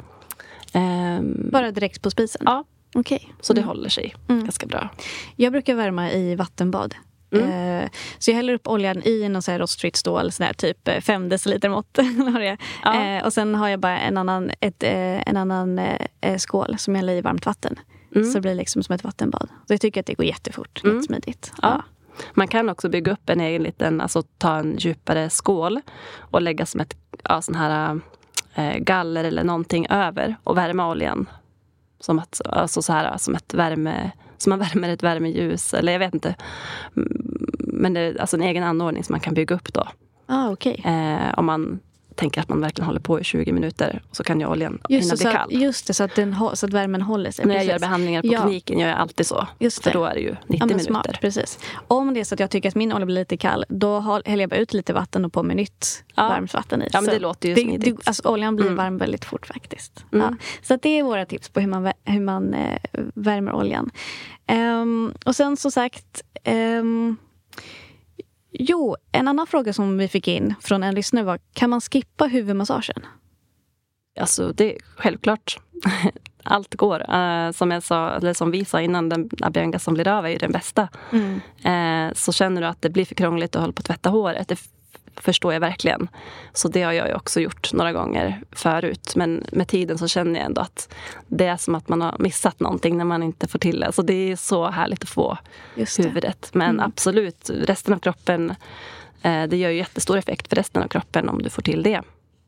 Ehm, 0.73 1.49
Bara 1.51 1.71
direkt 1.71 2.01
på 2.01 2.11
spisen? 2.11 2.41
Ja. 2.45 2.63
Okej. 2.96 3.34
så 3.42 3.54
det 3.54 3.62
Mm. 3.62 3.68
håller 3.68 3.90
sig 3.90 4.16
Mm. 4.30 4.44
ganska 4.44 4.66
bra. 4.66 4.90
Jag 5.36 5.52
brukar 5.52 5.76
värma 5.76 6.12
i 6.12 6.36
vattenbad. 6.36 6.96
Mm. 7.32 7.50
Eh, 7.84 7.90
så 8.18 8.32
jag 8.32 8.36
häller 8.36 8.54
upp 8.54 8.68
oljan 8.68 9.04
i 9.04 9.30
någon 9.30 9.42
så 9.42 9.52
här 9.52 9.60
rostfritt 9.60 9.96
stål, 9.96 10.32
sån 10.32 10.46
här 10.46 10.54
typ 10.54 10.88
eh, 10.88 11.00
fem 11.02 11.30
deciliter 11.30 11.70
mått. 11.70 11.98
har 12.34 12.40
jag. 12.40 12.58
Ja. 12.84 13.02
Eh, 13.04 13.26
och 13.26 13.34
sen 13.34 13.56
har 13.56 13.68
jag 13.70 13.80
bara 13.80 14.00
en 14.00 14.18
annan, 14.18 14.52
ett, 14.60 14.84
eh, 14.84 15.30
en 15.30 15.38
annan 15.38 15.80
eh, 15.80 16.06
eh, 16.22 16.38
skål 16.38 16.76
som 16.78 16.96
jag 16.96 17.00
häller 17.00 17.14
i 17.14 17.22
varmt 17.22 17.46
vatten. 17.46 17.80
Mm. 18.16 18.28
Så 18.28 18.34
det 18.34 18.42
blir 18.42 18.56
liksom 18.56 18.84
som 18.84 18.96
ett 18.96 19.04
vattenbad. 19.04 19.50
Så 19.68 19.74
jag 19.74 19.82
tycker 19.82 20.00
att 20.00 20.06
det 20.06 20.14
går 20.14 20.26
jättefort, 20.26 20.82
Mm. 20.84 20.96
jättesmidigt. 20.96 21.52
Ja. 21.62 21.84
Man 22.34 22.48
kan 22.48 22.70
också 22.70 22.90
bygga 22.90 23.12
upp 23.12 23.30
en 23.30 23.42
egen 23.42 23.64
liten, 23.64 24.02
alltså 24.02 24.22
ta 24.38 24.56
en 24.58 24.76
djupare 24.80 25.30
skål 25.30 25.82
och 26.20 26.42
lägga 26.42 26.66
som 26.66 26.82
ett 26.82 26.98
ja, 27.24 27.42
sån 27.42 27.56
här 27.56 28.00
eh, 28.56 28.78
galler 28.78 29.24
eller 29.24 29.44
någonting 29.44 29.88
över 29.90 30.36
och 30.44 30.58
värma 30.58 30.90
oljan. 30.90 31.30
Som, 32.00 32.20
att, 32.20 32.41
alltså 32.45 32.82
så 32.82 32.93
här, 32.93 33.18
som 33.18 33.36
ett 33.36 33.54
värme, 33.54 34.12
som 34.38 34.50
man 34.50 34.60
värmer 34.70 34.89
ett 34.89 35.04
värmeljus 35.04 35.74
eller 35.74 35.91
jag 35.91 36.00
vet 36.00 36.14
inte. 36.14 36.36
Mm, 36.97 37.18
Men 37.58 37.93
det 37.93 38.00
är 38.00 38.22
alltså 38.22 38.38
en 38.38 38.43
egen 38.43 38.64
anordning 38.64 39.04
som 39.04 39.14
man 39.14 39.20
kan 39.20 39.34
bygga 39.34 39.56
upp 39.56 39.74
då. 39.74 39.88
Ah, 40.26 40.50
okej. 40.50 40.82
Eh, 40.86 41.34
om 41.39 41.45
man 41.45 41.80
tänker 42.20 42.41
att 42.41 42.49
man 42.49 42.61
verkligen 42.61 42.86
håller 42.86 42.99
på 42.99 43.20
i 43.20 43.24
20 43.24 43.51
minuter 43.51 44.01
och 44.09 44.15
så 44.15 44.24
kan 44.24 44.39
ju 44.39 44.45
oljan 44.47 44.82
Just, 44.89 45.03
hinna 45.05 45.15
bli 45.15 45.22
så 45.24 45.28
att, 45.28 45.34
kall. 45.36 45.61
just 45.61 45.88
det, 45.88 45.93
så 45.93 46.03
att, 46.03 46.15
den, 46.15 46.36
så 46.53 46.65
att 46.65 46.74
värmen 46.74 47.01
håller 47.01 47.32
sig. 47.32 47.45
När 47.45 47.53
jag 47.53 47.59
Precis. 47.61 47.72
gör 47.72 47.80
behandlingar 47.80 48.22
på 48.22 48.28
Ja. 48.28 48.41
kliniken 48.41 48.80
gör 48.80 48.88
jag 48.88 48.97
alltid 48.97 49.26
så. 49.28 49.47
Just 49.59 49.84
För 49.84 49.91
det. 49.91 49.97
då 49.97 50.05
är 50.05 50.13
det 50.13 50.20
ju 50.22 50.32
90 50.32 50.45
Ja, 50.59 50.65
minuter. 50.65 50.86
smart, 50.86 51.07
precis. 51.22 51.59
Om 51.88 52.13
det 52.13 52.20
är 52.20 52.24
så 52.24 52.34
att 52.34 52.39
jag 52.39 52.49
tycker 52.49 52.70
att 52.70 52.76
min 52.76 52.93
olja 52.93 53.05
blir 53.05 53.15
lite 53.15 53.38
kall, 53.38 53.65
då 53.70 53.99
häller 53.99 54.43
jag 54.43 54.49
bara 54.49 54.55
ut 54.59 54.74
lite 54.74 54.93
vatten 54.93 55.26
och 55.26 55.34
på 55.34 55.43
med 55.43 55.55
nytt 55.55 56.03
Ja. 56.15 56.28
varmt 56.30 56.53
vatten 56.53 56.82
i. 56.82 56.88
Ja, 56.93 57.01
men 57.01 57.05
Så 57.05 57.11
det 57.11 57.20
låter 57.20 57.49
ju 57.49 57.55
det, 57.55 57.61
smidigt. 57.61 57.95
det, 57.97 58.07
alltså, 58.07 58.30
Oljan 58.30 58.55
blir 58.55 58.65
Mm. 58.65 58.78
varm 58.78 58.97
väldigt 58.97 59.26
fort 59.26 59.45
faktiskt. 59.47 60.05
Mm. 60.13 60.26
Ja. 60.26 60.36
Så 60.67 60.74
att 60.74 60.82
det 60.82 60.99
är 60.99 61.03
våra 61.03 61.26
tips 61.26 61.49
på 61.49 61.59
hur 61.59 61.67
man, 61.67 61.91
hur 62.05 62.22
man 62.22 62.53
eh, 62.53 62.78
värmer 63.13 63.53
oljan. 63.53 63.89
Ehm, 64.47 65.13
och 65.26 65.36
sen 65.36 65.57
som 65.57 65.72
sagt... 65.72 66.22
ehm, 66.43 67.17
jo, 68.52 68.95
en 69.12 69.28
annan 69.28 69.47
fråga 69.47 69.74
som 69.74 69.97
vi 69.97 70.08
fick 70.08 70.28
in 70.28 70.56
från 70.62 70.84
en 70.84 70.95
lyssnare 70.95 71.26
var, 71.26 71.39
kan 71.54 71.70
man 71.70 71.82
skippa 71.82 72.26
huvudmassagen? 72.26 73.06
Alltså 74.20 74.54
det 74.54 74.76
är 74.76 74.80
självklart. 74.95 75.60
Allt 76.43 76.76
går. 76.76 77.16
Eh, 77.16 77.52
som 77.52 77.72
jag 77.72 77.84
sa, 77.84 78.10
eller 78.10 78.34
som 78.34 78.52
vi 78.52 78.66
sa 78.66 78.82
innan, 78.82 79.10
den 79.10 79.30
Abianga 79.41 79.80
som 79.80 79.93
blir 79.93 80.08
av 80.08 80.26
är 80.26 80.30
ju 80.30 80.38
den 80.38 80.52
bästa. 80.52 80.88
Eh, 81.64 82.14
så 82.14 82.32
känner 82.32 82.62
du 82.62 82.68
att 82.68 82.82
det 82.82 82.89
blir 82.89 83.06
för 83.06 83.16
krångligt 83.16 83.56
att 83.56 83.62
hålla 83.62 83.74
på 83.74 83.80
att 83.80 83.86
tvätta 83.86 84.10
håret, 84.10 84.47
det 84.47 84.60
förstår 85.22 85.53
jag 85.53 85.59
verkligen. 85.59 86.09
Så 86.53 86.67
det 86.67 86.82
har 86.84 86.91
jag 86.93 87.07
ju 87.07 87.13
också 87.13 87.39
gjort 87.39 87.74
några 87.74 87.93
gånger 87.93 88.41
förut. 88.51 89.13
Men 89.15 89.45
med 89.51 89.67
tiden 89.67 89.97
så 89.97 90.07
känner 90.07 90.39
jag 90.39 90.45
ändå 90.45 90.61
att 90.61 90.93
det 91.28 91.45
är 91.45 91.57
som 91.57 91.76
att 91.76 91.89
man 91.89 92.01
har 92.01 92.15
missat 92.20 92.59
någonting 92.59 92.97
när 92.97 93.05
man 93.05 93.24
inte 93.24 93.47
får 93.47 93.59
till 93.59 93.80
det. 93.80 93.91
Så 93.91 94.01
det 94.01 94.13
är 94.32 94.36
så 94.36 94.70
härligt 94.70 95.03
att 95.03 95.09
få 95.09 95.38
Just 95.76 95.97
det. 95.97 96.03
huvudet. 96.03 96.49
Men 96.53 96.70
Mm. 96.70 96.86
absolut, 96.86 97.49
resten 97.53 97.93
av 97.93 97.99
kroppen, 97.99 98.49
eh, 99.22 99.43
det 99.43 99.57
gör 99.57 99.70
ju 99.70 99.78
jättestor 99.78 100.17
effekt 100.17 100.47
för 100.47 100.55
resten 100.55 100.84
av 100.84 100.88
kroppen 100.88 101.30
om 101.30 101.41
du 101.41 101.49
får 101.49 101.61
till 101.61 101.84
det. 101.84 102.01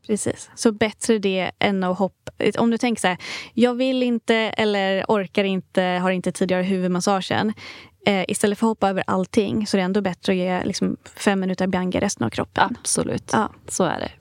Precis. 0.07 0.49
Så 0.55 0.71
bättre 0.71 1.19
det 1.19 1.51
än 1.59 1.83
att 1.83 1.97
hoppa... 1.99 2.31
Om 2.57 2.71
du 2.71 2.77
tänker 2.77 3.01
så 3.01 3.07
här, 3.07 3.17
jag 3.53 3.73
vill 3.75 4.03
inte 4.03 4.35
eller 4.35 5.05
orkar 5.07 5.43
inte, 5.43 5.81
har 5.83 6.11
inte 6.11 6.31
tidigare 6.31 6.63
huvudmassagen. 6.63 7.53
Eh, 8.05 8.25
istället 8.27 8.57
för 8.59 8.67
att 8.67 8.69
hoppa 8.69 8.89
över 8.89 9.03
allting 9.07 9.67
så 9.67 9.77
är 9.77 9.79
det 9.79 9.85
ändå 9.85 10.01
bättre 10.01 10.33
att 10.33 10.37
ge 10.37 10.63
liksom, 10.63 10.97
fem 11.15 11.39
minuter 11.39 11.67
Bianca 11.67 11.99
resten 11.99 12.25
av 12.25 12.29
kroppen. 12.29 12.75
Absolut, 12.79 13.29
Ja. 13.33 13.49
så 13.67 13.83
är 13.83 13.99
det. 13.99 14.11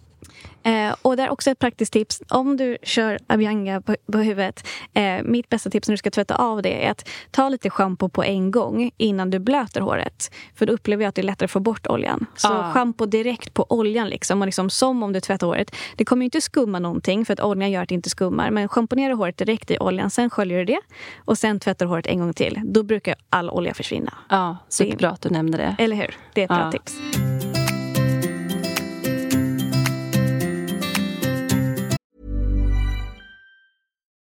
Eh, 0.62 0.94
och 1.02 1.16
det 1.16 1.22
är 1.22 1.30
också 1.30 1.50
ett 1.50 1.58
praktiskt 1.58 1.92
tips. 1.92 2.22
Om 2.28 2.56
du 2.56 2.76
kör 2.82 3.18
Abianga 3.26 3.80
på, 3.80 3.96
på 4.12 4.18
huvudet. 4.18 4.66
Eh, 4.94 5.22
mitt 5.24 5.48
bästa 5.48 5.70
tips 5.70 5.88
när 5.88 5.92
du 5.92 5.96
ska 5.96 6.11
tvätta 6.11 6.34
av 6.36 6.62
det 6.62 6.86
är 6.86 6.90
att 6.90 7.08
ta 7.30 7.48
lite 7.48 7.70
schampo 7.70 8.08
på 8.08 8.24
en 8.24 8.50
gång 8.50 8.90
innan 8.96 9.30
du 9.30 9.38
blöter 9.38 9.80
håret. 9.80 10.30
För 10.54 10.66
då 10.66 10.72
upplever 10.72 11.02
jag 11.04 11.08
att 11.08 11.14
det 11.14 11.20
är 11.20 11.24
lättare 11.24 11.44
att 11.44 11.50
få 11.50 11.61
bort 11.61 11.86
oljan. 11.86 12.26
Så 12.36 12.48
Ah. 12.52 12.72
schampo 12.72 13.06
direkt 13.06 13.54
på 13.54 13.66
oljan. 13.68 14.08
Liksom, 14.08 14.40
och 14.42 14.46
liksom, 14.46 14.70
som 14.70 15.02
om 15.02 15.12
du 15.12 15.20
tvättar 15.20 15.46
håret. 15.46 15.74
Det 15.96 16.04
kommer 16.04 16.22
ju 16.22 16.24
inte 16.24 16.40
skumma 16.40 16.78
någonting 16.78 17.24
för 17.24 17.32
att 17.32 17.40
oljan 17.40 17.70
gör 17.70 17.82
att 17.82 17.88
det 17.88 17.94
inte 17.94 18.11
skummar. 18.11 18.50
Men 18.50 18.68
schamponera 18.68 19.14
håret 19.14 19.36
direkt 19.36 19.70
i 19.70 19.78
oljan. 19.78 20.11
Sen 20.11 20.30
sköljer 20.30 20.58
du 20.58 20.64
det. 20.64 20.80
Och 21.18 21.38
sen 21.38 21.61
tvättar 21.61 21.86
du 21.86 21.90
håret 21.90 22.06
en 22.06 22.18
gång 22.20 22.32
till. 22.34 22.61
Då 22.64 22.82
brukar 22.82 23.14
all 23.30 23.50
olja 23.50 23.74
försvinna. 23.74 24.12
Ja, 24.28 24.56
superbra 24.68 25.11
att 25.11 25.20
du 25.20 25.28
nämnde 25.28 25.58
det. 25.58 25.76
Eller 25.78 25.96
hur? 25.96 26.16
Det 26.34 26.40
är 26.40 26.44
ett 26.44 26.48
bra 26.48 26.58
Ja. 26.64 26.72
tips. 26.72 26.96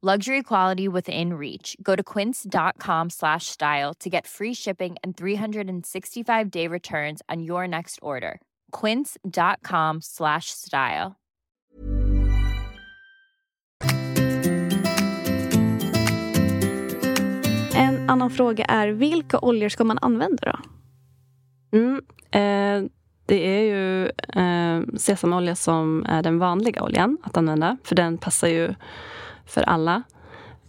Luxury 0.00 0.44
quality 0.44 0.86
within 0.86 1.34
reach. 1.34 1.76
Go 1.82 1.96
to 1.96 2.04
quince.com 2.04 3.10
slash 3.10 3.46
style 3.46 3.94
to 3.94 4.08
get 4.08 4.28
free 4.28 4.54
shipping 4.54 4.96
and 5.02 5.16
365 5.16 6.50
day 6.50 6.68
returns 6.68 7.20
on 7.28 7.42
your 7.42 7.66
next 7.66 7.98
order. 8.00 8.40
Quince.com 8.70 10.00
slash 10.00 10.50
style. 10.50 11.16
En 17.74 18.10
annan 18.10 18.30
fråga 18.30 18.64
är, 18.64 18.88
vilka 18.88 19.38
oljor 19.38 19.68
ska 19.68 19.84
man 19.84 19.98
använda 20.02 20.52
då? 20.52 20.58
Mm, 21.78 22.02
eh, 22.30 22.90
det 23.26 23.46
är 23.46 23.62
ju 23.62 24.06
eh, 24.42 24.96
sesamolja 24.96 25.54
som 25.54 26.06
är 26.08 26.22
den 26.22 26.38
vanliga 26.38 26.82
oljan 26.82 27.18
att 27.22 27.36
använda. 27.36 27.76
För 27.84 27.94
den 27.94 28.18
passar 28.18 28.48
ju 28.48 28.74
för 29.48 29.62
alla. 29.62 30.02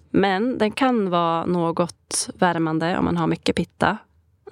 Men 0.09 0.57
den 0.57 0.71
kan 0.71 1.09
vara 1.09 1.45
något 1.45 2.29
värmande 2.33 2.97
om 2.97 3.05
man 3.05 3.17
har 3.17 3.27
mycket 3.27 3.55
pitta. 3.55 3.97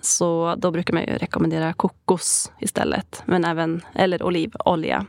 Så 0.02 0.56
då 0.58 0.72
brukar 0.72 0.94
man 0.94 1.04
ju 1.04 1.18
rekommendera 1.18 1.74
kokos 1.74 2.52
istället. 2.60 3.24
Men 3.26 3.46
även, 3.46 3.82
eller 3.96 4.24
olivolja. 4.24 5.06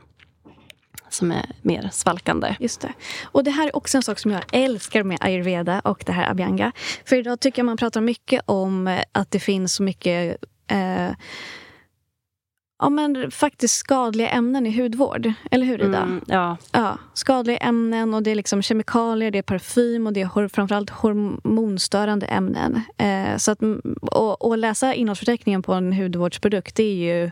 Som 1.09 1.33
är 1.33 1.47
mer 1.63 1.89
svalkande. 1.93 2.57
Just 2.61 2.81
det. 2.81 2.93
Och 3.25 3.45
det 3.45 3.51
här 3.51 3.67
är 3.67 3.77
också 3.77 3.97
en 3.97 4.03
sak 4.03 4.19
som 4.19 4.31
jag 4.31 4.43
älskar 4.53 5.03
med 5.03 5.19
ayurveda 5.21 5.81
och 5.81 6.03
det 6.07 6.13
här 6.13 6.31
abhyanga. 6.31 6.73
För 7.05 7.17
idag 7.17 7.41
tycker 7.41 7.59
jag 7.59 7.67
man 7.67 7.77
pratar 7.77 8.01
mycket 8.01 8.43
om 8.47 8.99
att 9.13 9.31
det 9.31 9.41
finns 9.41 9.75
så 9.75 9.83
mycket 9.83 10.45
eh, 10.67 11.11
ja, 12.79 12.89
men 12.89 13.31
faktiskt 13.31 13.75
skadliga 13.77 14.29
ämnen 14.29 14.67
i 14.67 14.83
hudvård. 14.83 15.33
Eller 15.51 15.67
hur, 15.67 15.83
Ida? 15.83 15.99
Mm, 16.03 16.21
ja, 16.27 16.57
Ja, 16.73 16.99
skadliga 17.15 17.57
ämnen 17.57 18.15
och 18.15 18.23
det 18.23 18.31
är 18.31 18.35
liksom 18.35 18.63
kemikalier, 18.63 19.31
det 19.31 19.39
är 19.39 19.43
parfym 19.43 20.07
och 20.07 20.13
det 20.13 20.21
är 20.21 20.27
hor- 20.27 20.49
framförallt 20.49 20.91
hormonstörande 20.91 22.27
ämnen. 22.27 22.81
Eh, 22.99 23.37
så 23.37 23.51
att, 23.51 23.59
och, 24.03 24.45
och 24.47 24.59
läsa 24.59 24.95
innehållsförteckningen 24.95 25.63
på 25.63 25.73
en 25.75 25.93
hudvårdsprodukt, 25.93 26.77
det 26.77 26.83
är 26.83 26.95
ju 27.23 27.31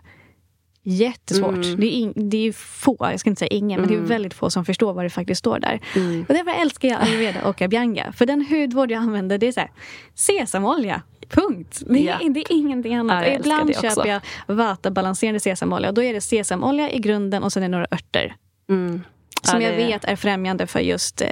jättesvårt. 0.88 1.54
Mm. 1.64 1.80
Det, 1.80 1.86
är 1.86 1.90
in, 1.90 2.12
det 2.16 2.36
är 2.48 2.52
få, 2.52 2.96
jag 3.00 3.20
ska 3.20 3.30
inte 3.30 3.38
säga 3.38 3.48
ingen, 3.48 3.80
men 3.80 3.88
det 3.88 3.94
är 3.94 3.98
Mm. 3.98 4.08
väldigt 4.08 4.34
få 4.34 4.50
som 4.50 4.64
förstår 4.64 4.92
vad 4.92 5.04
det 5.04 5.10
faktiskt 5.10 5.38
står 5.38 5.58
där. 5.58 5.80
mm. 5.96 6.24
Och 6.28 6.34
därför 6.34 6.50
älskar 6.60 6.88
jag 6.88 7.02
ayurveda 7.02 7.44
och 7.44 7.62
abhyanga. 7.62 8.12
För 8.12 8.26
den 8.26 8.46
hudvård 8.50 8.90
jag 8.90 8.98
använder, 9.02 9.38
det 9.38 9.46
är 9.48 9.52
så 9.52 9.60
här, 9.60 9.70
sesamolja. 10.14 11.02
Punkt. 11.28 11.82
Det 11.86 11.98
är, 11.98 12.04
Ja. 12.22 12.28
det 12.30 12.40
är 12.40 12.52
ingenting 12.52 12.94
annat. 12.94 13.22
Ja, 13.26 13.28
jag 13.32 13.40
Ibland 13.40 13.74
köper 13.76 14.06
jag 14.06 14.20
Vata-balanserande 14.46 15.40
sesamolja. 15.40 15.92
Då 15.92 16.02
är 16.02 16.12
det 16.14 16.20
sesamolja 16.20 16.90
i 16.90 16.98
grunden 16.98 17.42
och 17.42 17.52
sen 17.52 17.62
är 17.62 17.68
det 17.68 17.72
några 17.72 17.86
örter. 17.90 18.34
Mm. 18.68 19.02
Som 19.42 19.60
Ja, 19.60 19.68
jag 19.68 19.76
vet 19.76 20.04
är 20.04 20.16
främjande 20.16 20.66
för 20.66 20.80
just 20.80 21.20
eh, 21.20 21.28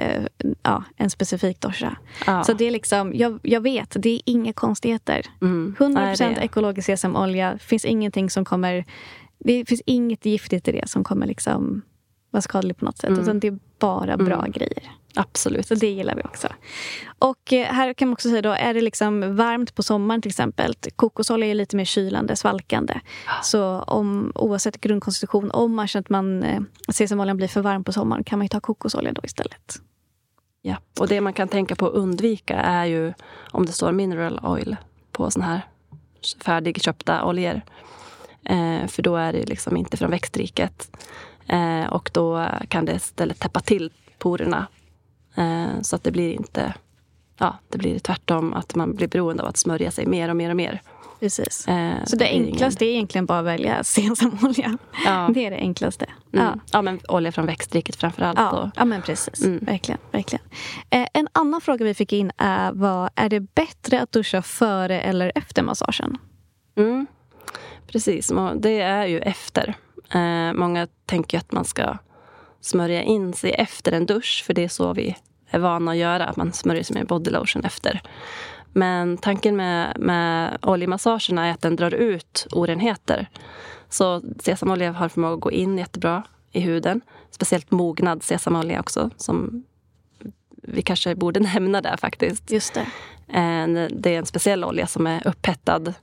ja, 0.63 0.83
en 0.97 1.09
specifik 1.09 1.61
dosha. 1.61 1.95
Ja. 2.25 2.43
Så 2.43 2.53
det 2.53 2.65
är 2.65 2.71
liksom, 2.71 3.11
jag, 3.15 3.39
jag 3.43 3.61
vet, 3.61 3.95
det 3.99 4.09
är 4.09 4.21
inga 4.25 4.53
konstigheter. 4.53 5.25
Mm. 5.41 5.75
100% 5.79 5.89
Nej, 5.89 6.15
det- 6.35 6.41
ekologisk 6.45 6.85
sesamolja. 6.85 7.57
finns 7.57 7.85
ingenting 7.85 8.29
som 8.29 8.45
kommer... 8.45 8.85
Det 9.39 9.65
finns 9.69 9.81
inget 9.85 10.25
giftigt 10.25 10.67
i 10.67 10.71
det 10.71 10.89
som 10.89 11.03
kommer 11.03 11.27
liksom 11.27 11.81
vara 12.31 12.41
skadligt 12.41 12.79
på 12.79 12.85
något 12.85 12.97
sätt. 12.97 13.09
Mm. 13.09 13.21
Utan 13.21 13.39
det 13.39 13.47
är 13.47 13.59
bara 13.79 14.17
bra 14.17 14.39
Mm. 14.39 14.51
grejer. 14.51 14.83
Absolut. 15.15 15.71
och 15.71 15.77
det 15.77 15.89
gillar 15.89 16.15
vi 16.15 16.21
också. 16.21 16.47
Och 17.19 17.53
eh, 17.53 17.73
här 17.73 17.93
kan 17.93 18.07
man 18.07 18.13
också 18.13 18.29
säga 18.29 18.41
då, 18.41 18.51
är 18.51 18.73
det 18.73 18.81
liksom 18.81 19.35
varmt 19.35 19.75
på 19.75 19.83
sommaren 19.83 20.21
till 20.21 20.29
exempel. 20.29 20.75
Kokosolja 20.95 21.47
är 21.47 21.55
lite 21.55 21.75
mer 21.75 21.85
kylande, 21.85 22.35
svalkande. 22.35 22.99
Så 23.43 23.79
om, 23.79 24.31
oavsett 24.35 24.81
grundkonstitution, 24.81 25.51
om 25.51 25.75
man 25.75 25.87
känner 25.87 26.01
att 26.01 26.09
man 26.09 26.43
eh, 26.43 26.61
sesamoljan 26.89 27.37
blir 27.37 27.47
för 27.47 27.61
varm 27.61 27.83
på 27.83 27.91
sommaren 27.91 28.23
kan 28.23 28.39
man 28.39 28.45
ju 28.45 28.49
ta 28.49 28.59
kokosolja 28.59 29.11
då 29.11 29.21
istället. 29.23 29.75
Ja. 30.61 30.75
Och 30.99 31.07
det 31.07 31.21
man 31.21 31.33
kan 31.33 31.47
tänka 31.47 31.75
på 31.75 31.87
att 31.87 31.93
undvika 31.93 32.55
är 32.55 32.85
ju 32.85 33.13
om 33.51 33.65
det 33.65 33.71
står 33.71 33.91
mineral 33.91 34.39
oil 34.43 34.75
på 35.11 35.31
såna 35.31 35.45
här 35.45 35.61
färdigköpta 36.45 37.25
oljor. 37.25 37.61
Eh, 38.45 38.87
för 38.87 39.01
då 39.01 39.15
är 39.15 39.33
det 39.33 39.45
liksom 39.45 39.77
inte 39.77 39.97
från 39.97 40.11
växtriket. 40.11 40.97
Eh, 41.47 41.85
och 41.85 42.09
då 42.13 42.47
kan 42.67 42.85
det 42.85 42.93
istället 42.93 43.39
täppa 43.39 43.59
till 43.59 43.91
porerna. 44.17 44.67
Eh, 45.35 45.81
så 45.81 45.95
att 45.95 46.03
det 46.03 46.11
blir 46.11 46.33
inte... 46.33 46.73
Ja, 47.37 47.55
det 47.69 47.77
blir 47.77 47.99
tvärtom 47.99 48.53
att 48.53 48.75
man 48.75 48.95
blir 48.95 49.07
beroende 49.07 49.43
av 49.43 49.49
att 49.49 49.57
smörja 49.57 49.91
sig 49.91 50.05
mer 50.05 50.29
och 50.29 50.35
mer 50.35 50.49
och 50.49 50.55
mer. 50.55 50.81
Precis. 51.19 51.67
Eh, 51.67 51.93
Så 52.05 52.15
det 52.15 52.33
ingen- 52.33 52.47
enklaste 52.53 52.85
är 52.85 52.89
egentligen 52.89 53.25
bara 53.25 53.39
att 53.39 53.45
välja 53.45 53.83
sesamolja. 53.83 54.77
Ja. 55.05 55.29
Det 55.33 55.45
är 55.45 55.51
det 55.51 55.57
enklaste. 55.57 56.05
Mm. 56.33 56.45
Ja. 56.45 56.59
Ja. 56.71 56.81
men 56.81 56.99
olja 57.09 57.31
från 57.31 57.45
växtriket 57.45 57.95
framför 57.95 58.21
allt. 58.21 58.39
Ja, 58.39 58.51
Och, 58.51 58.69
ja 58.75 58.85
men 58.85 59.01
precis. 59.01 59.45
Mm. 59.45 59.59
Verkligen. 59.65 59.99
verkligen. 60.11 60.45
Eh, 60.89 61.07
en 61.13 61.27
annan 61.31 61.61
fråga 61.61 61.85
vi 61.85 61.93
fick 61.93 62.13
in 62.13 62.31
är, 62.37 62.71
var, 62.71 63.09
är 63.15 63.29
det 63.29 63.39
bättre 63.39 64.01
att 64.01 64.11
duscha 64.11 64.41
före 64.41 65.01
eller 65.01 65.31
efter 65.35 65.63
massagen? 65.63 66.17
Mm, 66.77 67.07
precis, 67.87 68.31
det 68.55 68.81
är 68.81 69.05
ju 69.05 69.19
efter. 69.19 69.73
Eh, 70.13 70.53
många 70.53 70.87
tänker 71.05 71.37
att 71.37 71.51
man 71.51 71.65
ska 71.65 71.97
smörja 72.65 73.03
in 73.03 73.33
sig 73.33 73.51
efter 73.51 73.91
en 73.91 74.05
dusch, 74.05 74.43
för 74.45 74.53
det 74.53 74.63
är 74.63 74.67
så 74.67 74.93
vi 74.93 75.15
är 75.49 75.59
vana 75.59 75.91
att 75.91 75.97
göra, 75.97 76.25
att 76.25 76.35
man 76.35 76.53
smörjer 76.53 76.83
sig 76.83 76.93
med 76.93 77.07
body 77.07 77.31
lotion 77.31 77.65
efter. 77.65 78.01
Men 78.73 79.17
tanken 79.17 79.55
med, 79.55 79.99
med 79.99 80.57
oljemassagerna 80.61 81.47
är 81.47 81.51
att 81.51 81.61
den 81.61 81.75
drar 81.75 81.93
ut 81.93 82.47
orenheter. 82.51 83.29
Så 83.89 84.21
sesamolja 84.39 84.91
har 84.91 85.09
förmåga 85.09 85.33
att 85.33 85.39
gå 85.39 85.51
in 85.51 85.77
jättebra 85.77 86.23
i 86.51 86.59
huden. 86.59 87.01
Speciellt 87.31 87.71
mognad 87.71 88.23
sesamolja 88.23 88.79
också, 88.79 89.09
som 89.17 89.63
vi 90.63 90.81
kanske 90.81 91.15
borde 91.15 91.39
nämna 91.53 91.81
där 91.81 91.97
faktiskt. 91.97 92.51
Just 92.51 92.73
det. 92.73 92.87
En, 93.27 93.73
det 93.73 94.15
är 94.15 94.17
en 94.17 94.25
speciell 94.25 94.63
olja 94.63 94.87
som 94.87 95.07
är 95.07 95.27
upphettad. 95.27 95.93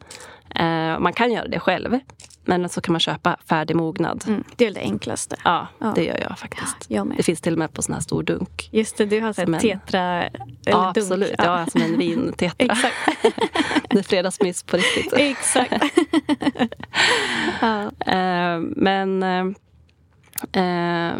Eh, 0.54 0.98
man 0.98 1.12
kan 1.12 1.32
göra 1.32 1.48
det 1.48 1.60
själv, 1.60 1.98
men 2.44 2.68
så 2.68 2.80
kan 2.80 2.92
man 2.92 3.00
köpa 3.00 3.36
färdigmognad. 3.48 4.24
Mm. 4.28 4.44
Det 4.56 4.64
är 4.64 4.66
väl 4.66 4.74
det 4.74 4.80
enklaste. 4.80 5.36
Ja, 5.44 5.66
Ja. 5.78 5.92
det 5.94 6.04
gör 6.04 6.18
jag 6.28 6.38
faktiskt. 6.38 6.76
Jag 6.88 7.06
med. 7.06 7.16
Det 7.16 7.22
finns 7.22 7.40
till 7.40 7.52
och 7.52 7.58
med 7.58 7.72
på 7.72 7.82
sån 7.82 7.94
här 7.94 8.00
stor 8.02 8.22
dunk. 8.22 8.68
Just 8.72 8.96
det, 8.96 9.04
du 9.06 9.20
har 9.20 9.32
sett 9.32 9.48
en- 9.48 9.58
tetra 9.58 10.00
eller 10.24 10.30
Ja, 10.64 10.82
dunk. 10.84 10.96
absolut. 10.96 11.34
Ja, 11.38 11.66
som 11.66 11.82
en 11.82 11.98
vintetra. 11.98 12.54
Exakt. 12.58 12.94
det 13.90 13.98
är 13.98 14.02
fredagsmys 14.02 14.62
på 14.62 14.76
riktigt. 14.76 15.12
Exakt. 15.16 15.72
ja. 17.60 17.82
Eh, 18.06 18.58
men... 18.60 19.22
Eh, 19.22 19.46
eh, 20.62 21.14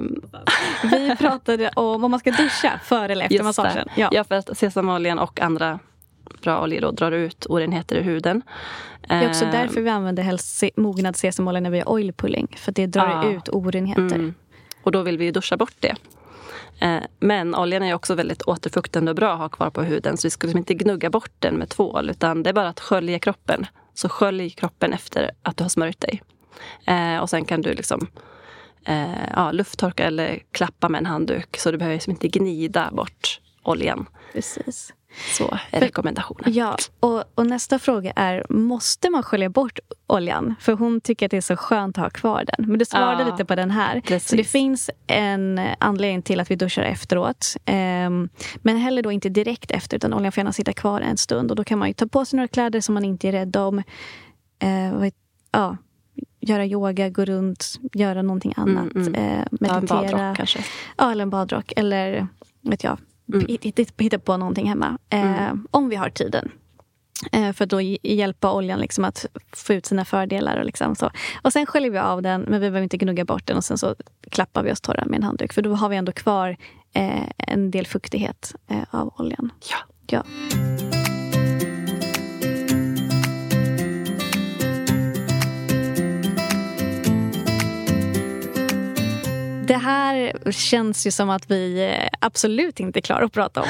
Vi 0.90 1.16
pratade 1.18 1.70
om 1.76 2.04
om 2.04 2.10
man 2.10 2.20
ska 2.20 2.30
duscha 2.30 2.80
före 2.84 3.12
eller 3.12 3.24
efter 3.24 3.34
Just 3.34 3.44
massagen. 3.44 3.74
det. 3.74 4.00
Ja. 4.00 4.08
Ja. 4.12 4.24
för 4.24 4.34
att 4.34 4.58
sesamoljan 4.58 5.18
och 5.18 5.40
andra 5.40 5.78
bra 6.42 6.62
oljor 6.62 6.80
då 6.80 6.90
drar 6.90 7.12
ut 7.12 7.46
orenheter 7.48 7.96
ur 7.96 8.02
huden. 8.02 8.42
Det 9.08 9.14
är 9.14 9.28
också 9.28 9.44
därför 9.44 9.80
vi 9.80 9.90
använder 9.90 10.22
helst 10.22 10.62
mognad 10.76 11.16
sesamolja 11.16 11.60
när 11.60 11.70
vi 11.70 11.78
har 11.78 11.88
oil 11.88 12.12
pulling. 12.12 12.54
För 12.58 12.72
det 12.72 12.86
drar 12.86 13.08
Ja. 13.24 13.30
ut 13.30 13.48
orenheter. 13.48 14.02
Mm. 14.14 14.34
Och 14.82 14.92
då 14.92 15.02
vill 15.02 15.18
vi 15.18 15.24
ju 15.24 15.30
duscha 15.30 15.56
bort 15.56 15.74
det. 15.80 15.94
Eh, 16.80 17.02
Men 17.20 17.54
oljan 17.54 17.82
är 17.82 17.94
också 17.94 18.14
väldigt 18.14 18.42
återfuktande 18.42 19.10
och 19.10 19.16
bra 19.16 19.32
att 19.32 19.38
ha 19.38 19.48
kvar 19.48 19.70
på 19.70 19.82
huden. 19.82 20.16
Så 20.16 20.26
vi 20.26 20.30
skulle 20.30 20.48
liksom 20.48 20.58
inte 20.58 20.74
gnugga 20.74 21.10
bort 21.10 21.30
den 21.38 21.54
med 21.54 21.68
tvål. 21.68 22.10
Utan 22.10 22.42
det 22.42 22.50
är 22.50 22.54
bara 22.54 22.68
att 22.68 22.80
skölja 22.80 23.18
kroppen. 23.18 23.66
Så 23.94 24.08
skölj 24.08 24.50
kroppen 24.50 24.92
efter 24.92 25.30
att 25.42 25.56
du 25.56 25.64
har 25.64 25.68
smörjt 25.68 26.00
dig. 26.00 26.22
Eh, 26.86 27.18
Och 27.22 27.30
sen 27.30 27.44
kan 27.44 27.62
du 27.62 27.74
liksom 27.74 28.06
eh, 28.86 29.30
ja, 29.36 29.52
lufttorka 29.52 30.04
eller 30.04 30.38
klappa 30.52 30.88
med 30.88 30.98
en 30.98 31.06
handduk. 31.06 31.56
Så 31.58 31.70
du 31.70 31.78
behöver 31.78 31.94
liksom 31.96 32.10
inte 32.10 32.28
gnida 32.28 32.90
bort 32.92 33.40
oljan. 33.62 34.06
Precis. 34.32 34.92
Så 35.36 35.58
rekommendationen. 35.70 36.52
Ja, 36.52 36.76
och, 37.00 37.24
och 37.34 37.46
nästa 37.46 37.78
fråga 37.78 38.12
är, 38.16 38.46
måste 38.48 39.10
man 39.10 39.22
skölja 39.22 39.48
bort 39.50 39.78
oljan? 40.06 40.54
För 40.60 40.72
hon 40.72 41.00
tycker 41.00 41.26
att 41.26 41.30
det 41.30 41.36
är 41.36 41.40
så 41.40 41.56
skönt 41.56 41.98
att 41.98 42.02
ha 42.04 42.10
kvar 42.10 42.44
den. 42.46 42.66
Men 42.68 42.78
du 42.78 42.84
svarade 42.84 43.22
Ja, 43.22 43.30
lite 43.30 43.44
på 43.44 43.54
den 43.54 43.70
här. 43.70 44.00
precis. 44.00 44.28
Så 44.30 44.36
det 44.36 44.44
finns 44.44 44.90
en 45.06 45.60
anledning 45.78 46.22
till 46.22 46.40
att 46.40 46.50
vi 46.50 46.56
duschar 46.56 46.82
efteråt. 46.82 47.56
Ehm, 47.64 48.28
men 48.56 48.76
heller 48.76 49.02
då 49.02 49.12
inte 49.12 49.28
direkt 49.28 49.70
efter, 49.70 49.96
utan 49.96 50.14
oljan 50.14 50.32
får 50.32 50.40
gärna 50.40 50.52
sitta 50.52 50.72
kvar 50.72 51.00
en 51.00 51.16
stund. 51.16 51.50
Och 51.50 51.56
då 51.56 51.64
kan 51.64 51.78
man 51.78 51.94
ta 51.94 52.06
på 52.06 52.24
sig 52.24 52.36
några 52.36 52.48
kläder 52.48 52.80
som 52.80 52.94
man 52.94 53.04
inte 53.04 53.28
är 53.28 53.32
rädd 53.32 53.56
om. 53.56 53.82
Vad- 54.92 55.12
ja, 55.52 55.76
göra 56.40 56.66
yoga, 56.66 57.08
gå 57.08 57.24
runt, 57.24 57.66
göra 57.92 58.22
någonting 58.22 58.52
annat. 58.56 58.94
mm. 58.94 59.14
Eh, 59.14 59.44
Ta 59.44 59.48
en 59.50 59.58
meditera. 59.60 60.00
badrock 60.02 60.36
kanske. 60.36 60.64
Ja, 60.96 61.12
eller 61.12 61.22
en 61.22 61.30
badrock. 61.30 61.72
Eller 61.76 62.26
vet 62.60 62.84
jag, 62.84 62.98
Mm. 63.34 63.46
hitta, 63.48 64.18
på 64.18 64.36
någonting 64.36 64.68
hemma. 64.68 64.98
Eh, 65.10 65.54
Om 65.70 65.88
vi 65.88 65.96
har 65.96 66.10
tiden. 66.10 66.50
Eh, 67.32 67.52
för 67.52 67.64
att 67.64 67.70
då 67.70 67.80
hj- 67.80 67.98
hjälpa 68.02 68.52
oljan 68.52 68.80
liksom 68.80 69.04
att 69.04 69.26
få 69.52 69.72
ut 69.74 69.86
sina 69.86 70.04
fördelar. 70.04 70.56
Och, 70.56 70.64
liksom 70.66 70.94
så. 70.96 71.10
och 71.42 71.52
sen 71.52 71.66
sköljer 71.66 71.90
vi 71.90 71.98
av 71.98 72.22
den, 72.22 72.40
men 72.40 72.52
vi 72.52 72.58
behöver 72.58 72.82
inte 72.82 72.96
gnugga 72.96 73.24
bort 73.24 73.46
den. 73.46 73.56
Och 73.56 73.64
sen 73.64 73.78
så 73.78 73.94
klappar 74.30 74.62
vi 74.62 74.72
oss 74.72 74.80
torra 74.80 75.04
med 75.06 75.16
en 75.16 75.22
handduk. 75.22 75.52
För 75.52 75.62
då 75.62 75.74
har 75.74 75.88
vi 75.88 75.96
ändå 75.96 76.12
kvar 76.12 76.56
eh, 76.94 77.22
en 77.36 77.70
del 77.70 77.86
fuktighet 77.86 78.54
eh, 78.68 78.82
av 78.90 79.14
oljan. 79.18 79.50
Ja. 79.70 79.76
Ja. 80.06 80.22
Det 89.72 89.78
här 89.78 90.32
känns 90.50 91.06
ju 91.06 91.10
som 91.10 91.30
att 91.30 91.50
vi 91.50 91.90
eh, 91.90 92.08
absolut 92.20 92.80
inte 92.80 92.98
är 92.98 93.00
klara 93.00 93.24
att 93.24 93.32
prata 93.32 93.60
om. 93.60 93.68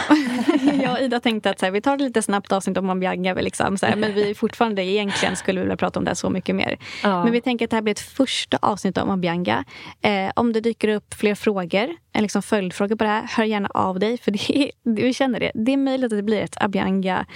Jag 0.83 0.93
och 0.93 1.01
Ida 1.01 1.21
tänkte 1.21 1.51
att 1.51 1.59
så 1.59 1.67
här, 1.67 1.73
vi 1.73 1.81
tar 1.81 1.97
det 1.97 2.05
lite 2.05 2.23
snabbt 2.23 2.53
avsnitt 2.53 2.79
om 2.79 3.01
Bianca. 3.01 3.35
Liksom, 3.35 3.79
så 3.79 3.87
här, 3.87 3.97
men 3.97 4.15
vi 4.15 4.35
fortfarande 4.35 4.85
egentligen 4.85 5.37
skulle 5.37 5.61
vilja 5.61 5.77
prata 5.77 5.99
om 5.99 6.05
det 6.05 6.11
här 6.11 6.15
så 6.15 6.31
mycket 6.31 6.57
mer. 6.57 6.79
Ja. 7.03 7.25
Men 7.25 7.33
vi 7.33 7.41
tänker 7.41 7.65
att 7.65 7.71
det 7.71 7.77
här 7.77 7.83
blir 7.83 7.93
ett 7.93 8.01
första 8.01 8.59
avsnitt 8.63 8.99
om 8.99 9.21
Bianca. 9.21 9.65
Eh, 10.01 10.31
om 10.37 10.53
det 10.53 10.61
dyker 10.61 10.89
upp 10.89 11.15
fler 11.15 11.35
frågor, 11.35 11.97
en 12.13 12.23
liksom 12.23 12.43
följdfrågor 12.43 12.97
på 12.97 13.05
det 13.05 13.11
här, 13.11 13.27
hör 13.37 13.45
gärna 13.45 13.69
av 13.69 13.99
dig. 13.99 14.19
För 14.19 14.31
det 14.31 14.59
är, 14.59 14.71
vi 14.85 15.15
känner 15.15 15.41
det. 15.41 15.53
Det 15.55 15.73
är 15.73 15.77
möjligt 15.77 16.13
att 16.13 16.19
det 16.19 16.23
blir 16.23 16.41
ett 16.41 16.63
Abianga 16.63 17.27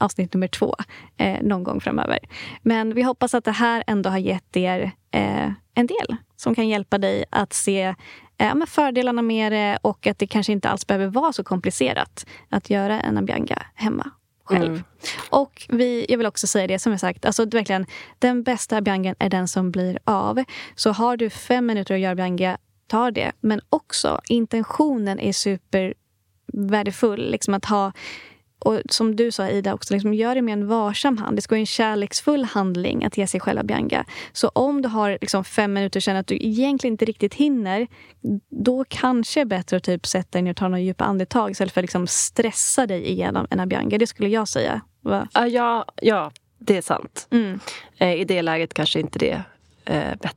avsnitt 0.00 0.34
nummer 0.34 0.48
två 0.48 0.74
eh, 1.16 1.42
någon 1.42 1.64
gång 1.64 1.80
framöver. 1.80 2.18
Men 2.62 2.94
vi 2.94 3.02
hoppas 3.02 3.34
att 3.34 3.44
det 3.44 3.50
här 3.50 3.84
ändå 3.86 4.10
har 4.10 4.18
gett 4.18 4.56
er 4.56 4.92
eh, 5.10 5.50
en 5.74 5.86
del 5.86 6.16
som 6.36 6.54
kan 6.54 6.68
hjälpa 6.68 6.98
dig 6.98 7.24
att 7.30 7.52
se 7.52 7.94
eh, 8.38 8.54
men 8.54 8.66
fördelarna 8.66 9.22
med 9.22 9.52
det 9.52 9.78
och 9.82 10.06
att 10.06 10.18
det 10.18 10.26
kanske 10.26 10.52
inte 10.52 10.68
alls 10.68 10.86
behöver 10.86 11.06
vara 11.06 11.32
så 11.32 11.44
komplicerat 11.44 12.26
att 12.48 12.70
göra 12.70 13.00
en 13.00 13.18
Abianga 13.18 13.62
hemma 13.74 14.10
själv. 14.44 14.72
Mm. 14.72 14.82
Och 15.30 15.66
vi, 15.68 16.06
jag 16.08 16.18
vill 16.18 16.26
också 16.26 16.46
säga 16.46 16.66
det 16.66 16.78
som 16.78 16.92
jag 16.92 17.00
sagt, 17.00 17.24
alltså 17.24 17.44
verkligen, 17.44 17.86
den 18.18 18.42
bästa 18.42 18.76
Abiangan 18.76 19.14
är 19.18 19.28
den 19.28 19.48
som 19.48 19.70
blir 19.70 19.98
av. 20.04 20.44
Så 20.74 20.90
har 20.90 21.16
du 21.16 21.30
fem 21.30 21.66
minuter 21.66 21.94
att 21.94 22.00
göra 22.00 22.12
Abianga, 22.12 22.58
ta 22.86 23.10
det. 23.10 23.32
Men 23.40 23.60
också 23.68 24.20
intentionen 24.28 25.20
är 25.20 25.32
supervärdefull. 25.32 27.30
Liksom 27.30 27.54
att 27.54 27.64
ha 27.64 27.92
och 28.64 28.80
som 28.88 29.16
du 29.16 29.30
sa 29.30 29.48
Ida, 29.48 29.74
också, 29.74 29.94
liksom, 29.94 30.14
gör 30.14 30.34
det 30.34 30.42
med 30.42 30.52
en 30.52 30.66
varsam 30.66 31.18
hand. 31.18 31.36
Det 31.36 31.42
ska 31.42 31.54
vara 31.54 31.60
en 31.60 31.66
kärleksfull 31.66 32.44
handling 32.44 33.04
att 33.04 33.16
ge 33.16 33.26
sig 33.26 33.40
själv 33.40 33.64
Bianca. 33.64 34.04
Så 34.32 34.48
om 34.48 34.82
du 34.82 34.88
har 34.88 35.18
liksom, 35.20 35.44
fem 35.44 35.72
minuter 35.72 35.98
och 35.98 36.02
känner 36.02 36.20
att 36.20 36.26
du 36.26 36.36
egentligen 36.36 36.94
inte 36.94 37.04
riktigt 37.04 37.34
hinner, 37.34 37.86
då 38.50 38.84
kanske 38.88 39.40
det 39.40 39.42
är 39.42 39.44
bättre 39.44 39.76
att 39.76 39.82
typ 39.82 40.06
sätta 40.06 40.30
dig 40.30 40.42
ner 40.42 40.50
och 40.50 40.56
ta 40.56 40.68
några 40.68 40.80
djupa 40.80 41.04
andetag 41.04 41.50
istället 41.50 41.72
för 41.72 41.80
att 41.80 41.84
liksom, 41.84 42.06
stressa 42.06 42.86
dig 42.86 43.10
igenom 43.10 43.46
en 43.50 43.60
Abianga. 43.60 43.98
Det 43.98 44.06
skulle 44.06 44.28
jag 44.28 44.48
säga. 44.48 44.80
Va? 45.00 45.28
Ja, 45.34 45.84
ja, 46.02 46.32
det 46.58 46.76
är 46.76 46.82
sant. 46.82 47.28
Mm. 47.30 47.60
Eh, 47.98 48.14
I 48.14 48.24
det 48.24 48.42
läget 48.42 48.74
kanske 48.74 49.00
inte 49.00 49.18
det 49.18 49.44
är 49.84 50.10
eh, 50.22 50.30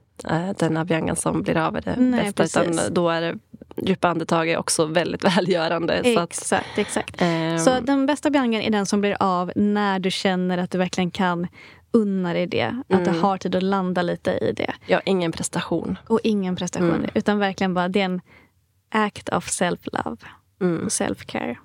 den 0.59 0.77
abhyangan 0.77 1.15
som 1.15 1.41
blir 1.41 1.57
av 1.57 1.75
är 1.75 1.81
det 1.81 1.95
Nej, 1.97 2.23
bästa. 2.33 2.43
precis. 2.63 2.79
Utan 2.81 2.93
då 2.93 3.09
är 3.09 3.21
det 3.21 3.37
djupa 3.83 4.07
andetag 4.07 4.49
är 4.49 4.57
också 4.57 4.85
väldigt 4.85 5.23
välgörande. 5.37 6.01
Så 6.03 6.19
att, 6.19 6.29
Exakt, 6.31 6.77
exakt. 6.77 7.15
ehm, 7.21 7.59
Så 7.59 7.79
den 7.79 8.05
bästa 8.05 8.27
abhyangan 8.27 8.61
är 8.61 8.69
den 8.71 8.85
som 8.85 9.01
blir 9.01 9.17
av 9.19 9.51
när 9.55 9.99
du 9.99 10.11
känner 10.11 10.57
att 10.57 10.71
du 10.71 10.77
verkligen 10.77 11.11
kan 11.11 11.47
unna 11.91 12.33
dig 12.33 12.47
det. 12.47 12.65
Att 12.89 13.05
du 13.05 13.09
Mm. 13.09 13.21
har 13.23 13.37
tid 13.37 13.55
att 13.55 13.63
landa 13.63 14.01
lite 14.01 14.31
i 14.31 14.53
det. 14.57 14.73
ja, 14.87 15.01
ingen 15.05 15.31
prestation. 15.31 15.97
Och 16.07 16.19
ingen 16.23 16.55
prestation. 16.55 16.89
Mm. 16.93 17.09
Utan 17.13 17.39
verkligen 17.39 17.73
bara 17.73 17.87
det 17.87 18.01
är 18.01 18.05
en 18.05 18.21
act 18.91 19.29
of 19.29 19.47
self-love 19.47 20.17
Mm. 20.61 20.81
och 20.85 20.87
self-care. 20.91 21.55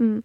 Mm. 0.00 0.22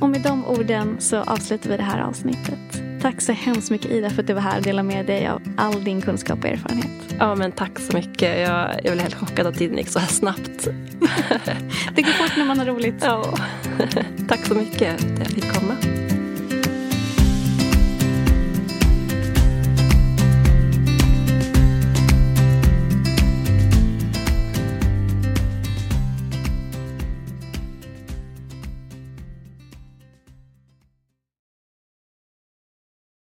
Och 0.00 0.08
med 0.08 0.20
de 0.20 0.46
orden 0.46 0.96
så 1.00 1.16
avslutar 1.16 1.70
vi 1.70 1.76
det 1.76 1.82
här 1.82 2.00
avsnittet. 2.00 2.82
Tack 3.02 3.20
så 3.20 3.32
hemskt 3.32 3.70
mycket 3.70 3.90
Ida 3.90 4.10
för 4.10 4.22
att 4.22 4.26
du 4.26 4.32
var 4.32 4.40
här 4.40 4.56
och 4.58 4.62
delade 4.62 4.88
med 4.88 5.06
dig 5.06 5.28
av 5.28 5.42
all 5.56 5.84
din 5.84 6.02
kunskap 6.02 6.38
och 6.38 6.50
erfarenhet. 6.50 7.14
Ja, 7.18 7.34
men 7.34 7.52
tack 7.52 7.78
så 7.78 7.96
mycket. 7.96 8.40
Jag, 8.40 8.70
jag 8.84 8.92
blev 8.92 9.00
helt 9.00 9.14
chockad 9.14 9.46
att 9.46 9.54
tiden 9.58 9.78
gick 9.78 9.88
så 9.88 9.98
här 9.98 10.06
snabbt. 10.06 10.68
Det 11.94 12.02
går 12.02 12.12
fort 12.12 12.36
när 12.36 12.44
man 12.44 12.58
har 12.58 12.66
roligt. 12.66 12.94
Ja. 13.00 13.34
tack 14.28 14.46
så 14.46 14.54
mycket 14.54 14.94
att 14.94 15.18
jag 15.18 15.26
fick 15.26 15.52
komma. 15.52 15.76